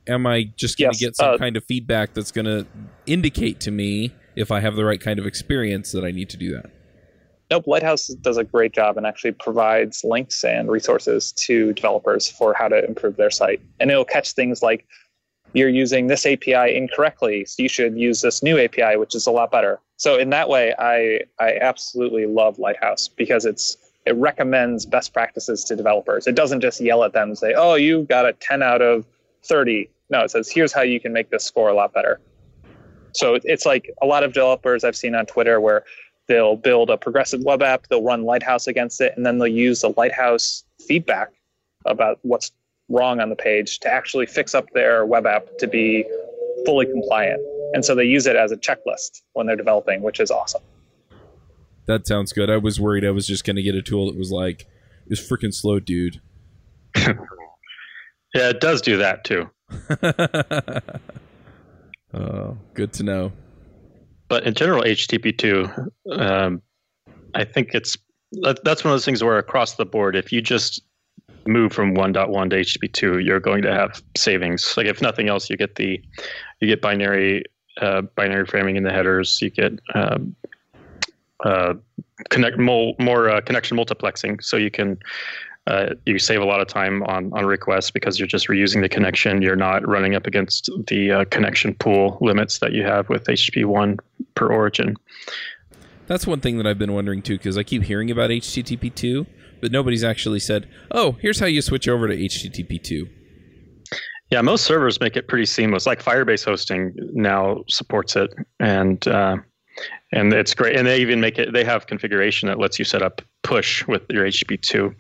am 0.07 0.27
I 0.27 0.51
just 0.57 0.79
going 0.79 0.93
to 0.93 0.97
Yes, 0.97 1.01
get 1.01 1.17
some 1.17 1.35
uh, 1.35 1.39
kind 1.39 1.57
of 1.57 1.65
feedback 1.65 2.15
that's 2.15 2.31
going 2.31 2.47
to 2.47 2.67
indicate 3.07 3.61
to 3.61 3.71
me 3.71 4.13
if 4.37 4.51
I 4.51 4.61
have 4.61 4.77
the 4.77 4.85
right 4.85 5.01
kind 5.01 5.19
of 5.19 5.27
experience 5.27 5.93
that 5.93 6.05
I 6.05 6.11
need 6.11 6.29
to 6.31 6.37
do 6.37 6.53
that? 6.55 6.71
Nope, 7.51 7.67
Lighthouse 7.67 8.07
does 8.07 8.37
a 8.37 8.45
great 8.45 8.73
job 8.73 8.97
and 8.97 9.05
actually 9.05 9.33
provides 9.33 10.05
links 10.05 10.45
and 10.45 10.71
resources 10.71 11.33
to 11.33 11.73
developers 11.73 12.31
for 12.31 12.55
how 12.55 12.69
to 12.69 12.85
improve 12.85 13.17
their 13.17 13.31
site. 13.31 13.61
And 13.81 13.91
it'll 13.91 14.05
catch 14.05 14.33
things 14.33 14.63
like 14.63 14.87
you're 15.53 15.69
using 15.69 16.07
this 16.07 16.25
API 16.25 16.77
incorrectly, 16.77 17.45
so 17.45 17.63
you 17.63 17.69
should 17.69 17.99
use 17.99 18.21
this 18.21 18.41
new 18.41 18.57
API, 18.57 18.97
which 18.97 19.17
is 19.17 19.27
a 19.27 19.33
lot 19.33 19.51
better. 19.51 19.81
So 19.97 20.17
in 20.17 20.31
that 20.31 20.49
way, 20.49 20.75
I 20.79 21.23
I 21.41 21.59
absolutely 21.61 22.27
love 22.27 22.59
Lighthouse 22.61 23.09
because 23.09 23.45
it's 23.45 23.77
it 24.07 24.15
recommends 24.15 24.87
best 24.87 25.13
practices 25.13 25.65
to 25.65 25.77
developers. 25.77 26.29
It 26.29 26.37
doesn't 26.37 26.61
just 26.61 26.81
yell 26.81 27.03
at 27.03 27.13
them 27.13 27.31
and 27.31 27.39
say, 27.39 27.55
"Oh, 27.55 27.75
you 27.75 28.05
got 28.05 28.27
a 28.27 28.33
10 28.35 28.63
out 28.63 28.81
of 28.81 29.05
30." 29.43 29.91
No, 30.09 30.21
it 30.21 30.31
says, 30.31 30.49
"Here's 30.49 30.73
how 30.73 30.83
you 30.83 31.01
can 31.01 31.13
make 31.13 31.31
this 31.31 31.45
score 31.45 31.69
a 31.69 31.75
lot 31.75 31.93
better." 31.93 32.21
So 33.13 33.39
it's 33.43 33.67
like 33.67 33.91
a 34.01 34.07
lot 34.07 34.23
of 34.23 34.33
developers 34.33 34.85
I've 34.85 34.97
seen 34.97 35.17
on 35.17 35.27
Twitter 35.27 35.61
where 35.61 35.85
they'll 36.31 36.55
build 36.55 36.91
a 36.91 36.97
progressive 36.97 37.43
web 37.43 37.61
app, 37.61 37.89
they'll 37.89 38.05
run 38.05 38.23
Lighthouse 38.23 38.69
against 38.69 39.01
it, 39.01 39.13
and 39.17 39.27
then 39.27 39.39
they'll 39.39 39.49
use 39.49 39.81
the 39.81 39.93
Lighthouse 39.97 40.65
feedback 40.87 41.31
about 41.87 42.21
what's 42.23 42.53
wrong 42.89 43.19
on 43.19 43.31
the 43.31 43.37
page 43.37 43.81
to 43.81 43.93
actually 43.93 44.27
fix 44.27 44.55
up 44.55 44.67
their 44.73 45.05
web 45.05 45.27
app 45.27 45.47
to 45.59 45.67
be 45.67 46.05
fully 46.65 46.87
compliant. 46.87 47.43
And 47.75 47.85
so 47.85 47.97
they 47.97 48.05
use 48.05 48.29
it 48.29 48.37
as 48.37 48.53
a 48.53 48.57
checklist 48.57 49.23
when 49.33 49.49
they're 49.49 49.57
developing, 49.57 50.03
which 50.03 50.21
is 50.21 50.31
awesome. 50.31 50.63
That 51.87 52.07
sounds 52.07 52.33
good. 52.33 52.49
I 52.49 52.59
was 52.59 52.79
worried 52.79 53.05
I 53.05 53.11
was 53.11 53.27
just 53.27 53.45
going 53.45 53.57
to 53.57 53.63
get 53.63 53.75
a 53.75 53.83
tool 53.83 54.07
that 54.07 54.17
was 54.17 54.31
like, 54.31 54.69
"This 55.09 55.21
freaking 55.21 55.53
slow, 55.53 55.81
dude." 55.81 56.21
Yeah, 58.33 58.51
it 58.51 58.61
does 58.61 58.81
do 58.81 58.97
that 58.99 59.25
too. 59.25 59.51
oh, 62.15 62.57
good 62.75 62.93
to 62.93 63.03
know. 63.03 63.33
But 64.31 64.45
in 64.45 64.55
general, 64.55 64.85
HTTP2, 64.85 65.91
um, 66.13 66.63
I 67.35 67.45
think 67.45 67.75
it's 67.75 67.99
that, 68.43 68.61
that's 68.65 68.85
one 68.85 68.93
of 68.93 68.95
those 68.95 69.05
things 69.05 69.25
where 69.25 69.39
across 69.39 69.75
the 69.75 69.85
board, 69.85 70.15
if 70.15 70.33
you 70.33 70.41
just 70.41 70.81
move 71.49 71.73
from 71.73 71.97
1.1 71.97 72.51
to 72.51 72.57
HTTP2, 72.57 73.25
you're 73.25 73.41
going 73.41 73.61
to 73.63 73.75
have 73.75 74.01
savings. 74.17 74.75
Like 74.77 74.87
if 74.87 75.03
nothing 75.03 75.29
else, 75.29 75.51
you 75.51 75.57
get 75.57 75.75
the 75.75 76.01
you 76.61 76.69
get 76.69 76.81
binary 76.81 77.43
uh, 77.81 78.03
binary 78.03 78.47
framing 78.47 78.77
in 78.77 78.85
the 78.85 78.93
headers. 78.93 79.43
You 79.43 79.51
get 79.51 79.81
um, 79.95 80.37
uh, 81.45 81.75
connect 82.29 82.57
more, 82.57 82.95
more 83.01 83.31
uh, 83.31 83.41
connection 83.41 83.77
multiplexing, 83.77 84.45
so 84.45 84.57
you 84.57 84.71
can 84.71 84.97
uh, 85.67 85.95
you 86.07 86.19
save 86.19 86.41
a 86.41 86.45
lot 86.45 86.61
of 86.61 86.69
time 86.69 87.03
on 87.05 87.33
on 87.33 87.45
requests 87.45 87.91
because 87.91 88.19
you're 88.19 88.29
just 88.29 88.49
reusing 88.49 88.81
the 88.81 88.89
connection. 88.89 89.43
You're 89.43 89.57
not 89.57 89.87
running 89.87 90.15
up 90.15 90.27
against 90.27 90.71
the 90.87 91.13
uh, 91.13 91.25
connection 91.27 91.75
pool 91.75 92.19
limits 92.21 92.59
that 92.61 92.73
you 92.73 92.83
have 92.83 93.09
with 93.09 93.25
HTTP 93.25 93.67
one 93.67 93.99
per 94.35 94.51
origin. 94.51 94.97
That's 96.07 96.27
one 96.27 96.41
thing 96.41 96.57
that 96.57 96.67
I've 96.67 96.79
been 96.79 96.93
wondering 96.93 97.23
too, 97.23 97.37
because 97.37 97.57
I 97.57 97.63
keep 97.63 97.85
hearing 97.85 98.11
about 98.11 98.31
HTTP 98.31 98.95
two, 98.95 99.27
but 99.61 99.71
nobody's 99.71 100.03
actually 100.03 100.41
said, 100.41 100.67
"Oh, 100.91 101.13
here's 101.21 101.39
how 101.39 101.47
you 101.47 101.61
switch 101.61 101.89
over 101.89 102.09
to 102.09 102.17
HTTP 102.17 102.83
2 102.83 103.07
Yeah, 104.31 104.41
most 104.41 104.65
servers 104.65 104.99
make 104.99 105.17
it 105.17 105.29
pretty 105.29 105.47
seamless. 105.47 105.87
Like 105.87 106.03
Firebase 106.03 106.45
hosting 106.45 106.95
now 107.13 107.65
supports 107.69 108.17
it, 108.17 108.33
and 108.59 109.07
uh, 109.07 109.37
and 110.11 110.33
it's 110.33 110.55
great. 110.55 110.77
And 110.77 110.87
they 110.87 111.01
even 111.01 111.21
make 111.21 111.39
it. 111.39 111.53
They 111.53 111.65
have 111.65 111.87
configuration 111.87 112.49
that 112.49 112.59
lets 112.59 112.79
you 112.79 112.85
set 112.85 113.03
up 113.03 113.21
push 113.43 113.87
with 113.87 114.03
your 114.09 114.25
HTTP 114.25 114.61
two 114.63 114.95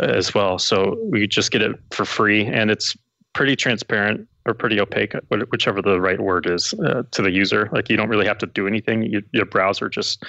as 0.00 0.34
well. 0.34 0.58
So 0.58 0.98
we 1.10 1.26
just 1.26 1.50
get 1.50 1.62
it 1.62 1.78
for 1.90 2.04
free, 2.04 2.46
and 2.46 2.70
it's 2.70 2.96
pretty 3.32 3.56
transparent 3.56 4.26
or 4.46 4.54
pretty 4.54 4.80
opaque, 4.80 5.12
whichever 5.50 5.82
the 5.82 6.00
right 6.00 6.20
word 6.20 6.46
is 6.46 6.72
uh, 6.74 7.02
to 7.10 7.20
the 7.20 7.30
user. 7.30 7.68
Like 7.72 7.90
you 7.90 7.96
don't 7.96 8.08
really 8.08 8.26
have 8.26 8.38
to 8.38 8.46
do 8.46 8.66
anything. 8.66 9.02
You, 9.02 9.22
your 9.32 9.44
browser 9.44 9.88
just 9.88 10.24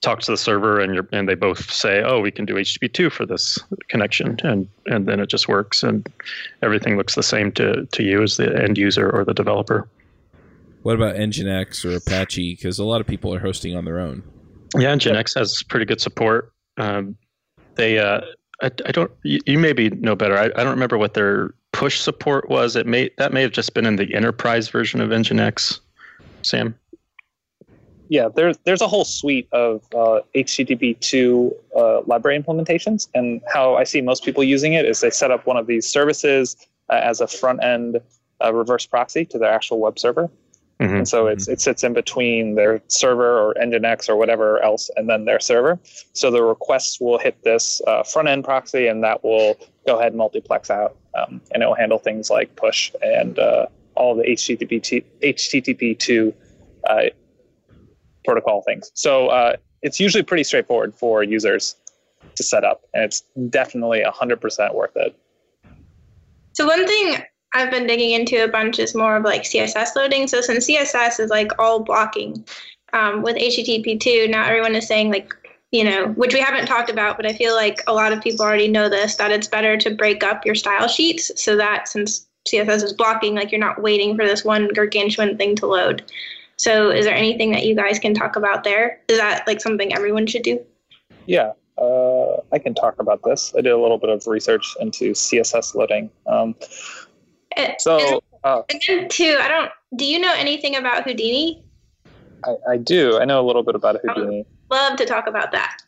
talks 0.00 0.26
to 0.26 0.32
the 0.32 0.36
server, 0.36 0.80
and 0.80 0.94
you 0.94 1.06
and 1.12 1.28
they 1.28 1.34
both 1.34 1.70
say, 1.70 2.02
"Oh, 2.02 2.20
we 2.20 2.30
can 2.30 2.46
do 2.46 2.54
HTTP 2.54 2.92
two 2.92 3.10
for 3.10 3.26
this 3.26 3.58
connection," 3.88 4.38
and 4.42 4.68
and 4.86 5.06
then 5.06 5.20
it 5.20 5.28
just 5.28 5.48
works, 5.48 5.82
and 5.82 6.06
everything 6.62 6.96
looks 6.96 7.14
the 7.14 7.22
same 7.22 7.52
to 7.52 7.86
to 7.86 8.02
you 8.02 8.22
as 8.22 8.38
the 8.38 8.60
end 8.60 8.78
user 8.78 9.10
or 9.10 9.24
the 9.24 9.34
developer. 9.34 9.88
What 10.82 10.94
about 10.94 11.16
Nginx 11.16 11.84
or 11.84 11.96
Apache? 11.96 12.54
Because 12.54 12.78
a 12.78 12.84
lot 12.84 13.00
of 13.00 13.06
people 13.06 13.34
are 13.34 13.40
hosting 13.40 13.76
on 13.76 13.84
their 13.84 13.98
own. 13.98 14.22
Yeah, 14.76 14.94
Nginx 14.94 15.38
has 15.38 15.62
pretty 15.62 15.84
good 15.84 16.00
support. 16.00 16.52
Um, 16.78 17.16
they, 17.74 17.98
uh, 17.98 18.20
I, 18.62 18.66
I 18.86 18.92
don't. 18.92 19.10
You, 19.22 19.40
you 19.46 19.58
maybe 19.58 19.90
know 19.90 20.16
better. 20.16 20.36
I, 20.36 20.46
I 20.46 20.64
don't 20.64 20.70
remember 20.70 20.98
what 20.98 21.14
their 21.14 21.54
push 21.72 22.00
support 22.00 22.48
was. 22.48 22.76
It 22.76 22.86
may 22.86 23.10
that 23.18 23.32
may 23.32 23.42
have 23.42 23.52
just 23.52 23.74
been 23.74 23.86
in 23.86 23.96
the 23.96 24.14
enterprise 24.14 24.68
version 24.68 25.00
of 25.00 25.10
Nginx. 25.10 25.80
Sam. 26.42 26.74
Yeah, 28.08 28.28
there's 28.34 28.56
there's 28.64 28.80
a 28.80 28.88
whole 28.88 29.04
suite 29.04 29.48
of 29.52 29.82
uh, 29.94 30.20
HTTP2 30.34 31.52
uh, 31.76 32.00
library 32.02 32.40
implementations, 32.40 33.08
and 33.14 33.42
how 33.52 33.76
I 33.76 33.84
see 33.84 34.00
most 34.00 34.24
people 34.24 34.42
using 34.42 34.72
it 34.72 34.86
is 34.86 35.00
they 35.00 35.10
set 35.10 35.30
up 35.30 35.46
one 35.46 35.56
of 35.56 35.66
these 35.66 35.86
services 35.86 36.56
uh, 36.88 37.00
as 37.02 37.20
a 37.20 37.26
front 37.26 37.62
end 37.62 38.00
uh, 38.42 38.54
reverse 38.54 38.86
proxy 38.86 39.24
to 39.26 39.38
their 39.38 39.52
actual 39.52 39.78
web 39.78 39.98
server, 39.98 40.30
Mhm. 40.80 40.98
and 40.98 41.08
so 41.08 41.26
it's 41.26 41.48
it 41.48 41.60
sits 41.60 41.82
in 41.82 41.92
between 41.92 42.54
their 42.54 42.80
server 42.86 43.38
or 43.38 43.54
Nginx 43.54 44.08
or 44.08 44.14
whatever 44.16 44.62
else, 44.62 44.90
and 44.96 45.08
then 45.08 45.24
their 45.24 45.40
server. 45.40 45.78
So 46.12 46.30
the 46.30 46.42
requests 46.42 47.00
will 47.00 47.18
hit 47.18 47.42
this 47.42 47.82
uh, 47.86 48.04
front 48.04 48.28
end 48.28 48.44
proxy, 48.44 48.86
and 48.86 49.02
that 49.02 49.24
will 49.24 49.58
go 49.86 49.98
ahead 49.98 50.12
and 50.12 50.18
multiplex 50.18 50.70
out, 50.70 50.96
um, 51.14 51.40
and 51.52 51.62
it 51.62 51.66
will 51.66 51.74
handle 51.74 51.98
things 51.98 52.30
like 52.30 52.54
push 52.54 52.92
and 53.02 53.38
uh, 53.40 53.66
all 53.96 54.14
the 54.14 54.22
HTTP 54.22 55.02
HTTP2 55.22 56.32
uh, 56.88 57.02
protocol 58.24 58.62
things. 58.62 58.92
So 58.94 59.28
uh, 59.28 59.56
it's 59.82 59.98
usually 59.98 60.22
pretty 60.22 60.44
straightforward 60.44 60.94
for 60.94 61.24
users 61.24 61.74
to 62.36 62.44
set 62.44 62.62
up, 62.62 62.82
and 62.94 63.02
it's 63.02 63.22
definitely 63.50 64.02
100% 64.06 64.74
worth 64.74 64.96
it. 64.96 65.16
So 66.52 66.66
one 66.66 66.86
thing 66.86 67.16
I've 67.54 67.70
been 67.70 67.86
digging 67.86 68.10
into 68.10 68.44
a 68.44 68.48
bunch 68.48 68.78
is 68.78 68.94
more 68.94 69.16
of 69.16 69.24
like 69.24 69.42
CSS 69.42 69.96
loading. 69.96 70.26
So 70.28 70.40
since 70.40 70.68
CSS 70.68 71.20
is 71.20 71.30
like 71.30 71.50
all 71.58 71.80
blocking 71.80 72.44
um, 72.92 73.22
with 73.22 73.36
HTTP2, 73.36 74.30
now 74.30 74.44
everyone 74.44 74.74
is 74.74 74.86
saying 74.86 75.10
like, 75.10 75.34
you 75.72 75.84
know, 75.84 76.08
which 76.08 76.34
we 76.34 76.40
haven't 76.40 76.66
talked 76.66 76.90
about, 76.90 77.16
but 77.16 77.26
I 77.26 77.32
feel 77.32 77.54
like 77.54 77.80
a 77.86 77.92
lot 77.92 78.12
of 78.12 78.22
people 78.22 78.44
already 78.44 78.68
know 78.68 78.88
this, 78.88 79.16
that 79.16 79.30
it's 79.30 79.48
better 79.48 79.76
to 79.78 79.94
break 79.94 80.22
up 80.22 80.44
your 80.44 80.54
style 80.54 80.88
sheets 80.88 81.30
so 81.42 81.56
that 81.56 81.88
since 81.88 82.26
CSS 82.48 82.84
is 82.84 82.92
blocking, 82.92 83.34
like 83.34 83.50
you're 83.50 83.60
not 83.60 83.82
waiting 83.82 84.16
for 84.16 84.26
this 84.26 84.44
one 84.44 84.68
gargantuan 84.68 85.36
thing 85.36 85.56
to 85.56 85.66
load. 85.66 86.10
So 86.56 86.90
is 86.90 87.04
there 87.04 87.14
anything 87.14 87.52
that 87.52 87.64
you 87.64 87.74
guys 87.74 87.98
can 87.98 88.14
talk 88.14 88.36
about 88.36 88.64
there? 88.64 89.00
Is 89.08 89.18
that 89.18 89.46
like 89.46 89.60
something 89.60 89.94
everyone 89.94 90.26
should 90.26 90.42
do? 90.42 90.60
Yeah, 91.26 91.52
uh, 91.76 92.40
I 92.52 92.58
can 92.58 92.74
talk 92.74 92.98
about 92.98 93.22
this. 93.22 93.54
I 93.56 93.60
did 93.60 93.72
a 93.72 93.78
little 93.78 93.98
bit 93.98 94.10
of 94.10 94.26
research 94.26 94.74
into 94.80 95.12
CSS 95.12 95.74
loading. 95.74 96.10
Um, 96.26 96.54
And, 97.56 97.74
so 97.78 98.22
uh, 98.44 98.62
and 98.70 98.82
then 98.86 99.08
too, 99.08 99.36
I 99.40 99.48
don't, 99.48 99.70
do 99.96 100.04
you 100.04 100.18
know 100.18 100.34
anything 100.36 100.76
about 100.76 101.04
Houdini? 101.04 101.62
I, 102.44 102.56
I 102.72 102.76
do. 102.76 103.18
I 103.18 103.24
know 103.24 103.44
a 103.44 103.46
little 103.46 103.62
bit 103.62 103.74
about 103.74 104.00
Houdini. 104.04 104.44
Love 104.70 104.96
to 104.96 105.06
talk 105.06 105.26
about 105.26 105.52
that. 105.52 105.78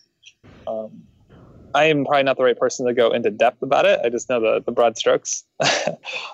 Um, 0.67 1.03
I 1.75 1.85
am 1.85 2.05
probably 2.05 2.25
not 2.25 2.37
the 2.37 2.45
right 2.45 2.59
person 2.59 2.87
to 2.87 2.95
go 2.95 3.11
into 3.11 3.31
depth 3.31 3.63
about 3.63 3.87
it. 3.87 4.01
I 4.05 4.09
just 4.09 4.29
know 4.29 4.41
the, 4.41 4.63
the 4.65 4.73
broad 4.73 4.97
strokes. 4.97 5.45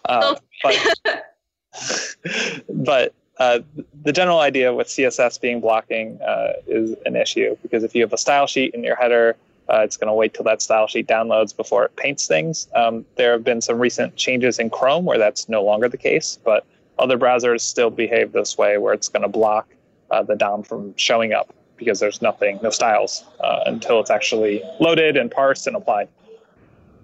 uh, 0.04 0.36
but 0.62 0.98
but 2.70 3.14
uh, 3.38 3.58
the 4.02 4.12
general 4.12 4.40
idea 4.40 4.72
with 4.72 4.86
CSS 4.86 5.40
being 5.40 5.60
blocking 5.60 6.18
uh, 6.22 6.54
is 6.66 6.94
an 7.04 7.16
issue 7.16 7.56
because 7.62 7.84
if 7.84 7.94
you 7.94 8.02
have 8.02 8.12
a 8.12 8.18
style 8.18 8.46
sheet 8.46 8.74
in 8.74 8.82
your 8.82 8.96
header, 8.96 9.36
uh, 9.68 9.80
it's 9.80 9.96
going 9.96 10.08
to 10.08 10.14
wait 10.14 10.34
till 10.34 10.44
that 10.44 10.62
style 10.62 10.86
sheet 10.86 11.08
downloads 11.08 11.56
before 11.56 11.84
it 11.84 11.96
paints 11.96 12.26
things. 12.26 12.68
Um, 12.74 13.04
there 13.16 13.32
have 13.32 13.44
been 13.44 13.60
some 13.60 13.78
recent 13.78 14.16
changes 14.16 14.58
in 14.58 14.70
Chrome 14.70 15.04
where 15.04 15.18
that's 15.18 15.48
no 15.48 15.64
longer 15.64 15.88
the 15.88 15.96
case, 15.96 16.38
but 16.44 16.66
other 16.98 17.18
browsers 17.18 17.60
still 17.60 17.90
behave 17.90 18.32
this 18.32 18.56
way 18.56 18.78
where 18.78 18.94
it's 18.94 19.08
going 19.08 19.22
to 19.22 19.28
block 19.28 19.74
uh, 20.10 20.22
the 20.22 20.36
DOM 20.36 20.62
from 20.62 20.96
showing 20.96 21.32
up 21.32 21.52
because 21.76 22.00
there's 22.00 22.22
nothing, 22.22 22.58
no 22.62 22.70
styles 22.70 23.24
uh, 23.40 23.60
until 23.66 24.00
it's 24.00 24.10
actually 24.10 24.62
loaded 24.80 25.16
and 25.16 25.30
parsed 25.30 25.66
and 25.66 25.76
applied. 25.76 26.08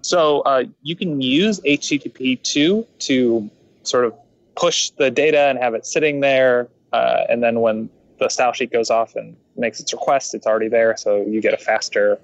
So 0.01 0.41
uh, 0.41 0.63
you 0.81 0.95
can 0.95 1.21
use 1.21 1.59
HTTP2 1.61 2.85
to 2.99 3.49
sort 3.83 4.05
of 4.05 4.13
push 4.55 4.89
the 4.91 5.11
data 5.11 5.41
and 5.41 5.59
have 5.59 5.73
it 5.73 5.85
sitting 5.85 6.21
there. 6.21 6.69
Uh, 6.91 7.23
and 7.29 7.43
then 7.43 7.61
when 7.61 7.89
the 8.19 8.29
style 8.29 8.53
sheet 8.53 8.71
goes 8.71 8.89
off 8.89 9.15
and 9.15 9.35
makes 9.55 9.79
its 9.79 9.93
request, 9.93 10.33
it's 10.33 10.47
already 10.47 10.67
there. 10.67 10.97
So 10.97 11.23
you 11.25 11.41
get 11.41 11.53
a 11.53 11.57
faster 11.57 12.19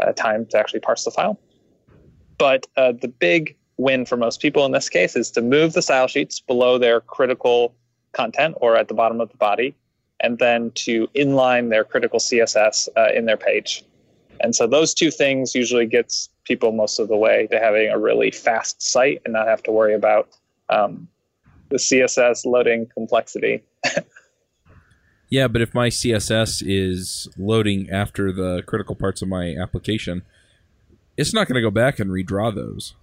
uh, 0.00 0.12
time 0.12 0.46
to 0.46 0.58
actually 0.58 0.80
parse 0.80 1.04
the 1.04 1.10
file. 1.10 1.38
But 2.38 2.66
uh, 2.76 2.92
the 2.92 3.08
big 3.08 3.56
win 3.76 4.06
for 4.06 4.16
most 4.16 4.40
people 4.40 4.64
in 4.64 4.72
this 4.72 4.88
case 4.88 5.16
is 5.16 5.30
to 5.32 5.42
move 5.42 5.72
the 5.72 5.82
style 5.82 6.06
sheets 6.06 6.40
below 6.40 6.78
their 6.78 7.00
critical 7.00 7.74
content 8.12 8.54
or 8.60 8.76
at 8.76 8.88
the 8.88 8.94
bottom 8.94 9.20
of 9.20 9.30
the 9.30 9.36
body, 9.36 9.74
and 10.20 10.38
then 10.38 10.70
to 10.72 11.08
inline 11.08 11.70
their 11.70 11.84
critical 11.84 12.18
CSS 12.18 12.88
uh, 12.96 13.08
in 13.14 13.26
their 13.26 13.36
page. 13.36 13.84
And 14.40 14.54
so 14.54 14.66
those 14.66 14.94
two 14.94 15.10
things 15.10 15.54
usually 15.54 15.86
gets 15.86 16.28
people 16.44 16.72
most 16.72 16.98
of 16.98 17.08
the 17.08 17.16
way 17.16 17.46
to 17.50 17.58
having 17.58 17.88
a 17.88 17.98
really 17.98 18.30
fast 18.30 18.82
site 18.82 19.22
and 19.24 19.32
not 19.32 19.46
have 19.46 19.62
to 19.64 19.72
worry 19.72 19.94
about 19.94 20.28
um, 20.68 21.08
the 21.70 21.76
CSS 21.76 22.44
loading 22.44 22.86
complexity. 22.94 23.62
Yeah, 25.34 25.48
but 25.48 25.62
if 25.62 25.74
my 25.74 25.88
CSS 25.88 26.62
is 26.64 27.28
loading 27.36 27.90
after 27.90 28.30
the 28.30 28.62
critical 28.66 28.94
parts 28.94 29.20
of 29.20 29.26
my 29.26 29.56
application, 29.60 30.22
it's 31.16 31.34
not 31.34 31.48
going 31.48 31.56
to 31.56 31.60
go 31.60 31.72
back 31.72 31.98
and 31.98 32.08
redraw 32.08 32.54
those. 32.54 32.94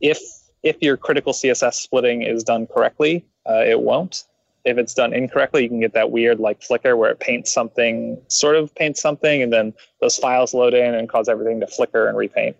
if 0.00 0.20
if 0.62 0.76
your 0.80 0.96
critical 0.96 1.32
CSS 1.32 1.74
splitting 1.74 2.22
is 2.22 2.44
done 2.44 2.68
correctly, 2.68 3.26
uh, 3.44 3.64
it 3.66 3.80
won't. 3.80 4.22
If 4.64 4.78
it's 4.78 4.94
done 4.94 5.12
incorrectly, 5.12 5.64
you 5.64 5.68
can 5.68 5.80
get 5.80 5.94
that 5.94 6.12
weird 6.12 6.38
like 6.38 6.62
flicker 6.62 6.96
where 6.96 7.10
it 7.10 7.18
paints 7.18 7.52
something, 7.52 8.16
sort 8.28 8.54
of 8.54 8.72
paints 8.76 9.02
something, 9.02 9.42
and 9.42 9.52
then 9.52 9.74
those 10.00 10.16
files 10.16 10.54
load 10.54 10.74
in 10.74 10.94
and 10.94 11.08
cause 11.08 11.28
everything 11.28 11.58
to 11.58 11.66
flicker 11.66 12.06
and 12.06 12.16
repaint. 12.16 12.54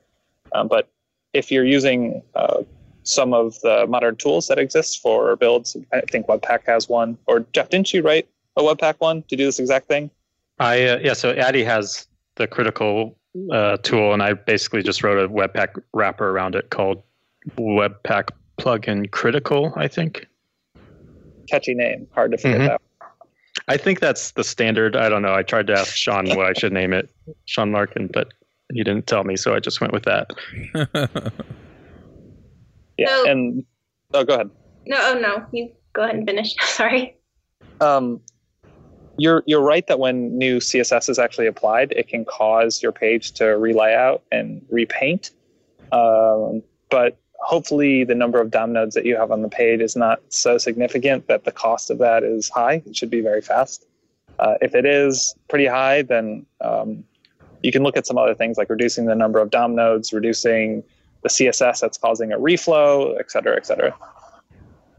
Um, 0.53 0.67
but 0.67 0.89
if 1.35 1.53
you're 1.53 1.65
using 1.65 2.21
uh, 2.35 2.65
some 3.05 3.33
of 3.33 3.61
the 3.61 3.87
modern 3.87 4.17
tools 4.17 4.49
that 4.49 4.59
exist 4.59 5.01
for 5.01 5.37
builds, 5.37 5.77
I 5.93 6.01
think 6.01 6.27
Webpack 6.27 6.67
has 6.67 6.89
one. 6.89 7.17
Or 7.27 7.47
Jeff, 7.53 7.69
didn't 7.69 7.95
you 7.95 8.03
write 8.03 8.27
a 8.57 8.63
Webpack 8.63 8.97
one 8.99 9.23
to 9.25 9.37
do 9.37 9.45
this 9.45 9.59
exact 9.59 9.89
thing? 9.89 10.11
I 10.59 10.85
uh, 10.87 10.99
yeah. 11.03 11.13
So 11.15 11.31
Addy 11.33 11.65
has 11.65 12.07
the 12.37 12.47
critical 12.47 13.17
uh, 13.53 13.77
tool, 13.79 14.13
and 14.13 14.23
I 14.23 14.33
basically 14.35 14.83
just 14.83 15.03
wrote 15.03 15.19
a 15.23 15.29
Webpack 15.29 15.81
wrapper 15.95 16.31
around 16.31 16.55
it 16.55 16.71
called 16.71 17.03
Webpack 17.57 18.31
Plugin 18.59 19.11
Critical. 19.11 19.73
I 19.77 19.89
think. 19.89 20.27
Catchy 21.49 21.75
name, 21.75 22.07
hard 22.15 22.31
to 22.33 22.39
figure 22.39 22.61
Mhm. 22.61 22.71
out. 22.71 22.83
I 23.67 23.77
think 23.77 23.99
that's 24.01 24.33
the 24.33 24.45
standard. 24.45 24.95
I 24.95 25.09
don't 25.09 25.23
know. 25.23 25.35
I 25.35 25.43
tried 25.43 25.67
to 25.69 25.73
ask 25.73 25.95
Sean 25.97 26.29
what 26.37 26.47
I 26.47 26.53
should 26.53 26.73
name 26.73 26.93
it, 26.93 27.09
Sean 27.47 27.73
Larkin, 27.73 28.07
but 28.13 28.29
he 28.73 28.85
didn't 28.85 29.07
tell 29.09 29.25
me, 29.25 29.37
so 29.37 29.55
I 29.55 29.59
just 29.61 29.81
went 29.81 29.93
with 29.93 30.05
that. 30.05 30.31
Yeah, 32.99 33.17
So- 33.17 33.31
and 33.31 33.65
oh, 34.13 34.25
go 34.25 34.35
ahead. 34.35 34.51
No, 34.87 34.97
oh 35.01 35.19
no, 35.19 35.47
you 35.53 35.73
go 35.95 36.03
ahead 36.03 36.17
and 36.17 36.27
finish. 36.27 36.55
Sorry. 36.61 37.17
um, 37.81 38.21
you're 39.21 39.43
you're 39.47 39.61
right 39.61 39.87
that 39.87 39.99
when 39.99 40.37
new 40.37 40.59
CSS 40.59 41.09
is 41.09 41.19
actually 41.19 41.47
applied, 41.47 41.93
it 41.93 42.09
can 42.09 42.25
cause 42.25 42.83
your 42.83 42.93
page 42.93 43.33
to 43.33 43.45
relayout 43.45 44.21
and 44.33 44.65
repaint. 44.71 45.31
Um, 45.93 46.63
but 46.91 47.19
hopefully, 47.41 48.05
the 48.05 48.15
number 48.15 48.41
of 48.41 48.51
DOM 48.51 48.73
nodes 48.73 48.95
that 48.95 49.05
you 49.05 49.17
have 49.17 49.31
on 49.31 49.43
the 49.43 49.49
page 49.49 49.81
is 49.81 49.97
not 49.97 50.21
so 50.29 50.59
significant 50.59 51.27
that 51.29 51.45
the 51.45 51.53
cost 51.53 51.91
of 51.91 51.99
that 51.99 52.23
is 52.23 52.49
high. 52.49 52.83
It 52.87 52.97
should 52.97 53.11
be 53.11 53.21
very 53.21 53.43
fast. 53.43 53.87
Uh, 54.39 54.55
if 54.63 54.75
it 54.75 54.87
is 54.87 55.35
pretty 55.49 55.67
high, 55.67 56.01
then 56.03 56.47
um, 56.63 57.05
you 57.63 57.73
can 57.73 57.83
look 57.83 57.97
at 57.97 58.07
some 58.07 58.17
other 58.17 58.35
things 58.35 58.57
like 58.57 58.71
reducing 58.71 59.05
the 59.05 59.15
number 59.15 59.39
of 59.39 59.51
DOM 59.51 59.75
nodes, 59.75 60.13
reducing 60.13 60.83
the 61.23 61.29
CSS 61.29 61.81
that's 61.81 61.99
causing 61.99 62.33
a 62.33 62.39
reflow, 62.39 63.19
et 63.21 63.31
cetera, 63.31 63.57
et 63.57 63.67
cetera. 63.67 63.95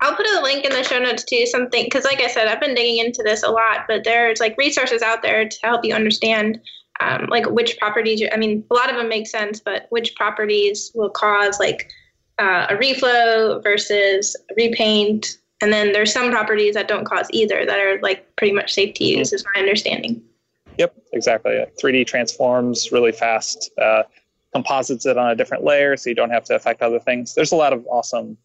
I'll 0.02 0.16
put 0.16 0.28
a 0.28 0.42
link 0.42 0.66
in 0.66 0.72
the 0.72 0.84
show 0.84 1.00
notes 1.00 1.24
to 1.26 1.46
something 1.48 1.84
because, 1.86 2.04
like 2.04 2.20
I 2.22 2.28
said, 2.28 2.48
I've 2.48 2.60
been 2.60 2.74
digging 2.74 3.06
into 3.06 3.22
this 3.24 3.44
a 3.44 3.50
lot. 3.50 3.86
But 3.88 4.04
there's 4.04 4.40
like 4.40 4.58
resources 4.58 5.02
out 5.02 5.22
there 5.22 5.48
to 5.48 5.58
help 5.64 5.86
you 5.86 5.94
understand, 5.94 6.60
um, 7.00 7.28
like 7.30 7.50
which 7.50 7.78
properties. 7.78 8.20
You, 8.20 8.30
I 8.34 8.38
mean, 8.38 8.64
a 8.72 8.74
lot 8.74 8.90
of 8.90 8.96
them 8.96 9.08
make 9.10 9.28
sense, 9.28 9.60
but 9.60 9.86
which 9.90 10.16
properties 10.16 10.92
will 10.96 11.12
cause 11.12 11.60
like 11.60 11.92
uh, 12.40 12.68
a 12.70 12.76
reflow 12.76 13.62
versus 13.62 14.36
a 14.50 14.54
repaint, 14.58 15.38
and 15.62 15.72
then 15.72 15.94
there's 15.94 16.12
some 16.12 16.32
properties 16.32 16.74
that 16.74 16.88
don't 16.88 17.06
cause 17.06 17.28
either 17.32 17.66
that 17.66 17.80
are 17.80 18.00
like 18.02 18.36
pretty 18.36 18.54
much 18.54 18.74
safe 18.74 18.96
to 18.96 19.04
use, 19.04 19.32
is 19.32 19.46
my 19.54 19.62
understanding. 19.62 20.22
Yep, 20.78 20.96
exactly. 21.14 21.64
3D 21.82 22.08
transforms 22.08 22.92
really 22.92 23.12
fast, 23.12 23.70
uh, 23.80 24.04
composites 24.54 25.06
it 25.06 25.18
on 25.18 25.30
a 25.30 25.36
different 25.36 25.64
layer 25.64 25.96
so 25.96 26.10
you 26.10 26.16
don't 26.16 26.32
have 26.32 26.44
to 26.46 26.56
affect 26.56 26.82
other 26.82 27.00
things. 27.00 27.36
There's 27.36 27.52
a 27.52 27.56
lot 27.56 27.74
of 27.74 27.86
awesome, 27.88 28.38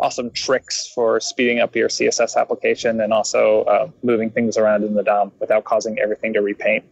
awesome 0.00 0.30
tricks 0.30 0.90
for 0.94 1.20
speeding 1.20 1.60
up 1.60 1.74
your 1.74 1.88
CSS 1.88 2.36
application 2.36 3.00
and 3.00 3.12
also 3.12 3.62
uh, 3.64 3.88
moving 4.02 4.30
things 4.30 4.56
around 4.56 4.84
in 4.84 4.94
the 4.94 5.02
DOM 5.02 5.32
without 5.40 5.64
causing 5.64 5.98
everything 5.98 6.32
to 6.32 6.40
repaint. 6.40 6.84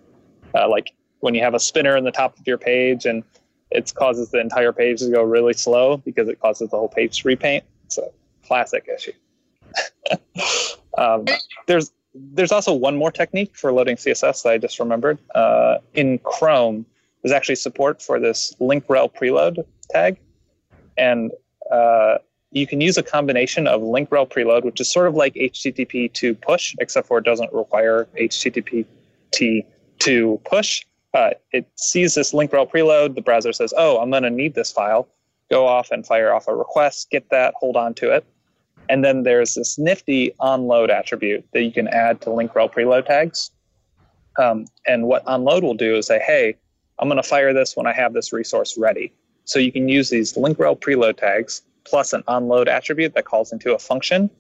Uh, 0.55 0.69
like 0.69 0.93
when 1.21 1.35
you 1.35 1.43
have 1.43 1.55
a 1.55 1.61
spinner 1.61 1.97
in 1.97 2.05
the 2.05 2.11
top 2.11 2.39
of 2.39 2.47
your 2.47 2.59
page 2.59 3.07
and 3.07 3.23
it 3.71 3.93
causes 3.95 4.31
the 4.31 4.41
entire 4.41 4.73
page 4.73 5.01
to 5.01 5.11
go 5.11 5.23
really 5.23 5.53
slow 5.53 5.97
because 5.99 6.29
it 6.29 6.41
causes 6.41 6.71
the 6.71 6.77
whole 6.77 6.89
page 6.89 7.23
to 7.23 7.29
repaint. 7.29 7.65
It's 7.85 7.99
a 7.99 8.09
classic 8.45 8.89
issue. 8.93 9.13
um, 10.99 11.25
there's 11.67 11.93
there's 12.15 12.53
also 12.53 12.73
one 12.73 12.97
more 12.97 13.11
technique 13.11 13.57
for 13.57 13.73
loading 13.73 13.97
CSS 13.97 14.43
that 14.43 14.51
I 14.51 14.59
just 14.59 14.79
remembered. 14.79 15.19
Uh, 15.35 15.79
in 15.95 16.19
Chrome, 16.21 16.87
there's 17.23 17.33
actually 17.33 17.57
support 17.57 18.01
for 18.01 18.19
this 18.19 18.55
link 18.59 18.85
rel 18.89 19.09
preload 19.09 19.65
tag, 19.91 20.17
and 20.97 21.31
uh, 21.71 22.19
you 22.53 22.67
can 22.67 22.81
use 22.81 22.97
a 22.97 23.03
combination 23.03 23.67
of 23.67 23.83
link 23.83 24.11
rel 24.11 24.27
preload, 24.27 24.65
which 24.65 24.81
is 24.81 24.91
sort 24.91 25.07
of 25.07 25.15
like 25.15 25.35
HTTP2 25.35 26.41
push, 26.41 26.75
except 26.81 27.09
for 27.09 27.19
it 27.19 27.25
doesn't 27.25 27.53
require 27.53 28.09
HTTP 28.19 28.87
to 29.99 30.41
push. 30.45 30.85
Uh, 31.13 31.31
it 31.53 31.67
sees 31.77 32.15
this 32.15 32.33
link 32.33 32.53
rel 32.53 32.67
preload. 32.67 33.15
The 33.15 33.23
browser 33.23 33.53
says, 33.53 33.73
"Oh, 33.77 33.99
I'm 33.99 34.11
going 34.11 34.23
to 34.23 34.31
need 34.31 34.55
this 34.55 34.71
file." 34.71 35.09
Go 35.51 35.67
off 35.67 35.91
and 35.91 36.05
fire 36.05 36.33
off 36.33 36.49
a 36.49 36.55
request. 36.55 37.11
Get 37.11 37.31
that. 37.31 37.55
Hold 37.55 37.77
on 37.77 37.95
to 37.95 38.11
it. 38.11 38.27
And 38.89 39.05
then 39.05 39.23
there's 39.23 39.55
this 39.55 39.79
nifty 39.79 40.33
onload 40.41 40.91
attribute 40.91 41.45
that 41.53 41.63
you 41.63 41.73
can 41.73 41.89
add 41.89 42.21
to 42.23 42.31
link 42.31 42.55
rel 42.55 42.69
preload 42.69 43.07
tags. 43.07 43.51
Um, 44.39 44.67
and 44.87 45.07
what 45.07 45.25
onload 45.25 45.63
will 45.63 45.75
do 45.75 45.97
is 45.97 46.07
say, 46.07 46.19
hey, 46.19 46.57
I'm 46.99 47.09
going 47.09 47.23
to 47.23 47.29
fire 47.29 47.53
this 47.53 47.77
when 47.77 47.87
I 47.87 47.93
have 47.93 48.13
this 48.13 48.33
resource 48.33 48.77
ready. 48.77 49.13
So 49.45 49.59
you 49.59 49.73
can 49.73 49.89
use 49.89 50.11
these 50.11 50.37
link 50.37 50.59
rel 50.59 50.77
preload 50.77 51.17
tags 51.17 51.63
plus 51.87 52.13
an 52.13 52.23
onload 52.25 52.69
attribute 52.69 53.15
that 53.15 53.25
calls 53.25 53.53
into 53.53 53.75
a 53.75 53.79
function 53.79 54.31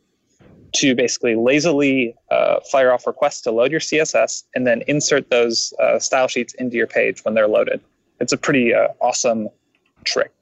to 0.74 0.94
basically 0.94 1.34
lazily 1.34 2.14
uh, 2.30 2.60
fire 2.70 2.92
off 2.92 3.06
requests 3.06 3.40
to 3.42 3.50
load 3.50 3.70
your 3.70 3.80
CSS 3.80 4.44
and 4.54 4.66
then 4.66 4.82
insert 4.86 5.30
those 5.30 5.72
uh, 5.80 5.98
style 5.98 6.28
sheets 6.28 6.54
into 6.54 6.76
your 6.76 6.86
page 6.86 7.24
when 7.24 7.34
they're 7.34 7.48
loaded. 7.48 7.80
It's 8.20 8.32
a 8.32 8.36
pretty 8.36 8.74
uh, 8.74 8.88
awesome 9.00 9.48
trick. 10.04 10.32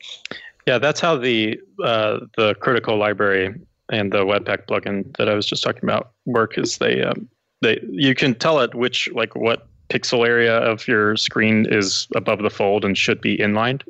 Yeah, 0.67 0.79
that's 0.79 1.01
how 1.01 1.17
the 1.17 1.61
uh, 1.83 2.21
the 2.37 2.55
critical 2.57 2.97
library 2.97 3.55
and 3.91 4.13
the 4.13 4.25
Webpack 4.25 4.67
plugin 4.67 5.15
that 5.19 5.29
I 5.29 5.35
was 5.35 5.47
just 5.47 5.63
talking 5.63 5.83
about 5.83 6.13
work. 6.25 6.57
Is 6.57 6.79
they 6.79 7.03
um, 7.03 7.29
they 7.61 7.81
you 7.91 8.15
can 8.15 8.35
tell 8.35 8.61
it 8.61 8.75
which 8.75 9.09
like 9.13 9.35
what 9.37 9.69
pixel 9.89 10.27
area 10.27 10.57
of 10.59 10.87
your 10.89 11.17
screen 11.17 11.67
is 11.71 12.09
above 12.15 12.43
the 12.43 12.51
fold 12.51 12.85
and 12.85 12.97
should 12.97 13.21
be 13.21 13.41
inlined, 13.41 13.85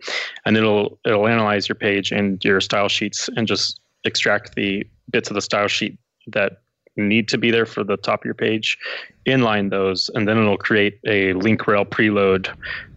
and 0.44 0.56
it'll 0.56 0.98
it'll 1.04 1.28
analyze 1.28 1.68
your 1.68 1.76
page 1.76 2.12
and 2.12 2.44
your 2.44 2.60
style 2.60 2.88
sheets 2.88 3.28
and 3.36 3.46
just 3.46 3.80
extract 4.04 4.54
the 4.54 4.86
bits 5.10 5.30
of 5.30 5.34
the 5.34 5.40
style 5.40 5.68
sheet 5.68 5.98
that 6.26 6.60
need 6.96 7.28
to 7.28 7.38
be 7.38 7.50
there 7.50 7.66
for 7.66 7.82
the 7.82 7.96
top 7.96 8.20
of 8.20 8.24
your 8.24 8.34
page, 8.34 8.78
inline 9.26 9.70
those, 9.70 10.10
and 10.14 10.28
then 10.28 10.38
it'll 10.38 10.56
create 10.56 10.98
a 11.06 11.32
link 11.34 11.66
rel 11.66 11.84
preload 11.84 12.48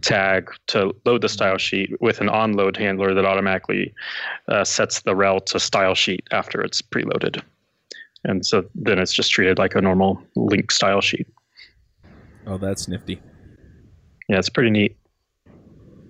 tag 0.01 0.51
to 0.67 0.95
load 1.05 1.21
the 1.21 1.29
style 1.29 1.57
sheet 1.57 1.99
with 1.99 2.21
an 2.21 2.27
onload 2.27 2.77
handler 2.77 3.13
that 3.13 3.25
automatically 3.25 3.93
uh, 4.49 4.63
sets 4.63 5.01
the 5.01 5.15
rel 5.15 5.39
to 5.39 5.59
style 5.59 5.95
sheet 5.95 6.27
after 6.31 6.61
it's 6.61 6.81
preloaded. 6.81 7.41
And 8.23 8.45
so 8.45 8.65
then 8.75 8.99
it's 8.99 9.13
just 9.13 9.31
treated 9.31 9.57
like 9.57 9.75
a 9.75 9.81
normal 9.81 10.21
link 10.35 10.71
style 10.71 11.01
sheet. 11.01 11.27
Oh, 12.47 12.57
that's 12.57 12.87
nifty. 12.87 13.21
Yeah, 14.27 14.39
it's 14.39 14.49
pretty 14.49 14.71
neat. 14.71 14.97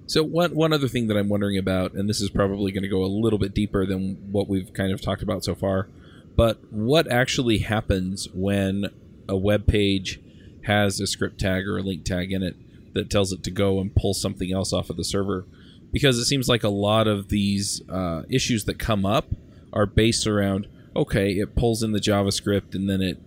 So 0.07 0.23
one 0.23 0.55
one 0.55 0.71
other 0.71 0.87
thing 0.87 1.07
that 1.07 1.17
I'm 1.17 1.29
wondering 1.29 1.57
about, 1.57 1.93
and 1.93 2.07
this 2.07 2.21
is 2.21 2.29
probably 2.29 2.71
going 2.71 2.83
to 2.83 2.89
go 2.89 3.03
a 3.03 3.07
little 3.07 3.39
bit 3.39 3.53
deeper 3.53 3.85
than 3.85 4.31
what 4.31 4.47
we've 4.47 4.71
kind 4.73 4.91
of 4.93 5.01
talked 5.01 5.21
about 5.21 5.43
so 5.43 5.53
far, 5.53 5.89
but 6.35 6.59
what 6.71 7.11
actually 7.11 7.59
happens 7.59 8.27
when 8.33 8.85
a 9.27 9.35
web 9.35 9.67
page 9.67 10.21
has 10.63 10.99
a 10.99 11.07
script 11.07 11.39
tag 11.39 11.67
or 11.67 11.77
a 11.77 11.81
link 11.81 12.05
tag 12.05 12.31
in 12.31 12.41
it 12.41 12.55
that 12.93 13.09
tells 13.09 13.33
it 13.33 13.43
to 13.43 13.51
go 13.51 13.79
and 13.79 13.95
pull 13.95 14.13
something 14.13 14.51
else 14.53 14.71
off 14.71 14.89
of 14.89 14.95
the 14.95 15.03
server? 15.03 15.45
Because 15.91 16.17
it 16.17 16.25
seems 16.25 16.47
like 16.47 16.63
a 16.63 16.69
lot 16.69 17.07
of 17.07 17.27
these 17.27 17.81
uh, 17.89 18.23
issues 18.29 18.65
that 18.65 18.79
come 18.79 19.05
up 19.05 19.25
are 19.73 19.85
based 19.85 20.25
around 20.25 20.67
okay, 20.97 21.33
it 21.33 21.55
pulls 21.55 21.83
in 21.83 21.91
the 21.91 21.99
JavaScript 21.99 22.73
and 22.73 22.89
then 22.89 23.01
it 23.01 23.21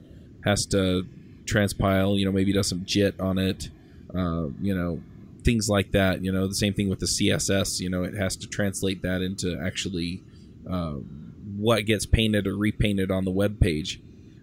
has 0.44 0.66
to 0.66 1.06
transpile, 1.50 2.18
you 2.18 2.24
know, 2.24 2.32
maybe 2.32 2.52
does 2.52 2.68
some 2.68 2.84
JIT 2.84 3.20
on 3.20 3.38
it, 3.38 3.68
uh, 4.14 4.46
you 4.60 4.74
know, 4.74 5.00
things 5.42 5.68
like 5.68 5.92
that. 5.92 6.22
You 6.22 6.32
know, 6.32 6.46
the 6.46 6.54
same 6.54 6.74
thing 6.74 6.88
with 6.88 7.00
the 7.00 7.06
CSS. 7.06 7.80
You 7.80 7.90
know, 7.90 8.04
it 8.04 8.14
has 8.14 8.36
to 8.36 8.46
translate 8.46 9.02
that 9.02 9.22
into 9.22 9.60
actually 9.60 10.22
uh, 10.70 10.94
what 11.56 11.86
gets 11.86 12.06
painted 12.06 12.46
or 12.46 12.56
repainted 12.56 13.10
on 13.10 13.24
the 13.24 13.30
web 13.30 13.60
page. 13.60 14.00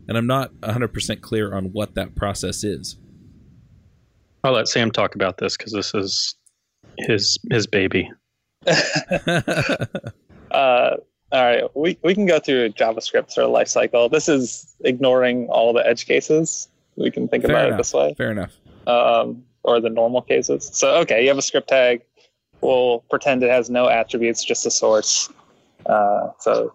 And 0.07 0.17
I'm 0.17 0.27
not 0.27 0.53
100% 0.61 1.21
clear 1.21 1.53
on 1.53 1.65
what 1.73 1.95
that 1.95 2.15
process 2.15 2.63
is. 2.63 2.97
I'll 4.43 4.53
let 4.53 4.67
Sam 4.67 4.91
talk 4.91 5.15
about 5.15 5.37
this 5.37 5.57
because 5.57 5.73
this 5.73 5.93
is 5.93 6.35
his 6.97 7.37
his 7.51 7.67
baby. 7.67 8.09
uh, 8.67 9.85
all 10.51 11.43
right, 11.43 11.63
we, 11.75 11.97
we 12.03 12.13
can 12.13 12.25
go 12.25 12.39
through 12.39 12.69
JavaScript 12.69 13.31
sort 13.31 13.45
of 13.45 13.51
life 13.51 13.67
cycle. 13.67 14.07
This 14.07 14.29
is 14.29 14.75
ignoring 14.85 15.47
all 15.49 15.73
the 15.73 15.85
edge 15.85 16.05
cases. 16.05 16.69
We 16.97 17.11
can 17.11 17.27
think 17.27 17.43
Fair 17.45 17.51
about 17.51 17.67
enough. 17.67 17.75
it 17.75 17.77
this 17.77 17.93
way. 17.93 18.13
Fair 18.17 18.31
enough. 18.31 18.53
um, 18.87 19.43
or 19.63 19.79
the 19.79 19.89
normal 19.89 20.21
cases. 20.21 20.69
So, 20.73 20.95
okay, 20.97 21.21
you 21.21 21.27
have 21.27 21.37
a 21.37 21.41
script 21.41 21.67
tag. 21.69 22.01
We'll 22.61 22.99
pretend 23.09 23.43
it 23.43 23.51
has 23.51 23.69
no 23.69 23.87
attributes, 23.87 24.43
just 24.43 24.65
a 24.65 24.71
source. 24.71 25.29
Uh, 25.85 26.31
so 26.39 26.73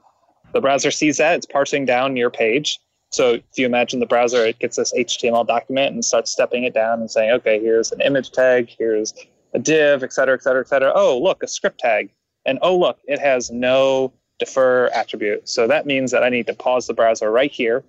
the 0.52 0.60
browser 0.60 0.90
sees 0.90 1.16
that, 1.16 1.36
it's 1.36 1.46
parsing 1.46 1.84
down 1.84 2.16
your 2.16 2.30
page. 2.30 2.78
So 3.10 3.32
if 3.32 3.42
you 3.56 3.66
imagine 3.66 4.00
the 4.00 4.06
browser, 4.06 4.44
it 4.44 4.58
gets 4.58 4.76
this 4.76 4.92
HTML 4.92 5.46
document 5.46 5.94
and 5.94 6.04
starts 6.04 6.30
stepping 6.30 6.64
it 6.64 6.72
down 6.72 7.00
and 7.00 7.10
saying, 7.10 7.30
okay, 7.32 7.60
here's 7.60 7.92
an 7.92 8.00
image 8.00 8.30
tag, 8.30 8.70
here's 8.78 9.12
a 9.54 9.58
div, 9.58 10.02
et 10.02 10.12
cetera, 10.12 10.34
et 10.34 10.42
cetera, 10.42 10.60
et 10.60 10.68
cetera. 10.68 10.92
Oh, 10.94 11.18
look, 11.18 11.42
a 11.42 11.48
script 11.48 11.80
tag. 11.80 12.10
And 12.46 12.58
oh, 12.62 12.78
look, 12.78 12.98
it 13.06 13.18
has 13.18 13.50
no 13.50 14.12
defer 14.38 14.88
attribute. 14.94 15.48
So 15.48 15.66
that 15.66 15.86
means 15.86 16.10
that 16.10 16.22
I 16.22 16.28
need 16.28 16.46
to 16.46 16.54
pause 16.54 16.86
the 16.86 16.94
browser 16.94 17.30
right 17.30 17.50
here. 17.50 17.84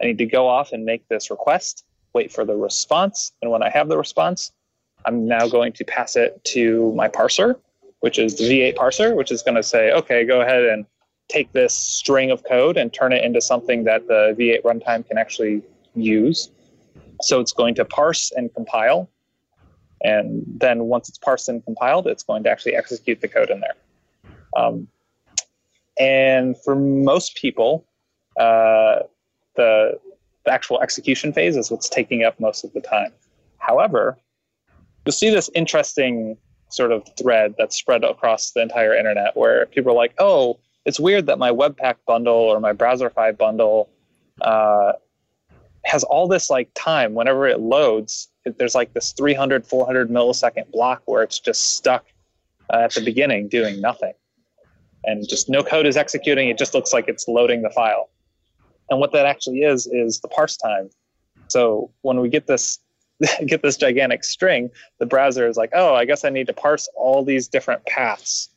I 0.00 0.06
need 0.06 0.18
to 0.18 0.26
go 0.26 0.48
off 0.48 0.72
and 0.72 0.84
make 0.84 1.08
this 1.08 1.30
request 1.30 1.84
wait 2.12 2.32
for 2.32 2.44
the 2.44 2.56
response. 2.56 3.32
And 3.42 3.50
when 3.50 3.62
I 3.62 3.70
have 3.70 3.88
the 3.88 3.98
response, 3.98 4.52
I'm 5.04 5.28
now 5.28 5.46
going 5.46 5.72
to 5.74 5.84
pass 5.84 6.16
it 6.16 6.42
to 6.44 6.92
my 6.94 7.08
parser, 7.08 7.56
which 8.00 8.18
is 8.18 8.36
the 8.36 8.44
V8 8.44 8.74
parser, 8.74 9.14
which 9.14 9.30
is 9.30 9.42
going 9.42 9.54
to 9.54 9.62
say, 9.62 9.92
okay, 9.92 10.24
go 10.24 10.40
ahead 10.40 10.64
and 10.64 10.86
take 11.28 11.52
this 11.52 11.74
string 11.74 12.30
of 12.30 12.42
code 12.44 12.76
and 12.76 12.92
turn 12.92 13.12
it 13.12 13.22
into 13.22 13.40
something 13.40 13.84
that 13.84 14.06
the 14.08 14.34
V8 14.38 14.62
runtime 14.62 15.06
can 15.06 15.18
actually 15.18 15.62
use. 15.94 16.50
So 17.20 17.40
it's 17.40 17.52
going 17.52 17.74
to 17.76 17.84
parse 17.84 18.32
and 18.32 18.52
compile. 18.54 19.10
And 20.02 20.44
then 20.46 20.84
once 20.84 21.08
it's 21.08 21.18
parsed 21.18 21.48
and 21.48 21.64
compiled, 21.64 22.06
it's 22.06 22.22
going 22.22 22.44
to 22.44 22.50
actually 22.50 22.76
execute 22.76 23.20
the 23.20 23.28
code 23.28 23.50
in 23.50 23.60
there. 23.60 23.74
Um, 24.56 24.88
and 25.98 26.56
for 26.62 26.76
most 26.76 27.36
people, 27.36 27.86
uh, 28.38 29.00
the 29.56 29.98
the 30.44 30.52
actual 30.52 30.80
execution 30.80 31.32
phase 31.32 31.56
is 31.56 31.70
what's 31.70 31.88
taking 31.88 32.22
up 32.22 32.38
most 32.38 32.64
of 32.64 32.72
the 32.72 32.80
time. 32.80 33.12
However, 33.58 34.16
you'll 35.04 35.12
see 35.12 35.28
this 35.28 35.50
interesting 35.54 36.36
sort 36.68 36.92
of 36.92 37.04
thread 37.18 37.54
that's 37.58 37.76
spread 37.76 38.04
across 38.04 38.52
the 38.52 38.62
entire 38.62 38.94
internet 38.94 39.36
where 39.36 39.66
people 39.66 39.92
are 39.92 39.96
like, 39.96 40.14
oh, 40.18 40.58
it's 40.84 41.00
weird 41.00 41.26
that 41.26 41.38
my 41.38 41.50
Webpack 41.50 41.96
bundle 42.06 42.34
or 42.34 42.60
my 42.60 42.72
Browserify 42.72 43.36
bundle 43.36 43.90
uh, 44.40 44.92
has 45.84 46.04
all 46.04 46.28
this 46.28 46.48
like 46.48 46.70
time 46.74 47.14
whenever 47.14 47.46
it 47.46 47.60
loads. 47.60 48.28
There's 48.44 48.74
like 48.74 48.92
this 48.94 49.12
300, 49.12 49.66
400 49.66 50.08
millisecond 50.08 50.70
block 50.70 51.02
where 51.06 51.22
it's 51.22 51.40
just 51.40 51.76
stuck 51.76 52.04
uh, 52.72 52.78
at 52.78 52.92
the 52.92 53.04
beginning 53.04 53.48
doing 53.48 53.80
nothing. 53.80 54.12
And 55.04 55.28
just 55.28 55.48
no 55.48 55.62
code 55.62 55.86
is 55.86 55.96
executing. 55.96 56.48
It 56.48 56.58
just 56.58 56.74
looks 56.74 56.92
like 56.92 57.08
it's 57.08 57.26
loading 57.28 57.62
the 57.62 57.70
file. 57.70 58.10
And 58.90 59.00
what 59.00 59.12
that 59.12 59.26
actually 59.26 59.60
is 59.60 59.86
is 59.86 60.20
the 60.20 60.28
parse 60.28 60.56
time. 60.56 60.90
So 61.48 61.90
when 62.02 62.20
we 62.20 62.28
get 62.28 62.46
this 62.46 62.78
get 63.46 63.62
this 63.62 63.76
gigantic 63.76 64.24
string, 64.24 64.70
the 64.98 65.06
browser 65.06 65.46
is 65.46 65.56
like, 65.56 65.70
oh, 65.72 65.94
I 65.94 66.04
guess 66.04 66.24
I 66.24 66.30
need 66.30 66.46
to 66.48 66.52
parse 66.52 66.88
all 66.96 67.24
these 67.24 67.48
different 67.48 67.84
paths 67.86 68.50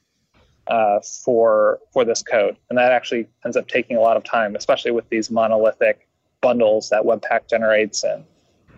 uh, 0.67 0.99
for 1.23 1.79
for 1.93 2.05
this 2.05 2.21
code, 2.21 2.57
and 2.69 2.77
that 2.77 2.91
actually 2.91 3.27
ends 3.45 3.57
up 3.57 3.67
taking 3.67 3.97
a 3.97 4.01
lot 4.01 4.17
of 4.17 4.23
time, 4.23 4.55
especially 4.55 4.91
with 4.91 5.07
these 5.09 5.31
monolithic 5.31 6.07
bundles 6.41 6.89
that 6.89 7.03
Webpack 7.03 7.49
generates 7.49 8.03
and 8.03 8.23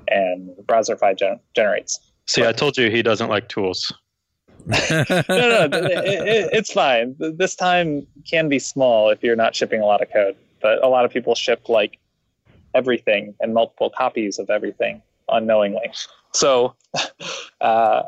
and 0.07 0.49
Browserify 0.65 1.17
gen- 1.17 1.39
generates. 1.55 1.99
See, 2.27 2.45
I 2.45 2.51
told 2.51 2.77
you 2.77 2.89
he 2.89 3.01
doesn't 3.01 3.29
like 3.29 3.49
tools. 3.49 3.91
no, 4.67 5.03
no, 5.07 5.69
it, 5.71 5.73
it, 5.73 6.49
it's 6.53 6.71
fine. 6.71 7.15
This 7.17 7.55
time 7.55 8.05
can 8.29 8.47
be 8.47 8.59
small 8.59 9.09
if 9.09 9.23
you're 9.23 9.35
not 9.35 9.55
shipping 9.55 9.81
a 9.81 9.85
lot 9.85 10.01
of 10.01 10.11
code, 10.11 10.35
but 10.61 10.83
a 10.83 10.87
lot 10.87 11.05
of 11.05 11.11
people 11.11 11.35
ship 11.35 11.69
like 11.69 11.97
everything 12.73 13.35
and 13.39 13.53
multiple 13.53 13.89
copies 13.89 14.39
of 14.39 14.49
everything 14.49 15.01
unknowingly. 15.29 15.91
So, 16.33 16.75
uh, 17.61 18.03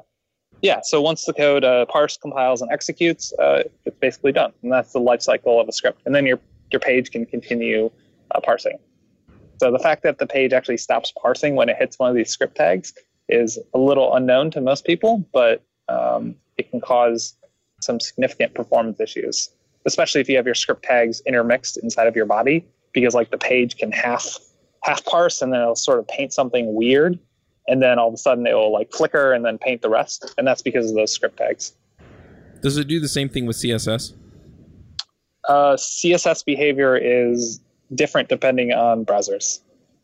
yeah. 0.61 0.79
So 0.83 1.01
once 1.01 1.25
the 1.25 1.33
code 1.33 1.63
uh, 1.63 1.85
parse, 1.85 2.17
compiles, 2.17 2.61
and 2.61 2.71
executes, 2.71 3.33
uh, 3.33 3.63
it's 3.85 3.97
basically 3.99 4.31
done, 4.31 4.53
and 4.61 4.71
that's 4.71 4.93
the 4.93 4.99
life 4.99 5.21
cycle 5.21 5.59
of 5.59 5.67
a 5.67 5.71
script. 5.73 6.01
And 6.05 6.15
then 6.15 6.25
your 6.25 6.39
your 6.71 6.79
page 6.79 7.11
can 7.11 7.25
continue 7.25 7.91
uh, 8.31 8.39
parsing. 8.39 8.79
So 9.59 9.71
the 9.71 9.79
fact 9.79 10.03
that 10.03 10.17
the 10.17 10.27
page 10.27 10.51
actually 10.53 10.77
stops 10.77 11.13
parsing 11.21 11.55
when 11.55 11.69
it 11.69 11.77
hits 11.77 11.99
one 11.99 12.09
of 12.09 12.15
these 12.15 12.29
script 12.29 12.55
tags 12.55 12.93
is 13.29 13.59
a 13.73 13.77
little 13.77 14.13
unknown 14.15 14.51
to 14.51 14.61
most 14.61 14.85
people, 14.85 15.25
but 15.31 15.63
um, 15.87 16.35
it 16.57 16.69
can 16.69 16.81
cause 16.81 17.35
some 17.81 17.99
significant 17.99 18.53
performance 18.53 18.99
issues, 18.99 19.49
especially 19.85 20.21
if 20.21 20.29
you 20.29 20.35
have 20.35 20.45
your 20.45 20.55
script 20.55 20.83
tags 20.83 21.21
intermixed 21.25 21.77
inside 21.77 22.07
of 22.07 22.15
your 22.15 22.25
body, 22.25 22.65
because 22.93 23.13
like 23.13 23.31
the 23.31 23.37
page 23.37 23.77
can 23.77 23.91
half 23.91 24.37
half 24.83 25.03
parse 25.05 25.41
and 25.41 25.53
then 25.53 25.61
it'll 25.61 25.75
sort 25.75 25.99
of 25.99 26.07
paint 26.07 26.33
something 26.33 26.73
weird, 26.73 27.17
and 27.67 27.81
then 27.81 27.99
all 27.99 28.07
of 28.07 28.13
a 28.13 28.17
sudden 28.17 28.45
it 28.45 28.53
will 28.53 28.71
like 28.71 28.91
flicker 28.91 29.33
and 29.33 29.45
then 29.45 29.57
paint 29.57 29.81
the 29.81 29.89
rest, 29.89 30.33
and 30.37 30.47
that's 30.47 30.61
because 30.61 30.89
of 30.89 30.95
those 30.95 31.11
script 31.11 31.37
tags. 31.37 31.73
Does 32.61 32.77
it 32.77 32.87
do 32.87 32.99
the 32.99 33.09
same 33.09 33.29
thing 33.29 33.45
with 33.45 33.57
CSS? 33.57 34.13
Uh, 35.47 35.75
CSS 35.75 36.45
behavior 36.45 36.95
is 36.95 37.59
different 37.93 38.29
depending 38.29 38.71
on 38.71 39.05
browsers. 39.05 39.59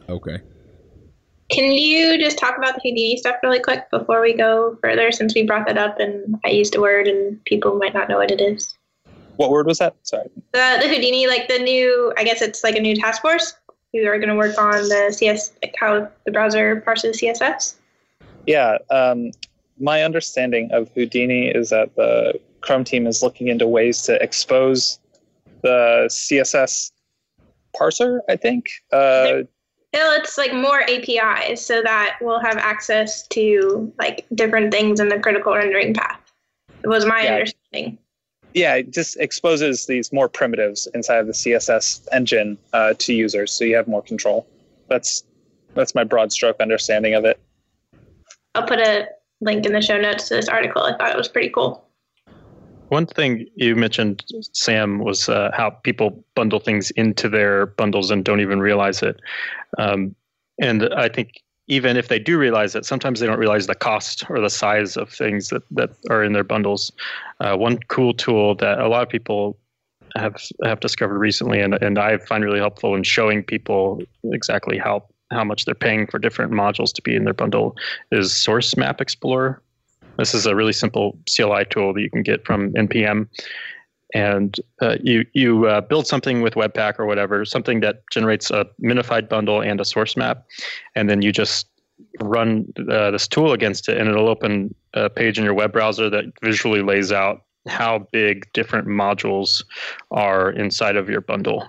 Okay. 0.10 0.40
Can 1.50 1.72
you 1.72 2.20
just 2.20 2.38
talk 2.38 2.58
about 2.58 2.76
the 2.76 2.82
Houdini 2.84 3.18
stuff 3.18 3.38
really 3.42 3.60
quick 3.60 3.90
before 3.90 4.22
we 4.22 4.36
go 4.36 4.78
further, 4.82 5.12
since 5.12 5.34
we 5.34 5.44
brought 5.44 5.66
that 5.68 5.78
up 5.78 6.00
and 6.00 6.36
I 6.46 6.50
used 6.50 6.76
a 6.76 6.82
word 6.82 7.08
and 7.08 7.44
people 7.46 7.76
might 7.76 7.94
not 7.94 8.08
know 8.08 8.18
what 8.18 8.30
it 8.30 8.40
is? 8.40 8.76
What 9.40 9.52
word 9.52 9.68
was 9.68 9.78
that? 9.78 9.96
Sorry. 10.04 10.30
The, 10.52 10.80
the 10.82 10.90
Houdini, 10.90 11.26
like 11.28 11.48
the 11.48 11.60
new, 11.60 12.12
I 12.18 12.26
guess 12.26 12.42
it's 12.42 12.62
like 12.62 12.76
a 12.76 12.82
new 12.82 12.94
task 12.94 13.22
force 13.22 13.54
who 13.94 14.06
are 14.06 14.18
going 14.18 14.28
to 14.28 14.36
work 14.36 14.58
on 14.58 14.74
the 14.90 15.14
CS, 15.16 15.54
like 15.64 15.74
how 15.80 16.10
the 16.26 16.32
browser 16.34 16.82
parses 16.82 17.22
CSS. 17.22 17.76
Yeah, 18.48 18.80
um, 18.90 19.32
my 19.80 20.04
understanding 20.04 20.70
of 20.74 20.92
Houdini 20.94 21.48
is 21.48 21.70
that 21.70 21.96
the 21.96 22.38
Chrome 22.60 22.84
team 22.84 23.08
is 23.08 23.24
looking 23.24 23.48
into 23.48 23.66
ways 23.66 24.02
to 24.02 24.22
expose 24.22 25.00
the 25.62 26.10
CSS 26.10 26.92
parser. 27.80 28.20
I 28.28 28.36
think. 28.36 28.66
Uh, 28.92 29.44
it's 29.94 30.38
like 30.38 30.54
more 30.54 30.82
APIs 30.82 31.66
so 31.66 31.82
that 31.82 32.18
we'll 32.20 32.42
have 32.42 32.58
access 32.58 33.26
to 33.30 33.90
like 34.00 34.26
different 34.36 34.74
things 34.74 35.00
in 35.00 35.08
the 35.08 35.18
critical 35.18 35.56
rendering 35.56 35.94
path. 35.94 36.20
It 36.84 36.90
was 36.90 37.06
my 37.06 37.24
Yeah. 37.24 37.36
understanding. 37.36 38.00
Yeah, 38.54 38.76
it 38.76 38.92
just 38.92 39.18
exposes 39.18 39.86
these 39.86 40.12
more 40.12 40.28
primitives 40.28 40.88
inside 40.94 41.18
of 41.18 41.28
the 41.28 41.34
CSS 41.34 42.08
engine 42.12 42.58
uh, 42.74 42.94
to 42.98 43.14
users, 43.14 43.52
so 43.52 43.64
you 43.64 43.76
have 43.76 43.88
more 43.88 44.02
control. 44.02 44.48
That's 44.88 45.24
that's 45.76 45.94
my 45.94 46.04
broad 46.04 46.32
stroke 46.32 46.60
understanding 46.60 47.14
of 47.14 47.26
it. 47.26 47.40
I'll 48.56 48.68
put 48.68 48.80
a 48.80 49.08
link 49.42 49.66
in 49.66 49.74
the 49.74 49.82
show 49.82 50.00
notes 50.00 50.28
to 50.30 50.36
this 50.36 50.50
article. 50.50 50.82
I 50.82 50.98
thought 50.98 51.12
it 51.12 51.18
was 51.18 51.28
pretty 51.28 51.50
cool. 51.50 51.86
One 52.88 53.06
thing 53.06 53.46
you 53.56 53.76
mentioned, 53.76 54.26
Sam, 54.54 55.00
was 55.00 55.30
uh, 55.30 55.52
how 55.54 55.70
people 55.70 56.24
bundle 56.34 56.60
things 56.60 56.90
into 56.92 57.30
their 57.30 57.68
bundles 57.68 58.10
and 58.10 58.26
don't 58.26 58.42
even 58.42 58.60
realize 58.60 59.04
it. 59.04 59.20
Um, 59.78 60.16
and 60.60 60.92
I 60.96 61.08
think 61.08 61.34
even 61.70 61.96
if 61.96 62.08
they 62.08 62.20
do 62.20 62.38
realize 62.38 62.76
it, 62.76 62.84
sometimes 62.84 63.20
they 63.20 63.28
don't 63.28 63.40
realize 63.40 63.68
the 63.68 63.76
cost 63.76 64.26
or 64.30 64.42
the 64.42 64.50
size 64.50 64.98
of 64.98 65.10
things 65.10 65.50
that, 65.50 65.62
that 65.72 65.92
are 66.10 66.24
in 66.24 66.34
their 66.34 66.44
bundles. 66.44 66.92
Uh, 67.40 67.56
one 67.56 67.78
cool 67.88 68.14
tool 68.14 68.56
that 68.56 68.80
a 68.80 68.90
lot 68.90 69.04
of 69.04 69.10
people 69.10 69.58
have 70.18 70.36
have 70.64 70.80
discovered 70.80 71.20
recently, 71.20 71.62
and, 71.62 71.76
and 71.76 72.00
I 72.00 72.18
find 72.18 72.44
really 72.44 72.60
helpful 72.60 72.96
in 72.96 73.04
showing 73.04 73.44
people 73.44 74.02
exactly 74.26 74.78
how 74.78 75.06
how 75.32 75.44
much 75.44 75.66
they're 75.66 75.76
paying 75.76 76.08
for 76.08 76.18
different 76.18 76.52
modules 76.52 76.92
to 76.94 77.04
be 77.04 77.16
in 77.16 77.24
their 77.24 77.36
bundle, 77.36 77.76
is 78.12 78.34
Source 78.34 78.76
Map 78.76 79.00
Explorer. 79.00 79.62
This 80.18 80.34
is 80.34 80.48
a 80.48 80.56
really 80.56 80.74
simple 80.74 81.18
CLI 81.34 81.66
tool 81.70 81.94
that 81.94 82.02
you 82.02 82.10
can 82.10 82.24
get 82.24 82.46
from 82.46 82.74
npm, 82.74 83.28
and 84.14 84.60
uh, 84.82 84.98
you 85.02 85.26
you 85.34 85.66
uh, 85.66 85.82
build 85.82 86.08
something 86.08 86.42
with 86.42 86.56
Webpack 86.56 87.00
or 87.00 87.06
whatever, 87.06 87.46
something 87.46 87.80
that 87.82 88.02
generates 88.12 88.50
a 88.52 88.66
minified 88.82 89.30
bundle 89.30 89.62
and 89.62 89.80
a 89.80 89.86
source 89.86 90.18
map, 90.18 90.46
and 90.96 91.10
then 91.10 91.22
you 91.22 91.32
just 91.32 91.68
run 92.22 92.72
uh, 92.90 93.12
this 93.12 93.28
tool 93.28 93.54
against 93.54 93.90
it, 93.90 93.98
and 93.98 94.10
it'll 94.10 94.30
open 94.30 94.74
a 94.94 95.10
page 95.10 95.38
in 95.38 95.44
your 95.44 95.54
web 95.54 95.72
browser 95.72 96.10
that 96.10 96.26
visually 96.42 96.82
lays 96.82 97.12
out 97.12 97.44
how 97.68 98.08
big 98.12 98.52
different 98.54 98.88
modules 98.88 99.64
are 100.12 100.52
inside 100.52 100.96
of 100.96 101.10
your 101.10 101.22
bundle. 101.22 101.68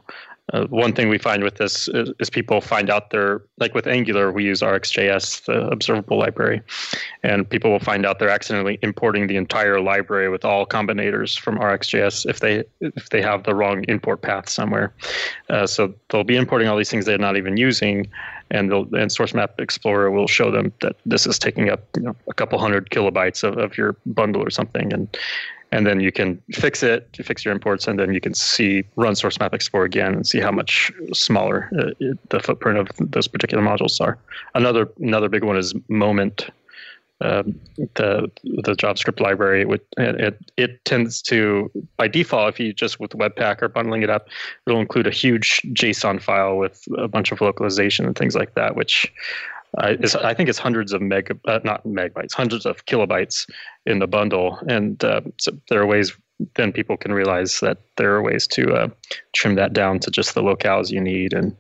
Uh, 0.53 0.67
one 0.67 0.93
thing 0.93 1.09
we 1.09 1.19
find 1.19 1.43
with 1.45 1.57
this 1.57 1.89
is, 1.89 2.11
is, 2.19 2.31
people 2.31 2.61
find 2.61 2.91
out 2.91 3.11
they're 3.11 3.43
like 3.59 3.75
with 3.75 3.87
Angular, 3.87 4.33
we 4.33 4.45
use 4.45 4.63
RxJS, 4.63 5.45
the 5.45 5.69
observable 5.69 6.19
library, 6.19 6.61
and 7.23 7.49
people 7.49 7.71
will 7.71 7.81
find 7.81 8.05
out 8.05 8.19
they're 8.19 8.31
accidentally 8.31 8.79
importing 8.83 9.27
the 9.27 9.37
entire 9.37 9.81
library 9.81 10.29
with 10.29 10.45
all 10.45 10.67
combinators 10.67 11.39
from 11.39 11.59
RxJS 11.59 12.29
if 12.29 12.41
they 12.41 12.65
if 12.81 13.11
they 13.11 13.23
have 13.23 13.45
the 13.45 13.55
wrong 13.55 13.85
import 13.89 14.23
path 14.23 14.49
somewhere. 14.49 14.93
Uh, 15.49 15.67
so 15.67 15.95
they'll 16.09 16.25
be 16.25 16.37
importing 16.37 16.69
all 16.69 16.77
these 16.77 16.91
things 16.91 17.05
they're 17.05 17.19
not 17.19 17.37
even 17.37 17.57
using, 17.57 18.09
and 18.51 18.71
they'll 18.71 18.93
and 18.95 19.13
Source 19.13 19.35
Map 19.35 19.61
Explorer 19.61 20.11
will 20.11 20.27
show 20.27 20.51
them 20.51 20.73
that 20.81 20.97
this 21.07 21.27
is 21.27 21.39
taking 21.39 21.71
up 21.71 21.85
you 21.97 22.03
know, 22.03 22.17
a 22.29 22.35
couple 22.35 22.59
hundred 22.59 22.91
kilobytes 22.91 23.45
of, 23.45 23.57
of 23.59 23.77
your 23.79 23.97
bundle 24.07 24.43
or 24.43 24.51
something, 24.51 24.93
and 24.93 25.17
and 25.73 25.87
then 25.87 26.01
you 26.01 26.11
can 26.11 26.41
fix 26.53 26.83
it, 26.83 27.13
to 27.13 27.23
fix 27.23 27.45
your 27.45 27.53
imports, 27.53 27.87
and 27.87 27.99
then 27.99 28.13
you 28.13 28.21
can 28.21 28.35
see 28.35 28.85
run 28.97 29.15
source 29.15 29.39
map 29.39 29.55
explorer 29.55 29.85
again 29.85 30.15
and 30.15 30.27
see 30.27 30.41
how 30.41 30.51
much 30.51 30.93
smaller 31.13 31.71
uh, 31.79 32.07
the 32.31 32.41
footprint 32.41 32.79
of 32.79 32.89
those 32.99 33.29
particular 33.29 33.63
modules 33.63 34.01
are. 34.01 34.19
Another 34.55 34.89
another 35.01 35.29
big 35.29 35.45
one 35.45 35.57
is 35.57 35.75
Moment, 35.89 36.51
um, 37.21 37.59
the 37.95 38.31
the 38.43 38.75
JavaScript 38.75 39.21
library. 39.21 39.63
It, 39.63 39.87
it 39.97 40.39
it 40.57 40.85
tends 40.85 41.23
to 41.23 41.71
by 41.97 42.09
default, 42.09 42.55
if 42.55 42.61
you 42.61 42.73
just 42.73 42.99
with 42.99 43.13
Webpack 43.13 43.63
or 43.63 43.69
bundling 43.69 44.03
it 44.03 44.11
up, 44.11 44.29
it'll 44.67 44.81
include 44.81 45.07
a 45.07 45.11
huge 45.11 45.63
JSON 45.73 46.21
file 46.21 46.57
with 46.57 46.83
a 46.99 47.07
bunch 47.07 47.31
of 47.31 47.41
localization 47.41 48.07
and 48.07 48.17
things 48.17 48.35
like 48.35 48.55
that, 48.55 48.75
which 48.75 49.13
is, 49.79 50.17
I 50.17 50.35
think 50.35 50.49
it's 50.49 50.59
hundreds 50.59 50.93
of 50.93 51.01
meg, 51.01 51.37
uh, 51.47 51.61
not 51.65 51.85
megabytes, 51.85 52.33
hundreds 52.33 52.67
of 52.67 52.85
kilobytes 52.87 53.49
in 53.87 53.99
the 53.99 54.07
bundle, 54.07 54.59
and 54.69 55.03
uh, 55.05 55.21
so 55.39 55.53
there 55.69 55.81
are 55.81 55.87
ways. 55.87 56.17
Then 56.57 56.73
people 56.73 56.97
can 56.97 57.13
realize 57.13 57.61
that 57.61 57.79
there 57.97 58.15
are 58.15 58.23
ways 58.23 58.47
to 58.49 58.73
uh, 58.73 58.89
trim 59.35 59.57
that 59.57 59.75
down 59.75 59.99
to 60.01 60.11
just 60.11 60.35
the 60.35 60.43
locales 60.43 60.91
you 60.91 61.01
need, 61.01 61.33
and 61.33 61.57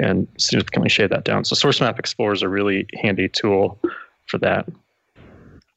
and 0.00 0.26
significantly 0.38 0.88
shave 0.88 1.10
that 1.10 1.24
down. 1.24 1.44
So 1.44 1.54
Source 1.54 1.80
Map 1.80 1.98
Explorer 1.98 2.32
is 2.32 2.42
a 2.42 2.48
really 2.48 2.86
handy 2.94 3.28
tool 3.28 3.78
for 4.26 4.38
that. 4.38 4.66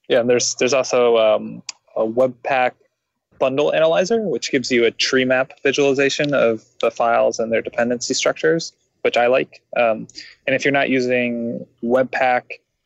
Yeah, 0.08 0.22
and 0.22 0.30
there's 0.30 0.56
there's 0.56 0.74
also 0.74 1.18
um, 1.18 1.62
a 1.96 2.06
Webpack 2.06 2.72
bundle 3.40 3.74
analyzer, 3.74 4.22
which 4.22 4.52
gives 4.52 4.72
you 4.72 4.86
a 4.86 4.92
tree 4.92 5.26
map 5.26 5.54
visualization 5.62 6.34
of 6.34 6.66
the 6.82 6.90
files 6.90 7.38
and 7.38 7.52
their 7.52 7.62
dependency 7.62 8.14
structures 8.14 8.74
which 9.02 9.18
I 9.18 9.28
like. 9.28 9.62
Um, 9.76 10.08
and 10.46 10.56
if 10.56 10.66
you're 10.66 10.72
not 10.72 10.90
using 10.90 11.66
Webpack 11.84 12.44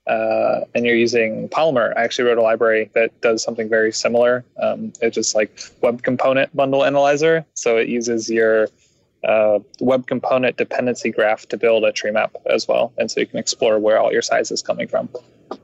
uh, 0.08 0.62
and 0.74 0.86
you're 0.86 0.96
using 0.96 1.50
Polymer, 1.50 1.96
I 1.98 2.04
actually 2.04 2.26
wrote 2.26 2.38
a 2.38 2.42
library 2.42 2.90
that 2.94 3.20
does 3.22 3.44
something 3.44 3.70
very 3.70 3.92
similar. 3.92 4.44
Um, 4.62 4.94
it's 5.02 5.16
just 5.16 5.36
like 5.36 5.60
Web 5.82 6.04
Component 6.04 6.56
Bundle 6.56 6.84
Analyzer. 6.84 7.46
So 7.54 7.78
it 7.78 7.88
uses 7.88 8.30
your 8.30 8.68
uh, 9.24 9.60
Web 9.80 10.08
Component 10.08 10.58
dependency 10.58 11.12
graph 11.12 11.48
to 11.48 11.58
build 11.58 11.84
a 11.84 11.92
tree 11.92 12.12
map 12.12 12.36
as 12.48 12.68
well. 12.68 12.92
And 12.98 13.10
so 13.10 13.20
you 13.20 13.28
can 13.28 13.40
explore 13.40 13.80
where 13.80 14.00
all 14.00 14.12
your 14.12 14.24
size 14.24 14.52
is 14.52 14.62
coming 14.62 14.88
from. 14.88 15.10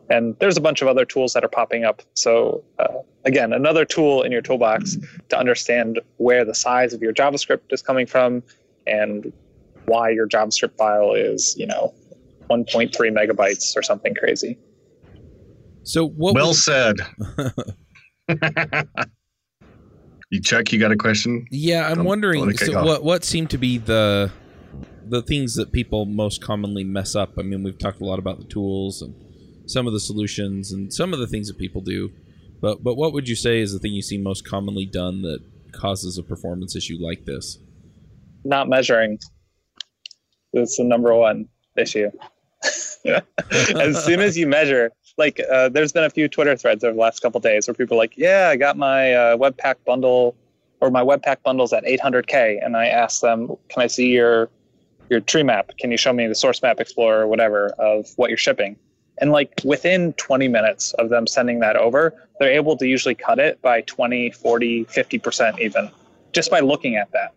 And 0.10 0.38
there's 0.39 0.58
a 0.58 0.62
bunch 0.62 0.82
of 0.82 0.88
other 0.88 1.06
tools 1.06 1.34
that 1.34 1.43
are 1.43 1.50
popping 1.50 1.84
up. 1.84 2.02
So 2.14 2.64
uh, 2.80 3.00
again, 3.26 3.54
another 3.54 3.86
tool 3.86 4.22
in 4.22 4.32
your 4.32 4.41
toolbox 4.41 4.98
to 5.30 5.38
understand 5.38 6.00
where 6.18 6.45
the 6.45 6.56
size 6.56 6.93
of 6.93 7.02
your 7.02 7.14
JavaScript 7.14 7.72
is 7.72 7.82
coming 7.82 8.06
from 8.06 8.43
and 8.86 9.34
why 9.88 10.10
your 10.10 10.28
JavaScript 10.28 10.78
file 10.78 11.14
is, 11.14 11.56
you 11.58 11.66
know, 11.66 11.94
1.3 12.50 12.92
megabytes 13.12 13.76
or 13.76 13.82
something 13.82 14.14
crazy. 14.16 14.58
So 15.84 16.08
what? 16.08 16.36
Well 16.36 16.54
said. 16.54 16.98
you 20.30 20.42
check. 20.42 20.72
You 20.72 20.80
got 20.80 20.92
a 20.92 20.98
question? 20.98 21.48
Yeah, 21.50 21.88
I'm 21.88 21.96
don't, 21.96 22.06
wondering. 22.06 22.42
Don't 22.42 22.60
so 22.60 22.84
what 22.84 23.04
what 23.04 23.24
seem 23.24 23.48
to 23.48 23.58
be 23.58 23.78
the 23.78 24.30
the 25.08 25.22
things 25.22 25.56
that 25.56 25.72
people 25.72 26.06
most 26.06 26.42
commonly 26.42 26.84
mess 26.84 27.16
up? 27.16 27.40
I 27.40 27.42
mean, 27.44 27.64
we've 27.64 27.78
talked 27.78 28.02
a 28.02 28.06
lot 28.06 28.20
about 28.20 28.40
the 28.40 28.46
tools 28.46 29.02
and 29.02 29.16
some 29.66 29.88
of 29.88 29.94
the 29.94 30.00
solutions 30.02 30.74
and 30.74 30.94
some 30.94 31.14
of 31.14 31.20
the 31.20 31.28
things 31.28 31.48
that 31.48 31.58
people 31.58 31.82
do. 31.82 32.12
But 32.60 32.84
but 32.84 32.96
what 32.96 33.14
would 33.14 33.30
you 33.30 33.36
say 33.36 33.62
is 33.62 33.72
the 33.72 33.80
thing 33.80 33.94
you 33.94 34.02
see 34.02 34.18
most 34.18 34.46
commonly 34.46 34.86
done 34.86 35.22
that 35.22 35.40
causes 35.72 36.18
a 36.18 36.24
performance 36.24 36.76
issue 36.76 36.98
like 37.00 37.24
this? 37.24 37.60
Not 38.44 38.68
measuring. 38.68 39.20
That's 40.54 40.78
the 40.78 40.84
number 40.84 41.14
one 41.14 41.48
issue. 41.76 42.12
as 43.06 44.04
soon 44.04 44.20
as 44.20 44.38
you 44.38 44.48
measure, 44.48 44.91
like 45.18 45.39
uh, 45.52 45.70
there's 45.70 45.91
been 45.91 46.04
a 46.04 46.10
few 46.10 46.28
Twitter 46.28 46.56
threads 46.56 46.84
over 46.84 46.93
the 46.93 47.00
last 47.00 47.22
couple 47.22 47.39
days 47.39 47.68
where 47.68 47.74
people 47.76 47.95
are 47.95 48.00
like, 48.00 48.18
yeah, 48.18 48.50
I 48.50 48.56
got 48.56 48.78
my 48.78 49.14
uh, 49.14 49.38
Webpack 49.38 49.76
bundle 49.86 50.36
or 50.80 50.91
my 50.91 51.02
Webpack 51.02 51.41
bundles 51.43 51.74
at 51.74 51.84
800k, 51.84 52.64
and 52.64 52.78
I 52.78 52.88
asked 52.88 53.22
them, 53.22 53.48
can 53.70 53.82
I 53.82 53.88
see 53.88 54.12
your 54.12 54.50
your 55.10 55.22
tree 55.22 55.43
map? 55.43 55.72
Can 55.78 55.91
you 55.91 55.98
show 55.98 56.12
me 56.12 56.28
the 56.28 56.36
source 56.36 56.62
map 56.62 56.80
explorer 56.80 57.22
or 57.22 57.28
whatever 57.28 57.70
of 57.80 58.10
what 58.18 58.30
you're 58.30 58.38
shipping? 58.38 58.76
And 59.20 59.32
like 59.32 59.62
within 59.64 60.14
20 60.14 60.48
minutes 60.48 60.93
of 60.93 61.10
them 61.10 61.26
sending 61.26 61.60
that 61.60 61.76
over, 61.76 62.14
they're 62.39 62.52
able 62.52 62.78
to 62.78 62.86
usually 62.86 63.16
cut 63.16 63.39
it 63.39 63.60
by 63.62 63.82
20, 63.82 64.32
40, 64.32 64.86
50% 64.86 65.60
even 65.60 65.89
just 66.34 66.52
by 66.52 66.60
looking 66.60 66.98
at 66.98 67.12
that. 67.14 67.34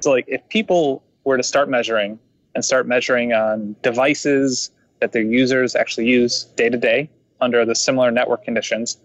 So 0.00 0.10
like 0.10 0.24
if 0.26 0.46
people 0.48 1.02
were 1.24 1.36
to 1.36 1.42
start 1.42 1.68
measuring 1.68 2.18
and 2.54 2.64
start 2.64 2.86
measuring 2.86 3.32
on 3.32 3.76
devices 3.82 4.70
that 5.00 5.12
their 5.12 5.22
users 5.22 5.74
actually 5.74 6.06
use 6.06 6.44
day 6.56 6.68
to 6.68 6.76
day 6.76 7.10
under 7.40 7.64
the 7.64 7.74
similar 7.74 8.10
network 8.10 8.44
conditions, 8.44 8.98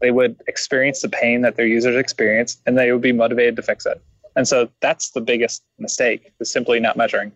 they 0.00 0.10
would 0.10 0.36
experience 0.46 1.00
the 1.00 1.08
pain 1.08 1.40
that 1.42 1.56
their 1.56 1.66
users 1.66 1.96
experience 1.96 2.58
and 2.66 2.78
they 2.78 2.92
would 2.92 3.00
be 3.00 3.12
motivated 3.12 3.56
to 3.56 3.62
fix 3.62 3.86
it. 3.86 4.02
And 4.36 4.46
so 4.46 4.68
that's 4.80 5.10
the 5.10 5.20
biggest 5.20 5.64
mistake 5.78 6.32
is 6.40 6.52
simply 6.52 6.78
not 6.78 6.96
measuring. 6.96 7.32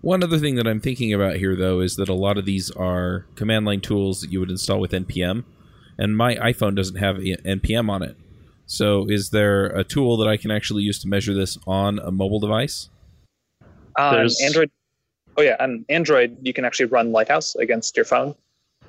One 0.00 0.22
other 0.22 0.38
thing 0.38 0.56
that 0.56 0.66
I'm 0.66 0.80
thinking 0.80 1.14
about 1.14 1.36
here, 1.36 1.56
though, 1.56 1.80
is 1.80 1.96
that 1.96 2.08
a 2.08 2.14
lot 2.14 2.36
of 2.36 2.44
these 2.44 2.70
are 2.70 3.26
command 3.36 3.64
line 3.64 3.80
tools 3.80 4.20
that 4.20 4.30
you 4.30 4.40
would 4.40 4.50
install 4.50 4.78
with 4.78 4.90
NPM, 4.90 5.44
and 5.96 6.16
my 6.16 6.34
iPhone 6.34 6.76
doesn't 6.76 6.96
have 6.96 7.16
NPM 7.16 7.88
on 7.88 8.02
it. 8.02 8.16
So, 8.66 9.06
is 9.08 9.30
there 9.30 9.66
a 9.66 9.82
tool 9.82 10.18
that 10.18 10.28
I 10.28 10.36
can 10.36 10.50
actually 10.50 10.82
use 10.82 10.98
to 11.00 11.08
measure 11.08 11.32
this 11.32 11.56
on 11.66 11.98
a 11.98 12.10
mobile 12.10 12.38
device? 12.38 12.90
On 13.98 14.28
Android, 14.42 14.70
oh 15.36 15.42
yeah, 15.42 15.56
on 15.60 15.84
Android 15.88 16.36
you 16.42 16.52
can 16.52 16.64
actually 16.64 16.86
run 16.86 17.12
Lighthouse 17.12 17.54
against 17.56 17.96
your 17.96 18.04
phone 18.04 18.34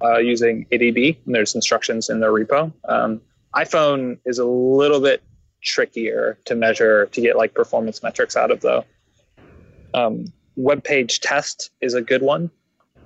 uh, 0.04 0.18
using 0.18 0.66
ADB, 0.72 1.18
and 1.26 1.36
there's 1.36 1.56
instructions 1.56 2.10
in 2.10 2.20
the 2.20 2.28
repo. 2.28 2.72
Um, 2.88 3.22
iPhone 3.56 4.18
is 4.26 4.40
a 4.40 4.46
little 4.46 5.00
bit 5.00 5.24
trickier 5.62 6.38
to 6.46 6.56
measure 6.56 7.08
to 7.08 7.22
get 7.22 7.36
like 7.36 7.54
performance 7.54 8.04
metrics 8.04 8.36
out 8.36 8.52
of 8.52 8.62
though. 8.62 8.86
Um, 9.94 10.26
web 10.56 10.84
page 10.84 11.22
test 11.22 11.72
is 11.82 11.94
a 11.94 12.02
good 12.02 12.22
one. 12.22 12.52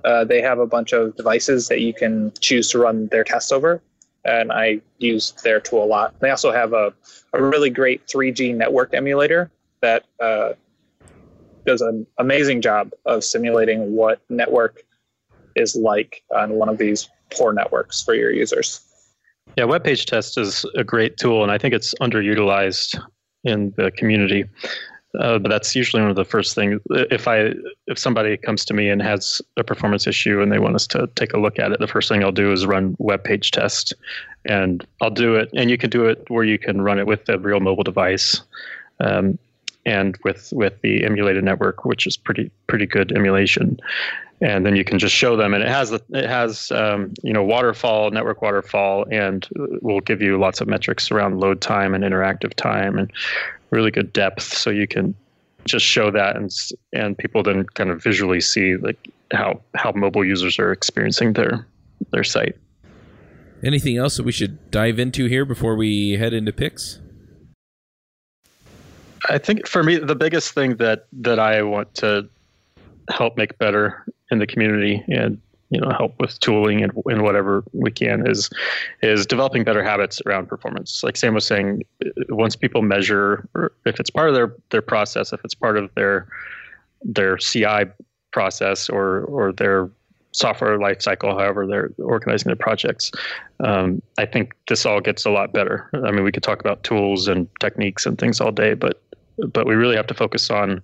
Uh, 0.04 0.24
they 0.24 0.40
have 0.40 0.58
a 0.58 0.66
bunch 0.66 0.92
of 0.92 1.16
devices 1.16 1.68
that 1.68 1.80
you 1.80 1.92
can 1.92 2.32
choose 2.40 2.70
to 2.70 2.78
run 2.78 3.06
their 3.08 3.24
tests 3.24 3.52
over, 3.52 3.82
and 4.24 4.50
I 4.50 4.80
use 4.98 5.32
their 5.44 5.60
tool 5.60 5.84
a 5.84 5.86
lot. 5.86 6.18
They 6.20 6.30
also 6.30 6.52
have 6.52 6.72
a, 6.72 6.92
a 7.32 7.42
really 7.42 7.70
great 7.70 8.06
3G 8.06 8.54
network 8.56 8.94
emulator 8.94 9.50
that 9.82 10.04
uh, 10.20 10.52
does 11.66 11.80
an 11.80 12.06
amazing 12.18 12.60
job 12.60 12.92
of 13.06 13.24
simulating 13.24 13.92
what 13.94 14.20
network 14.28 14.82
is 15.56 15.76
like 15.76 16.22
on 16.34 16.52
one 16.52 16.68
of 16.68 16.78
these 16.78 17.08
poor 17.30 17.52
networks 17.52 18.02
for 18.02 18.14
your 18.14 18.30
users. 18.30 18.80
Yeah, 19.56 19.64
web 19.64 19.84
page 19.84 20.06
test 20.06 20.38
is 20.38 20.64
a 20.76 20.84
great 20.84 21.16
tool, 21.16 21.42
and 21.42 21.50
I 21.50 21.58
think 21.58 21.74
it's 21.74 21.94
underutilized 22.00 23.00
in 23.44 23.72
the 23.76 23.90
community. 23.90 24.44
Uh, 25.18 25.40
but 25.40 25.48
that's 25.48 25.74
usually 25.74 26.00
one 26.00 26.10
of 26.10 26.14
the 26.14 26.24
first 26.24 26.54
things. 26.54 26.80
If 26.90 27.26
I 27.26 27.52
if 27.88 27.98
somebody 27.98 28.36
comes 28.36 28.64
to 28.66 28.74
me 28.74 28.88
and 28.88 29.02
has 29.02 29.42
a 29.56 29.64
performance 29.64 30.06
issue 30.06 30.40
and 30.40 30.52
they 30.52 30.60
want 30.60 30.76
us 30.76 30.86
to 30.88 31.08
take 31.16 31.32
a 31.32 31.38
look 31.38 31.58
at 31.58 31.72
it, 31.72 31.80
the 31.80 31.88
first 31.88 32.08
thing 32.08 32.22
I'll 32.22 32.30
do 32.30 32.52
is 32.52 32.64
run 32.64 32.94
web 33.00 33.24
page 33.24 33.50
test, 33.50 33.92
and 34.44 34.86
I'll 35.00 35.10
do 35.10 35.34
it. 35.34 35.50
And 35.54 35.68
you 35.68 35.76
can 35.76 35.90
do 35.90 36.06
it 36.06 36.24
where 36.28 36.44
you 36.44 36.58
can 36.58 36.80
run 36.80 37.00
it 37.00 37.08
with 37.08 37.28
a 37.28 37.38
real 37.38 37.58
mobile 37.58 37.82
device. 37.82 38.40
Um, 39.00 39.36
and 39.86 40.18
with 40.24 40.52
with 40.52 40.80
the 40.82 41.04
emulated 41.04 41.44
network, 41.44 41.84
which 41.84 42.06
is 42.06 42.16
pretty 42.16 42.50
pretty 42.66 42.86
good 42.86 43.12
emulation. 43.12 43.78
And 44.42 44.64
then 44.64 44.74
you 44.74 44.84
can 44.84 44.98
just 44.98 45.14
show 45.14 45.36
them, 45.36 45.52
and 45.52 45.62
it 45.62 45.68
has 45.68 45.92
it 45.92 46.02
has 46.12 46.70
um, 46.70 47.12
you 47.22 47.32
know 47.32 47.44
waterfall, 47.44 48.10
network 48.10 48.40
waterfall, 48.40 49.06
and 49.10 49.46
will 49.82 50.00
give 50.00 50.22
you 50.22 50.38
lots 50.38 50.60
of 50.60 50.68
metrics 50.68 51.10
around 51.10 51.40
load 51.40 51.60
time 51.60 51.94
and 51.94 52.02
interactive 52.04 52.54
time, 52.54 52.98
and 52.98 53.10
really 53.70 53.90
good 53.90 54.12
depth. 54.12 54.42
So 54.42 54.70
you 54.70 54.86
can 54.86 55.14
just 55.66 55.84
show 55.84 56.10
that, 56.10 56.36
and 56.36 56.50
and 56.94 57.18
people 57.18 57.42
then 57.42 57.64
kind 57.74 57.90
of 57.90 58.02
visually 58.02 58.40
see 58.40 58.76
like 58.76 59.08
how 59.32 59.60
how 59.74 59.92
mobile 59.92 60.24
users 60.24 60.58
are 60.58 60.72
experiencing 60.72 61.34
their 61.34 61.66
their 62.12 62.24
site. 62.24 62.56
Anything 63.62 63.98
else 63.98 64.16
that 64.16 64.24
we 64.24 64.32
should 64.32 64.70
dive 64.70 64.98
into 64.98 65.26
here 65.26 65.44
before 65.44 65.76
we 65.76 66.12
head 66.12 66.32
into 66.32 66.52
picks? 66.52 66.98
I 69.28 69.38
think 69.38 69.66
for 69.66 69.82
me, 69.82 69.98
the 69.98 70.14
biggest 70.14 70.52
thing 70.52 70.76
that 70.76 71.06
that 71.12 71.38
I 71.38 71.62
want 71.62 71.94
to 71.96 72.28
help 73.10 73.36
make 73.36 73.58
better 73.58 74.04
in 74.30 74.38
the 74.38 74.46
community 74.46 75.04
and 75.08 75.40
you 75.70 75.80
know 75.80 75.90
help 75.90 76.14
with 76.18 76.38
tooling 76.40 76.82
and, 76.82 76.92
and 77.06 77.22
whatever 77.22 77.64
we 77.72 77.90
can 77.90 78.26
is 78.26 78.50
is 79.02 79.26
developing 79.26 79.64
better 79.64 79.82
habits 79.82 80.20
around 80.26 80.48
performance. 80.48 81.02
Like 81.02 81.16
Sam 81.16 81.34
was 81.34 81.46
saying, 81.46 81.82
once 82.28 82.56
people 82.56 82.82
measure, 82.82 83.48
if 83.84 84.00
it's 84.00 84.10
part 84.10 84.28
of 84.28 84.34
their 84.34 84.54
their 84.70 84.82
process, 84.82 85.32
if 85.32 85.40
it's 85.44 85.54
part 85.54 85.76
of 85.76 85.90
their 85.94 86.28
their 87.02 87.36
CI 87.36 87.84
process 88.30 88.88
or 88.88 89.22
or 89.22 89.52
their 89.52 89.90
software 90.32 90.78
lifecycle, 90.78 91.32
however 91.32 91.66
they're 91.66 91.90
organizing 91.98 92.48
their 92.48 92.56
projects. 92.56 93.10
Um, 93.60 94.00
I 94.18 94.26
think 94.26 94.54
this 94.68 94.86
all 94.86 95.00
gets 95.00 95.24
a 95.24 95.30
lot 95.30 95.52
better. 95.52 95.90
I 95.92 96.10
mean, 96.10 96.24
we 96.24 96.32
could 96.32 96.42
talk 96.42 96.60
about 96.60 96.82
tools 96.84 97.28
and 97.28 97.48
techniques 97.60 98.06
and 98.06 98.18
things 98.18 98.40
all 98.40 98.52
day, 98.52 98.74
but 98.74 99.02
but 99.52 99.66
we 99.66 99.74
really 99.74 99.96
have 99.96 100.06
to 100.08 100.14
focus 100.14 100.50
on 100.50 100.82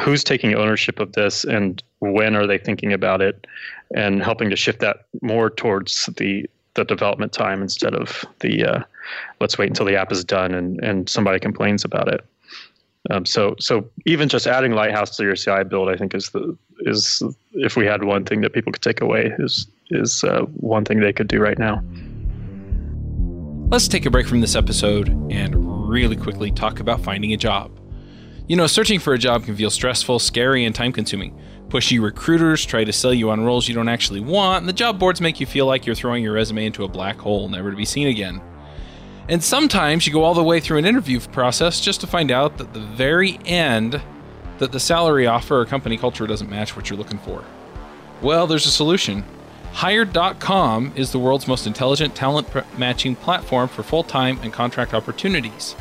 who's 0.00 0.24
taking 0.24 0.54
ownership 0.54 0.98
of 0.98 1.12
this 1.12 1.44
and 1.44 1.82
when 2.00 2.34
are 2.34 2.46
they 2.46 2.58
thinking 2.58 2.92
about 2.92 3.22
it 3.22 3.46
and 3.94 4.22
helping 4.22 4.50
to 4.50 4.56
shift 4.56 4.80
that 4.80 5.06
more 5.22 5.50
towards 5.50 6.06
the 6.16 6.46
the 6.74 6.84
development 6.84 7.32
time 7.32 7.62
instead 7.62 7.94
of 7.94 8.24
the 8.40 8.64
uh, 8.64 8.82
let's 9.40 9.58
wait 9.58 9.68
until 9.68 9.86
the 9.86 9.96
app 9.96 10.12
is 10.12 10.24
done 10.24 10.54
and, 10.54 10.82
and 10.84 11.08
somebody 11.08 11.38
complains 11.38 11.84
about 11.84 12.08
it. 12.08 12.24
Um, 13.10 13.24
so 13.24 13.56
so 13.58 13.88
even 14.06 14.28
just 14.28 14.46
adding 14.46 14.72
Lighthouse 14.72 15.16
to 15.16 15.24
your 15.24 15.34
CI 15.34 15.64
build, 15.64 15.88
I 15.88 15.96
think 15.96 16.14
is 16.14 16.30
the 16.30 16.56
is 16.80 17.22
if 17.52 17.76
we 17.76 17.86
had 17.86 18.04
one 18.04 18.24
thing 18.24 18.40
that 18.42 18.52
people 18.52 18.72
could 18.72 18.82
take 18.82 19.00
away 19.00 19.32
is 19.38 19.66
is 19.90 20.22
uh, 20.24 20.42
one 20.56 20.84
thing 20.84 21.00
they 21.00 21.12
could 21.12 21.28
do 21.28 21.40
right 21.40 21.58
now. 21.58 21.82
Let's 23.70 23.88
take 23.88 24.06
a 24.06 24.10
break 24.10 24.26
from 24.26 24.40
this 24.40 24.56
episode 24.56 25.08
and 25.30 25.88
really 25.88 26.16
quickly 26.16 26.50
talk 26.50 26.80
about 26.80 27.00
finding 27.02 27.32
a 27.32 27.36
job. 27.36 27.70
You 28.46 28.56
know, 28.56 28.66
searching 28.66 28.98
for 28.98 29.14
a 29.14 29.18
job 29.18 29.44
can 29.44 29.54
feel 29.54 29.70
stressful, 29.70 30.18
scary, 30.18 30.64
and 30.64 30.74
time 30.74 30.92
consuming. 30.92 31.38
Pushy 31.68 32.02
recruiters 32.02 32.64
try 32.64 32.82
to 32.82 32.92
sell 32.92 33.14
you 33.14 33.30
on 33.30 33.40
roles 33.42 33.68
you 33.68 33.74
don't 33.74 33.88
actually 33.88 34.18
want, 34.18 34.62
and 34.62 34.68
the 34.68 34.72
job 34.72 34.98
boards 34.98 35.20
make 35.20 35.38
you 35.38 35.46
feel 35.46 35.66
like 35.66 35.86
you're 35.86 35.94
throwing 35.94 36.24
your 36.24 36.32
resume 36.32 36.66
into 36.66 36.82
a 36.82 36.88
black 36.88 37.16
hole, 37.16 37.48
never 37.48 37.70
to 37.70 37.76
be 37.76 37.84
seen 37.84 38.08
again. 38.08 38.42
And 39.28 39.42
sometimes 39.42 40.04
you 40.04 40.12
go 40.12 40.24
all 40.24 40.34
the 40.34 40.42
way 40.42 40.58
through 40.58 40.78
an 40.78 40.84
interview 40.84 41.20
process 41.20 41.80
just 41.80 42.00
to 42.00 42.08
find 42.08 42.32
out 42.32 42.58
that 42.58 42.74
the 42.74 42.80
very 42.80 43.38
end 43.44 44.02
that 44.60 44.72
the 44.72 44.78
salary 44.78 45.26
offer 45.26 45.58
or 45.58 45.64
company 45.64 45.96
culture 45.96 46.26
doesn't 46.26 46.50
match 46.50 46.76
what 46.76 46.88
you're 46.88 46.98
looking 46.98 47.18
for. 47.18 47.42
Well, 48.20 48.46
there's 48.46 48.66
a 48.66 48.70
solution. 48.70 49.24
Hired.com 49.72 50.92
is 50.96 51.10
the 51.10 51.18
world's 51.18 51.48
most 51.48 51.66
intelligent 51.66 52.14
talent 52.14 52.46
matching 52.78 53.16
platform 53.16 53.68
for 53.68 53.82
full 53.82 54.04
time 54.04 54.38
and 54.42 54.52
contract 54.52 54.92
opportunities. 54.92 55.74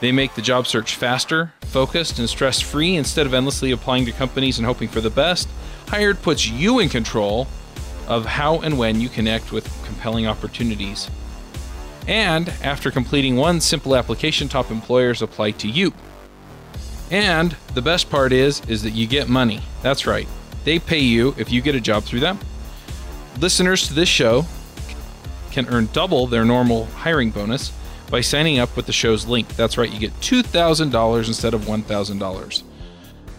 They 0.00 0.10
make 0.10 0.34
the 0.34 0.42
job 0.42 0.66
search 0.66 0.96
faster, 0.96 1.52
focused, 1.60 2.18
and 2.18 2.28
stress 2.30 2.60
free 2.60 2.96
instead 2.96 3.26
of 3.26 3.34
endlessly 3.34 3.72
applying 3.72 4.06
to 4.06 4.12
companies 4.12 4.58
and 4.58 4.64
hoping 4.64 4.88
for 4.88 5.02
the 5.02 5.10
best. 5.10 5.46
Hired 5.88 6.22
puts 6.22 6.48
you 6.48 6.78
in 6.78 6.88
control 6.88 7.46
of 8.08 8.24
how 8.24 8.60
and 8.60 8.78
when 8.78 9.02
you 9.02 9.10
connect 9.10 9.52
with 9.52 9.66
compelling 9.84 10.26
opportunities. 10.26 11.10
And 12.08 12.48
after 12.62 12.90
completing 12.90 13.36
one 13.36 13.60
simple 13.60 13.94
application, 13.94 14.48
top 14.48 14.70
employers 14.70 15.20
apply 15.20 15.50
to 15.52 15.68
you. 15.68 15.92
And 17.10 17.56
the 17.74 17.82
best 17.82 18.08
part 18.08 18.32
is 18.32 18.62
is 18.68 18.82
that 18.82 18.90
you 18.90 19.06
get 19.06 19.28
money. 19.28 19.60
That's 19.82 20.06
right. 20.06 20.28
They 20.64 20.78
pay 20.78 21.00
you 21.00 21.34
if 21.38 21.50
you 21.50 21.60
get 21.60 21.74
a 21.74 21.80
job 21.80 22.04
through 22.04 22.20
them. 22.20 22.38
Listeners 23.40 23.88
to 23.88 23.94
this 23.94 24.08
show 24.08 24.46
can 25.50 25.66
earn 25.68 25.88
double 25.92 26.26
their 26.26 26.44
normal 26.44 26.86
hiring 26.86 27.30
bonus 27.30 27.72
by 28.10 28.20
signing 28.20 28.58
up 28.58 28.76
with 28.76 28.86
the 28.86 28.92
show's 28.92 29.26
link. 29.26 29.48
That's 29.56 29.78
right, 29.78 29.90
you 29.90 29.98
get 29.98 30.12
$2,000 30.20 31.26
instead 31.26 31.54
of 31.54 31.62
$1,000. 31.62 32.62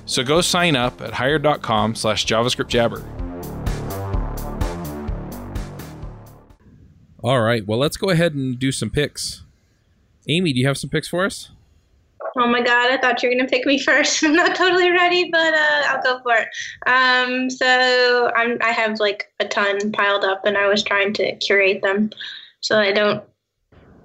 So 0.06 0.24
go 0.24 0.42
sign 0.42 0.76
up 0.76 1.02
at 1.02 1.14
hired.com 1.14 1.96
slash. 1.96 2.30
All 7.24 7.42
right, 7.42 7.66
well, 7.68 7.78
let's 7.78 7.98
go 7.98 8.10
ahead 8.10 8.34
and 8.34 8.58
do 8.58 8.72
some 8.72 8.90
picks. 8.90 9.44
Aimee, 10.28 10.54
do 10.54 10.60
you 10.60 10.68
have 10.68 10.78
some 10.78 10.90
picks 10.90 11.08
for 11.08 11.26
us? 11.26 11.52
Oh 12.38 12.48
my 12.48 12.62
god, 12.62 12.92
I 12.92 12.98
thought 12.98 13.22
you 13.22 13.30
were 13.30 13.36
gonna 13.36 13.50
pick 13.50 13.66
me 13.66 13.80
first. 13.80 14.24
I'm 14.24 14.34
not 14.34 14.56
totally 14.56 14.92
ready, 14.92 15.30
but 15.32 15.54
uh, 15.54 15.84
I'll 15.90 16.04
go 16.04 16.22
for 16.24 16.36
it. 16.36 16.48
Um, 16.88 17.50
so 17.50 18.32
I'm 18.36 18.58
I 18.62 18.72
have 18.72 19.00
like 19.00 19.32
a 19.40 19.48
ton 19.48 19.92
piled 19.92 20.24
up, 20.24 20.46
and 20.46 20.58
I 20.58 20.68
was 20.68 20.84
trying 20.84 21.14
to 21.14 21.36
curate 21.38 21.82
them 21.82 22.12
so 22.62 22.80
I 22.80 22.92
don't 22.92 23.24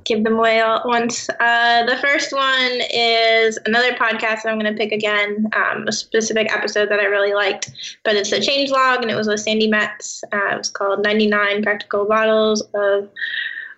give 0.05 0.25
them 0.25 0.35
away 0.35 0.61
all 0.61 0.79
at 0.79 0.87
once. 0.87 1.29
Uh, 1.41 1.85
the 1.85 1.97
first 1.99 2.33
one 2.33 2.81
is 2.91 3.59
another 3.67 3.93
podcast 3.93 4.43
that 4.43 4.47
I'm 4.47 4.59
going 4.59 4.73
to 4.73 4.79
pick 4.79 4.93
again, 4.93 5.49
um, 5.55 5.87
a 5.87 5.93
specific 5.93 6.51
episode 6.55 6.89
that 6.91 7.01
I 7.01 7.05
really 7.05 7.35
liked, 7.35 7.99
but 8.05 8.15
it's 8.15 8.33
a 8.33 8.41
change 8.41 8.71
log 8.71 9.03
and 9.03 9.11
it 9.11 9.17
was 9.17 9.27
with 9.27 9.41
Sandi 9.41 9.67
Metz. 9.67 10.23
Uh, 10.33 10.55
it 10.55 10.59
was 10.59 10.71
called 10.71 11.03
99 11.03 11.63
Practical 11.63 12.07
Bottles 12.07 12.63
of 12.75 13.11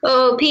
OOP. 0.07 0.42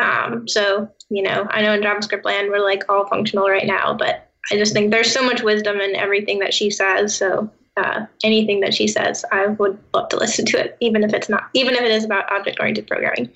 Um, 0.00 0.46
so, 0.48 0.90
you 1.10 1.22
know, 1.22 1.46
I 1.50 1.60
know 1.62 1.74
in 1.74 1.82
JavaScript 1.82 2.24
land 2.24 2.48
we're 2.48 2.64
like 2.64 2.84
all 2.88 3.06
functional 3.06 3.48
right 3.48 3.66
now, 3.66 3.94
but 3.94 4.30
I 4.50 4.56
just 4.56 4.72
think 4.72 4.90
there's 4.90 5.12
so 5.12 5.22
much 5.22 5.42
wisdom 5.42 5.80
in 5.80 5.96
everything 5.96 6.38
that 6.38 6.54
she 6.54 6.70
says. 6.70 7.14
So, 7.14 7.50
uh, 7.76 8.06
anything 8.24 8.60
that 8.60 8.74
she 8.74 8.86
says, 8.86 9.24
I 9.32 9.46
would 9.46 9.78
love 9.94 10.08
to 10.10 10.16
listen 10.16 10.44
to 10.46 10.58
it, 10.58 10.76
even 10.80 11.02
if 11.02 11.12
it's 11.12 11.28
not, 11.28 11.48
even 11.54 11.74
if 11.74 11.82
it 11.82 11.90
is 11.90 12.04
about 12.04 12.30
object 12.32 12.58
oriented 12.60 12.86
programming. 12.86 13.30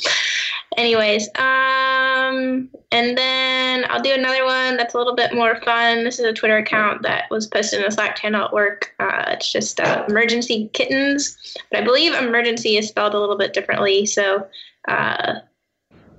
Anyways, 0.77 1.29
um, 1.37 2.69
and 2.91 3.17
then 3.17 3.85
I'll 3.89 4.03
do 4.03 4.13
another 4.13 4.45
one 4.45 4.77
that's 4.77 4.95
a 4.95 4.99
little 4.99 5.15
bit 5.15 5.35
more 5.35 5.61
fun. 5.63 6.05
This 6.05 6.19
is 6.19 6.27
a 6.27 6.33
Twitter 6.33 6.57
account 6.57 7.03
that 7.03 7.31
was 7.31 7.47
posted 7.47 7.81
in 7.81 7.87
a 7.87 7.91
Slack 7.91 8.17
channel 8.17 8.47
at 8.47 8.53
work. 8.53 8.93
Uh, 8.99 9.25
it's 9.29 9.53
just 9.53 9.79
uh, 9.79 10.05
emergency 10.09 10.69
kittens, 10.73 11.57
but 11.71 11.81
I 11.81 11.85
believe 11.85 12.13
emergency 12.15 12.77
is 12.77 12.89
spelled 12.89 13.15
a 13.15 13.21
little 13.21 13.39
bit 13.39 13.53
differently. 13.53 14.05
So 14.05 14.47
uh, 14.89 15.35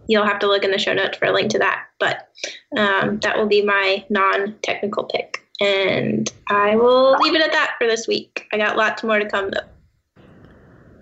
you'll 0.07 0.25
have 0.25 0.39
to 0.39 0.47
look 0.47 0.63
in 0.63 0.71
the 0.71 0.77
show 0.77 0.93
notes 0.93 1.17
for 1.17 1.25
a 1.25 1.31
link 1.31 1.51
to 1.51 1.59
that. 1.59 1.85
But 1.99 2.29
um, 2.77 3.19
that 3.19 3.37
will 3.37 3.47
be 3.47 3.63
my 3.63 4.05
non-technical 4.09 5.05
pick, 5.05 5.45
and 5.59 6.31
I 6.49 6.75
will 6.75 7.17
leave 7.19 7.35
it 7.35 7.41
at 7.41 7.51
that 7.51 7.75
for 7.77 7.87
this 7.87 8.07
week. 8.07 8.47
I 8.51 8.57
got 8.57 8.77
lots 8.77 9.03
more 9.03 9.19
to 9.19 9.27
come 9.29 9.51
though 9.51 9.67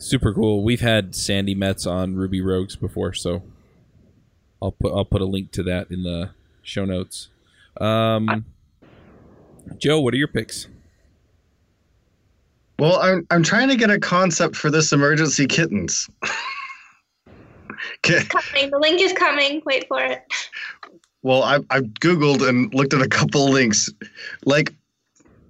super 0.03 0.33
cool. 0.33 0.63
We've 0.63 0.81
had 0.81 1.15
Sandi 1.15 1.55
Metz 1.55 1.85
on 1.85 2.15
Ruby 2.15 2.41
Rogues 2.41 2.75
before, 2.75 3.13
so 3.13 3.41
I'll 4.61 4.71
put 4.71 4.93
I'll 4.93 5.05
put 5.05 5.21
a 5.21 5.25
link 5.25 5.51
to 5.53 5.63
that 5.63 5.89
in 5.89 6.03
the 6.03 6.31
show 6.61 6.85
notes. 6.85 7.29
Um, 7.79 8.45
Joe, 9.77 10.01
what 10.01 10.13
are 10.13 10.17
your 10.17 10.27
picks? 10.27 10.67
Well, 12.79 12.99
I'm 12.99 13.25
I'm 13.31 13.43
trying 13.43 13.69
to 13.69 13.75
get 13.75 13.89
a 13.89 13.99
concept 13.99 14.55
for 14.55 14.69
this 14.69 14.91
emergency 14.91 15.47
kittens. 15.47 16.09
coming. 18.01 18.71
The 18.71 18.79
link 18.79 19.01
is 19.01 19.13
coming. 19.13 19.61
Wait 19.65 19.87
for 19.87 20.01
it. 20.01 20.23
Well, 21.21 21.43
I 21.43 21.59
I've 21.69 21.85
googled 22.01 22.47
and 22.47 22.73
looked 22.73 22.93
at 22.93 23.01
a 23.01 23.07
couple 23.07 23.49
links. 23.49 23.89
Like 24.45 24.73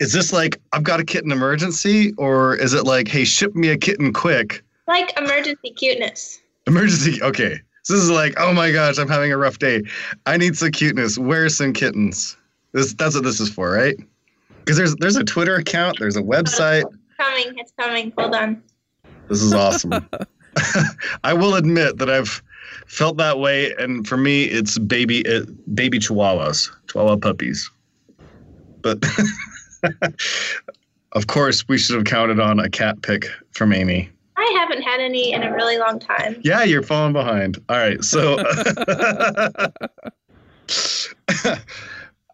is 0.03 0.11
this 0.11 0.33
like 0.33 0.59
I've 0.73 0.83
got 0.83 0.99
a 0.99 1.05
kitten 1.05 1.31
emergency, 1.31 2.13
or 2.17 2.55
is 2.57 2.73
it 2.73 2.83
like, 2.83 3.07
hey, 3.07 3.23
ship 3.23 3.55
me 3.55 3.69
a 3.69 3.77
kitten 3.77 4.11
quick? 4.11 4.63
Like 4.85 5.17
emergency 5.17 5.71
cuteness. 5.71 6.41
Emergency. 6.67 7.21
Okay. 7.21 7.61
So 7.83 7.93
this 7.93 8.03
is 8.03 8.09
like, 8.09 8.33
oh 8.37 8.53
my 8.53 8.71
gosh, 8.71 8.97
I'm 8.97 9.07
having 9.07 9.31
a 9.31 9.37
rough 9.37 9.59
day. 9.59 9.83
I 10.25 10.37
need 10.37 10.57
some 10.57 10.71
cuteness. 10.71 11.17
Where's 11.17 11.55
some 11.55 11.71
kittens? 11.73 12.37
This 12.73 12.93
that's 12.93 13.15
what 13.15 13.23
this 13.23 13.39
is 13.39 13.49
for, 13.49 13.71
right? 13.71 13.95
Because 14.59 14.77
there's 14.77 14.95
there's 14.95 15.15
a 15.15 15.23
Twitter 15.23 15.55
account, 15.55 15.97
there's 15.99 16.17
a 16.17 16.21
oh, 16.21 16.23
website. 16.23 16.83
It's 16.83 17.17
coming. 17.17 17.57
It's 17.57 17.73
coming. 17.79 18.13
Hold 18.17 18.35
on. 18.35 18.63
This 19.29 19.41
is 19.41 19.53
awesome. 19.53 19.93
I 21.23 21.33
will 21.33 21.55
admit 21.55 21.97
that 21.97 22.09
I've 22.09 22.41
felt 22.87 23.17
that 23.17 23.39
way, 23.39 23.73
and 23.75 24.07
for 24.07 24.17
me, 24.17 24.43
it's 24.45 24.77
baby 24.77 25.27
uh, 25.27 25.45
baby 25.73 25.99
chihuahuas, 25.99 26.69
chihuahua 26.87 27.17
puppies. 27.17 27.69
But 28.81 29.03
of 31.13 31.27
course, 31.27 31.67
we 31.67 31.77
should 31.77 31.95
have 31.95 32.05
counted 32.05 32.39
on 32.39 32.59
a 32.59 32.69
cat 32.69 33.01
pick 33.01 33.25
from 33.51 33.73
Aimee. 33.73 34.09
I 34.35 34.57
haven't 34.59 34.81
had 34.81 34.99
any 34.99 35.31
in 35.31 35.43
a 35.43 35.53
really 35.53 35.77
long 35.77 35.99
time. 35.99 36.39
Yeah, 36.43 36.63
you're 36.63 36.81
falling 36.83 37.13
behind. 37.13 37.57
All 37.69 37.77
right, 37.77 38.03
so 38.03 38.37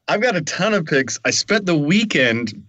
I've 0.08 0.22
got 0.22 0.36
a 0.36 0.42
ton 0.42 0.74
of 0.74 0.86
picks. 0.86 1.20
I 1.26 1.30
spent 1.30 1.66
the 1.66 1.78
weekend 1.78 2.64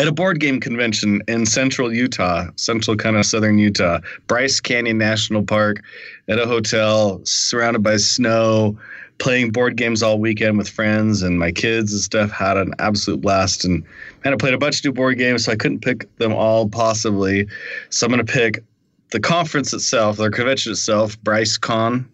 at 0.00 0.08
a 0.08 0.12
board 0.12 0.40
game 0.40 0.58
convention 0.58 1.22
in 1.28 1.44
central 1.44 1.92
Utah, 1.92 2.46
central 2.56 2.96
kind 2.96 3.16
of 3.16 3.26
southern 3.26 3.58
Utah, 3.58 4.00
Bryce 4.28 4.58
Canyon 4.58 4.96
National 4.96 5.42
Park, 5.42 5.82
at 6.26 6.38
a 6.38 6.46
hotel 6.46 7.20
surrounded 7.24 7.82
by 7.82 7.98
snow 7.98 8.78
playing 9.18 9.50
board 9.50 9.76
games 9.76 10.02
all 10.02 10.18
weekend 10.18 10.56
with 10.56 10.70
friends 10.70 11.20
and 11.20 11.38
my 11.38 11.52
kids 11.52 11.92
and 11.92 12.00
stuff. 12.00 12.30
Had 12.30 12.56
an 12.56 12.72
absolute 12.78 13.20
blast. 13.20 13.62
And 13.66 13.84
man, 14.24 14.32
I 14.32 14.36
played 14.38 14.54
a 14.54 14.58
bunch 14.58 14.78
of 14.78 14.86
new 14.86 14.92
board 14.92 15.18
games, 15.18 15.44
so 15.44 15.52
I 15.52 15.56
couldn't 15.56 15.80
pick 15.80 16.16
them 16.16 16.32
all 16.32 16.66
possibly. 16.66 17.46
So 17.90 18.06
I'm 18.06 18.12
going 18.12 18.24
to 18.24 18.32
pick 18.32 18.64
the 19.10 19.20
conference 19.20 19.74
itself, 19.74 20.16
the 20.16 20.30
convention 20.30 20.72
itself, 20.72 21.20
Bryce 21.20 21.58
Con. 21.58 22.08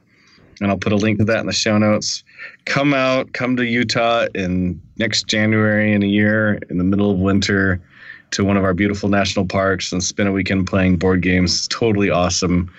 And 0.61 0.71
I'll 0.71 0.79
put 0.79 0.93
a 0.93 0.97
link 0.97 1.19
to 1.19 1.25
that 1.27 1.39
in 1.39 1.47
the 1.47 1.53
show 1.53 1.79
notes. 1.79 2.25
Come 2.65 2.95
out, 2.95 3.33
come 3.33 3.57
to 3.57 3.65
Utah 3.65 4.27
in 4.35 4.81
next 4.97 5.27
January 5.27 5.93
in 5.93 6.03
a 6.03 6.07
year 6.07 6.59
in 6.69 6.79
the 6.79 6.85
middle 6.85 7.11
of 7.11 7.19
winter 7.19 7.81
to 8.33 8.45
one 8.45 8.57
of 8.57 8.65
our 8.65 8.75
beautiful 8.75 9.09
national 9.09 9.47
parks 9.47 9.93
and 9.93 10.03
spend 10.03 10.29
a 10.29 10.33
weekend 10.33 10.67
playing 10.67 10.97
board 10.97 11.23
games. 11.23 11.55
It's 11.55 11.69
totally 11.69 12.11
awesome. 12.11 12.71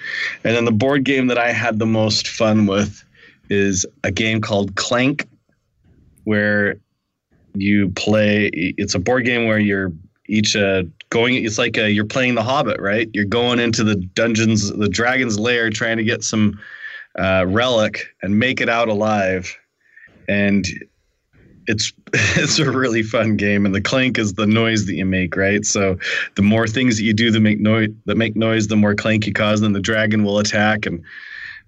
And 0.44 0.56
then 0.56 0.66
the 0.66 0.72
board 0.72 1.04
game 1.04 1.28
that 1.28 1.38
I 1.38 1.52
had 1.52 1.80
the 1.80 1.86
most 1.86 2.28
fun 2.28 2.68
with 2.68 3.04
is 3.50 3.86
a 4.04 4.12
game 4.12 4.42
called 4.42 4.76
Clank, 4.76 5.28
where 6.26 6.76
you 7.56 7.90
play. 7.92 8.50
It's 8.54 8.94
a 8.94 9.00
board 9.00 9.26
game 9.26 9.48
where 9.48 9.60
you're 9.60 9.92
each 10.28 10.56
uh, 10.56 10.84
going. 11.10 11.44
It's 11.46 11.58
like 11.58 11.78
a, 11.78 11.90
you're 11.90 12.06
playing 12.06 12.36
The 12.36 12.44
Hobbit, 12.44 12.80
right? 12.82 13.10
You're 13.14 13.26
going 13.26 13.60
into 13.60 13.84
the 13.84 13.96
dungeons, 13.96 14.72
the 14.72 14.90
dragon's 14.90 15.40
lair, 15.40 15.70
trying 15.70 15.98
to 15.98 16.04
get 16.04 16.24
some 16.24 16.60
uh, 17.18 17.46
relic 17.48 18.08
and 18.22 18.40
make 18.40 18.62
it 18.62 18.70
out 18.70 18.90
alive. 18.90 19.56
And 20.28 20.66
it's 21.68 21.94
it's 22.14 22.60
a 22.60 22.72
really 22.72 23.04
fun 23.04 23.38
game, 23.38 23.66
and 23.66 23.76
the 23.76 23.82
clank 23.82 24.18
is 24.18 24.34
the 24.34 24.48
noise 24.48 24.86
that 24.86 24.96
you 24.96 25.06
make, 25.06 25.36
right? 25.36 25.66
So 25.66 25.98
the 26.36 26.42
more 26.42 26.68
things 26.68 26.98
that 26.98 27.04
you 27.04 27.14
do 27.14 27.32
that 27.32 27.40
make 27.40 27.60
noise 27.60 27.90
that 28.06 28.16
make 28.16 28.36
noise, 28.36 28.68
the 28.68 28.76
more 28.76 28.96
clank 28.96 29.28
you 29.28 29.34
cause, 29.34 29.62
and 29.62 29.76
the 29.76 29.82
dragon 29.82 30.24
will 30.24 30.40
attack, 30.40 30.86
and 30.86 31.04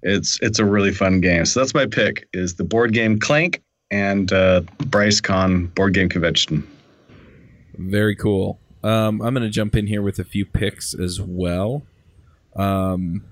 it's 0.01 0.39
it's 0.41 0.59
a 0.59 0.65
really 0.65 0.91
fun 0.91 1.21
game. 1.21 1.45
So 1.45 1.59
that's 1.59 1.73
my 1.73 1.85
pick: 1.85 2.27
is 2.33 2.55
the 2.55 2.63
board 2.63 2.93
game 2.93 3.19
Clank 3.19 3.61
and 3.91 4.31
uh, 4.31 4.61
Bryce 4.85 5.21
Con 5.21 5.67
board 5.67 5.93
game 5.93 6.09
convention. 6.09 6.67
Very 7.77 8.15
cool. 8.15 8.59
Um, 8.83 9.21
I'm 9.21 9.33
going 9.33 9.43
to 9.43 9.49
jump 9.49 9.75
in 9.75 9.87
here 9.87 10.01
with 10.01 10.19
a 10.19 10.23
few 10.23 10.45
picks 10.45 10.93
as 10.93 11.19
well. 11.19 11.83
Um, 12.55 13.23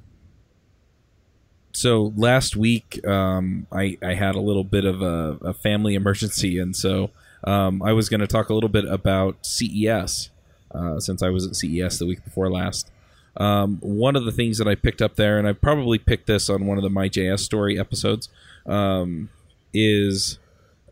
so 1.77 2.11
last 2.15 2.55
week, 2.55 3.05
um, 3.07 3.67
I, 3.71 3.99
I 4.01 4.15
had 4.15 4.33
a 4.33 4.41
little 4.41 4.63
bit 4.63 4.83
of 4.83 5.03
a, 5.03 5.37
a 5.45 5.53
family 5.53 5.93
emergency, 5.93 6.57
and 6.57 6.75
so 6.75 7.11
um, 7.43 7.83
I 7.83 7.93
was 7.93 8.09
going 8.09 8.19
to 8.19 8.25
talk 8.25 8.49
a 8.49 8.55
little 8.55 8.67
bit 8.67 8.85
about 8.85 9.45
CES 9.45 10.31
uh, 10.73 10.99
since 10.99 11.21
I 11.21 11.29
was 11.29 11.45
at 11.45 11.55
CES 11.55 11.99
the 11.99 12.07
week 12.07 12.23
before 12.23 12.49
last. 12.49 12.89
Um, 13.35 13.77
one 13.81 14.15
of 14.15 14.25
the 14.25 14.31
things 14.31 14.57
that 14.57 14.67
I 14.67 14.73
picked 14.73 15.03
up 15.03 15.17
there, 15.17 15.37
and 15.37 15.47
I 15.47 15.53
probably 15.53 15.99
picked 15.99 16.25
this 16.25 16.49
on 16.49 16.65
one 16.65 16.79
of 16.79 16.83
the 16.83 16.89
MyJS 16.89 17.41
story 17.41 17.79
episodes, 17.79 18.27
um, 18.65 19.29
is 19.71 20.39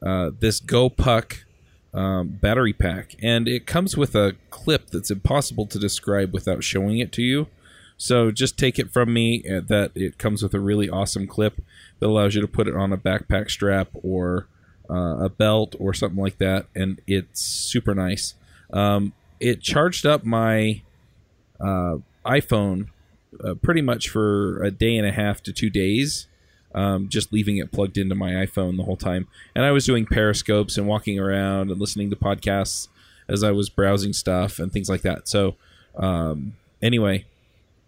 uh, 0.06 0.30
this 0.40 0.62
GoPuck 0.62 1.46
um, 1.96 2.28
battery 2.28 2.74
pack, 2.74 3.16
and 3.24 3.48
it 3.48 3.66
comes 3.66 3.98
with 3.98 4.14
a 4.14 4.36
clip 4.52 4.92
that's 4.92 5.10
impossible 5.10 5.66
to 5.66 5.80
describe 5.80 6.32
without 6.32 6.64
showing 6.64 7.00
it 7.00 7.12
to 7.14 7.24
you. 7.24 7.48
So 7.98 8.32
just 8.32 8.58
take 8.58 8.78
it 8.78 8.92
from 8.92 9.14
me 9.14 9.44
uh, 9.48 9.62
that 9.68 9.92
it 9.96 10.18
comes 10.18 10.44
with 10.44 10.54
a 10.54 10.60
really 10.60 10.90
awesome 10.90 11.28
clip 11.28 11.62
that 12.00 12.08
allows 12.08 12.36
you 12.36 12.42
to 12.42 12.48
put 12.48 12.68
it 12.68 12.76
on 12.76 12.92
a 12.92 12.98
backpack 12.98 13.50
strap 13.50 13.90
or 13.94 14.48
uh, 14.90 15.26
a 15.26 15.30
belt 15.30 15.76
or 15.80 15.94
something 15.94 16.22
like 16.22 16.38
that, 16.38 16.68
and 16.76 17.02
it's 17.08 17.42
super 17.42 17.96
nice. 17.96 18.36
Um, 18.72 19.14
it 19.40 19.62
charged 19.62 20.06
up 20.06 20.24
my 20.24 20.82
uh, 21.60 21.98
iPhone 22.26 22.88
uh, 23.44 23.56
pretty 23.56 23.82
much 23.82 24.10
for 24.10 24.62
a 24.64 24.72
day 24.72 24.98
and 24.98 25.08
a 25.08 25.12
half 25.12 25.42
to 25.44 25.54
two 25.54 25.70
days 25.70 26.28
um, 26.76 27.08
just 27.08 27.32
leaving 27.32 27.58
it 27.58 27.72
plugged 27.72 27.98
into 27.98 28.14
my 28.14 28.32
iPhone 28.32 28.78
the 28.78 28.84
whole 28.84 28.98
time. 28.98 29.28
And 29.56 29.64
I 29.64 29.72
was 29.72 29.86
doing 29.86 30.06
periscopes 30.06 30.78
and 30.78 30.86
walking 30.86 31.18
around 31.18 31.72
and 31.72 31.80
listening 31.80 32.10
to 32.10 32.16
podcasts 32.18 32.90
as 33.30 33.44
I 33.44 33.52
was 33.52 33.70
browsing 33.70 34.14
stuff 34.14 34.60
and 34.60 34.72
things 34.72 34.90
like 34.90 35.02
that. 35.02 35.28
So, 35.28 35.56
um, 35.96 36.58
anyway, 36.82 37.26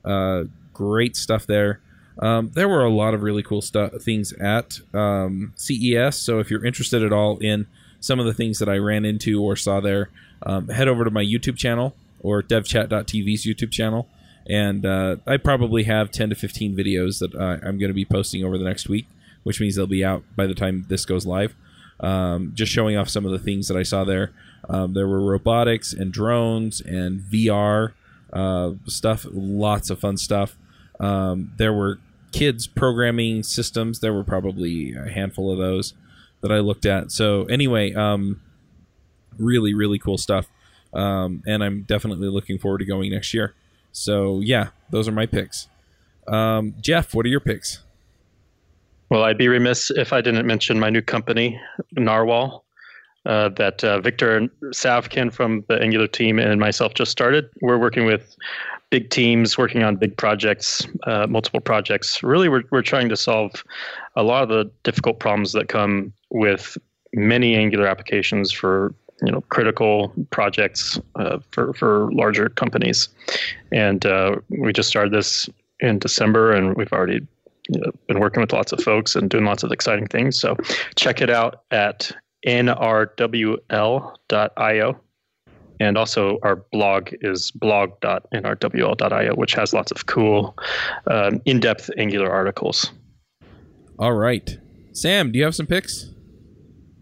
uh, 0.07 0.45
great 0.73 1.15
stuff 1.15 1.45
there. 1.45 1.81
Um, 2.19 2.51
there 2.53 2.67
were 2.67 2.83
a 2.83 2.89
lot 2.89 3.13
of 3.13 3.21
really 3.21 3.43
cool 3.43 3.61
stuff 3.61 3.93
things 4.01 4.33
at 4.33 4.79
um, 4.93 5.53
CES. 5.55 6.17
So 6.17 6.39
if 6.39 6.49
you're 6.49 6.65
interested 6.65 7.03
at 7.03 7.13
all 7.13 7.37
in 7.37 7.67
some 7.99 8.19
of 8.19 8.25
the 8.25 8.33
things 8.33 8.57
that 8.59 8.69
I 8.69 8.77
ran 8.77 9.05
into 9.05 9.43
or 9.43 9.55
saw 9.55 9.79
there, 9.79 10.09
um, 10.43 10.69
head 10.69 10.87
over 10.87 11.03
to 11.03 11.11
my 11.11 11.23
YouTube 11.23 11.57
channel 11.57 11.95
or 12.21 12.41
devchat.tv's 12.41 13.45
YouTube 13.45 13.71
channel 13.71 14.07
and 14.49 14.85
uh, 14.85 15.17
I 15.25 15.37
probably 15.37 15.83
have 15.83 16.09
10 16.09 16.29
to 16.29 16.35
15 16.35 16.75
videos 16.75 17.19
that 17.19 17.35
uh, 17.35 17.57
I'm 17.65 17.77
going 17.77 17.89
to 17.89 17.93
be 17.93 18.05
posting 18.05 18.43
over 18.43 18.57
the 18.57 18.63
next 18.63 18.87
week, 18.87 19.07
which 19.43 19.59
means 19.59 19.75
they'll 19.75 19.87
be 19.87 20.05
out 20.05 20.23
by 20.35 20.47
the 20.47 20.55
time 20.55 20.85
this 20.87 21.05
goes 21.05 21.25
live. 21.25 21.53
Um, 21.99 22.51
just 22.53 22.71
showing 22.71 22.95
off 22.95 23.09
some 23.09 23.25
of 23.25 23.31
the 23.31 23.39
things 23.39 23.67
that 23.67 23.77
I 23.77 23.83
saw 23.83 24.03
there. 24.03 24.31
Um, 24.69 24.93
there 24.93 25.07
were 25.07 25.19
robotics 25.19 25.93
and 25.93 26.11
drones 26.11 26.79
and 26.79 27.19
VR 27.19 27.93
uh, 28.33 28.71
stuff, 28.85 29.25
lots 29.31 29.89
of 29.89 29.99
fun 29.99 30.17
stuff. 30.17 30.57
Um, 30.99 31.53
there 31.57 31.73
were 31.73 31.99
kids 32.31 32.67
programming 32.67 33.43
systems. 33.43 33.99
There 33.99 34.13
were 34.13 34.23
probably 34.23 34.93
a 34.93 35.09
handful 35.09 35.51
of 35.51 35.57
those 35.57 35.93
that 36.41 36.51
I 36.51 36.59
looked 36.59 36.85
at. 36.85 37.11
So 37.11 37.45
anyway, 37.45 37.93
um, 37.93 38.41
really, 39.37 39.73
really 39.73 39.99
cool 39.99 40.17
stuff. 40.17 40.47
Um, 40.93 41.43
and 41.45 41.63
I'm 41.63 41.83
definitely 41.83 42.27
looking 42.29 42.57
forward 42.57 42.79
to 42.79 42.85
going 42.85 43.11
next 43.11 43.33
year. 43.33 43.53
So 43.91 44.39
yeah, 44.41 44.69
those 44.89 45.07
are 45.07 45.11
my 45.11 45.25
picks. 45.25 45.67
Um, 46.27 46.75
Jeff, 46.81 47.13
what 47.13 47.25
are 47.25 47.29
your 47.29 47.39
picks? 47.39 47.83
Well, 49.09 49.23
I'd 49.23 49.37
be 49.37 49.47
remiss 49.47 49.89
if 49.91 50.11
I 50.11 50.21
didn't 50.21 50.45
mention 50.45 50.79
my 50.79 50.89
new 50.89 51.01
company, 51.01 51.59
Narwhal, 51.93 52.65
uh, 53.27 53.49
that 53.49 53.83
uh, 53.83 53.99
Victor 53.99 54.49
Savkin 54.73 55.31
from 55.31 55.63
the 55.67 55.79
Angular 55.81 56.07
team 56.07 56.39
and 56.39 56.59
myself 56.59 56.93
just 56.93 57.11
started. 57.11 57.49
We're 57.61 57.77
working 57.77 58.05
with 58.05 58.35
big 58.89 59.09
teams, 59.09 59.57
working 59.57 59.83
on 59.83 59.97
big 59.97 60.15
projects, 60.15 60.87
uh, 61.03 61.27
multiple 61.27 61.59
projects. 61.59 62.23
Really, 62.23 62.47
we're, 62.47 62.63
we're 62.71 62.81
trying 62.81 63.09
to 63.09 63.17
solve 63.17 63.63
a 64.15 64.23
lot 64.23 64.43
of 64.43 64.49
the 64.49 64.71
difficult 64.83 65.19
problems 65.19 65.51
that 65.51 65.67
come 65.67 66.13
with 66.31 66.77
many 67.13 67.55
Angular 67.55 67.85
applications 67.85 68.51
for 68.51 68.93
you 69.21 69.31
know 69.31 69.41
critical 69.49 70.13
projects 70.29 70.99
uh, 71.15 71.39
for 71.51 71.73
for 71.73 72.11
larger 72.13 72.49
companies, 72.49 73.09
and 73.71 74.05
uh, 74.05 74.37
we 74.49 74.71
just 74.71 74.89
started 74.89 75.11
this 75.11 75.49
in 75.79 75.99
December, 75.99 76.53
and 76.53 76.75
we've 76.77 76.93
already 76.93 77.25
been 78.07 78.19
working 78.19 78.39
with 78.39 78.53
lots 78.53 78.71
of 78.71 78.81
folks 78.81 79.15
and 79.15 79.29
doing 79.29 79.43
lots 79.43 79.63
of 79.63 79.71
exciting 79.71 80.07
things. 80.07 80.39
So 80.39 80.55
check 80.95 81.19
it 81.19 81.29
out 81.29 81.63
at 81.71 82.11
nrwl.io. 82.45 83.59
And 85.79 85.95
also, 85.95 86.39
our 86.41 86.55
blog 86.55 87.09
is 87.21 87.51
blog.nrwl.io, 87.51 89.35
which 89.35 89.53
has 89.53 89.73
lots 89.73 89.91
of 89.91 90.07
cool, 90.07 90.57
um, 91.05 91.39
in 91.45 91.59
depth 91.59 91.91
Angular 91.97 92.31
articles. 92.31 92.91
All 93.99 94.13
right. 94.13 94.57
Sam, 94.93 95.31
do 95.31 95.37
you 95.37 95.45
have 95.45 95.53
some 95.55 95.67
picks? 95.67 96.09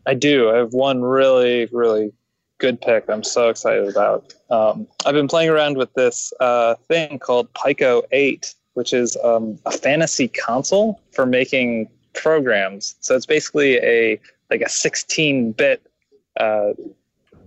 I 0.06 0.14
do. 0.14 0.50
I 0.52 0.58
have 0.58 0.74
one 0.74 1.02
really, 1.02 1.68
really 1.72 2.12
good 2.58 2.80
pick. 2.82 3.06
I'm 3.10 3.24
so 3.24 3.50
excited 3.50 3.88
about. 3.88 4.34
Um, 4.50 4.88
I've 5.06 5.14
been 5.14 5.28
playing 5.28 5.50
around 5.50 5.78
with 5.78 5.94
this 5.94 6.34
uh, 6.40 6.76
thing 6.88 7.20
called 7.20 7.48
Pico 7.54 8.04
8, 8.12 8.54
which 8.74 8.94
is 8.94 9.18
um, 9.24 9.58
a 9.66 9.72
fantasy 9.72 10.28
console 10.28 11.02
for 11.12 11.26
making 11.26 11.90
programs. 12.14 12.96
So 13.00 13.16
it's 13.16 13.26
basically 13.26 13.78
a 13.78 14.20
like 14.50 14.62
a 14.62 14.66
16-bit 14.66 15.86
uh, 16.40 16.74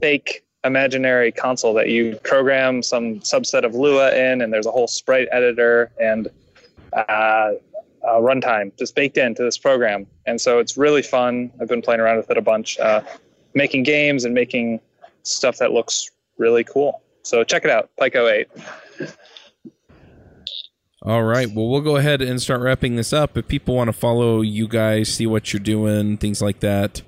fake 0.00 0.44
imaginary 0.64 1.30
console 1.32 1.72
that 1.74 1.88
you 1.88 2.18
program 2.24 2.82
some 2.82 3.20
subset 3.20 3.64
of 3.64 3.74
Lua 3.74 4.14
in, 4.14 4.42
and 4.42 4.52
there's 4.52 4.66
a 4.66 4.70
whole 4.70 4.88
sprite 4.88 5.28
editor 5.30 5.90
and 6.00 6.28
uh, 6.92 7.52
runtime 8.04 8.76
just 8.78 8.94
baked 8.94 9.16
into 9.16 9.42
this 9.42 9.58
program. 9.58 10.06
And 10.26 10.40
so 10.40 10.58
it's 10.58 10.76
really 10.76 11.02
fun. 11.02 11.50
I've 11.60 11.68
been 11.68 11.82
playing 11.82 12.00
around 12.00 12.16
with 12.16 12.30
it 12.30 12.38
a 12.38 12.42
bunch, 12.42 12.78
uh, 12.78 13.02
making 13.54 13.82
games 13.82 14.24
and 14.24 14.34
making 14.34 14.80
stuff 15.22 15.58
that 15.58 15.72
looks 15.72 16.10
really 16.38 16.64
cool. 16.64 17.02
So 17.22 17.44
check 17.44 17.64
it 17.64 17.70
out, 17.70 17.90
Pico 18.00 18.26
8. 18.26 18.48
All 21.08 21.24
right. 21.24 21.50
Well, 21.50 21.68
we'll 21.68 21.80
go 21.80 21.96
ahead 21.96 22.20
and 22.20 22.38
start 22.38 22.60
wrapping 22.60 22.96
this 22.96 23.14
up. 23.14 23.38
If 23.38 23.48
people 23.48 23.74
want 23.74 23.88
to 23.88 23.94
follow 23.94 24.42
you 24.42 24.68
guys, 24.68 25.08
see 25.08 25.26
what 25.26 25.54
you're 25.54 25.60
doing, 25.60 26.18
things 26.18 26.42
like 26.42 26.60
that, 26.60 27.00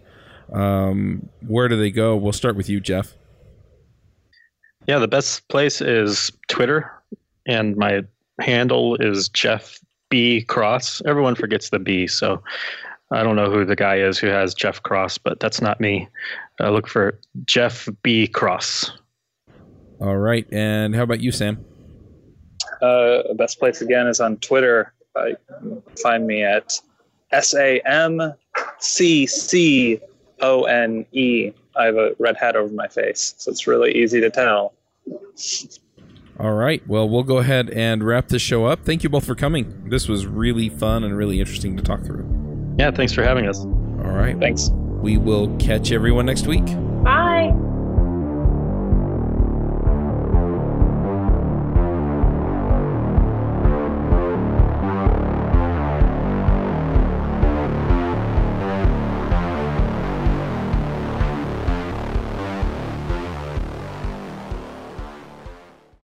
um, 0.54 1.28
where 1.46 1.68
do 1.68 1.76
they 1.76 1.90
go? 1.90 2.16
We'll 2.16 2.32
start 2.32 2.56
with 2.56 2.70
you, 2.70 2.80
Jeff. 2.80 3.12
Yeah, 4.86 5.00
the 5.00 5.06
best 5.06 5.46
place 5.48 5.82
is 5.82 6.32
Twitter, 6.48 6.90
and 7.46 7.76
my 7.76 8.00
handle 8.40 8.96
is 8.96 9.28
Jeff 9.28 9.78
B 10.08 10.44
Cross. 10.44 11.02
Everyone 11.04 11.34
forgets 11.34 11.68
the 11.68 11.78
B, 11.78 12.06
so 12.06 12.42
I 13.10 13.22
don't 13.22 13.36
know 13.36 13.50
who 13.50 13.66
the 13.66 13.76
guy 13.76 13.96
is 13.96 14.18
who 14.18 14.28
has 14.28 14.54
Jeff 14.54 14.82
Cross, 14.82 15.18
but 15.18 15.40
that's 15.40 15.60
not 15.60 15.78
me. 15.78 16.08
Uh, 16.58 16.70
look 16.70 16.88
for 16.88 17.20
Jeff 17.44 17.86
B 18.02 18.26
Cross. 18.26 18.92
All 20.00 20.16
right, 20.16 20.50
and 20.50 20.96
how 20.96 21.02
about 21.02 21.20
you, 21.20 21.32
Sam? 21.32 21.66
Uh, 22.82 23.34
best 23.34 23.58
place 23.58 23.80
again 23.80 24.06
is 24.06 24.20
on 24.20 24.36
Twitter. 24.38 24.92
Uh, 25.14 25.30
find 26.02 26.26
me 26.26 26.42
at 26.42 26.78
S 27.32 27.54
A 27.54 27.80
M 27.86 28.34
C 28.78 29.26
C 29.26 30.00
O 30.40 30.64
N 30.64 31.04
E. 31.12 31.52
I 31.76 31.84
have 31.84 31.96
a 31.96 32.14
red 32.18 32.36
hat 32.36 32.56
over 32.56 32.72
my 32.72 32.88
face, 32.88 33.34
so 33.38 33.50
it's 33.50 33.66
really 33.66 33.92
easy 33.92 34.20
to 34.20 34.30
tell. 34.30 34.74
All 36.38 36.54
right. 36.54 36.86
Well, 36.88 37.08
we'll 37.08 37.22
go 37.22 37.38
ahead 37.38 37.70
and 37.70 38.02
wrap 38.02 38.28
this 38.28 38.42
show 38.42 38.64
up. 38.64 38.84
Thank 38.84 39.02
you 39.02 39.10
both 39.10 39.26
for 39.26 39.34
coming. 39.34 39.88
This 39.88 40.08
was 40.08 40.26
really 40.26 40.68
fun 40.68 41.04
and 41.04 41.16
really 41.16 41.38
interesting 41.38 41.76
to 41.76 41.82
talk 41.82 42.02
through. 42.02 42.26
Yeah, 42.78 42.90
thanks 42.90 43.12
for 43.12 43.22
having 43.22 43.46
us. 43.46 43.60
All 43.60 44.12
right. 44.12 44.38
Thanks. 44.38 44.70
We 44.70 45.18
will 45.18 45.54
catch 45.58 45.92
everyone 45.92 46.26
next 46.26 46.46
week. 46.46 46.64
Bye. 47.04 47.52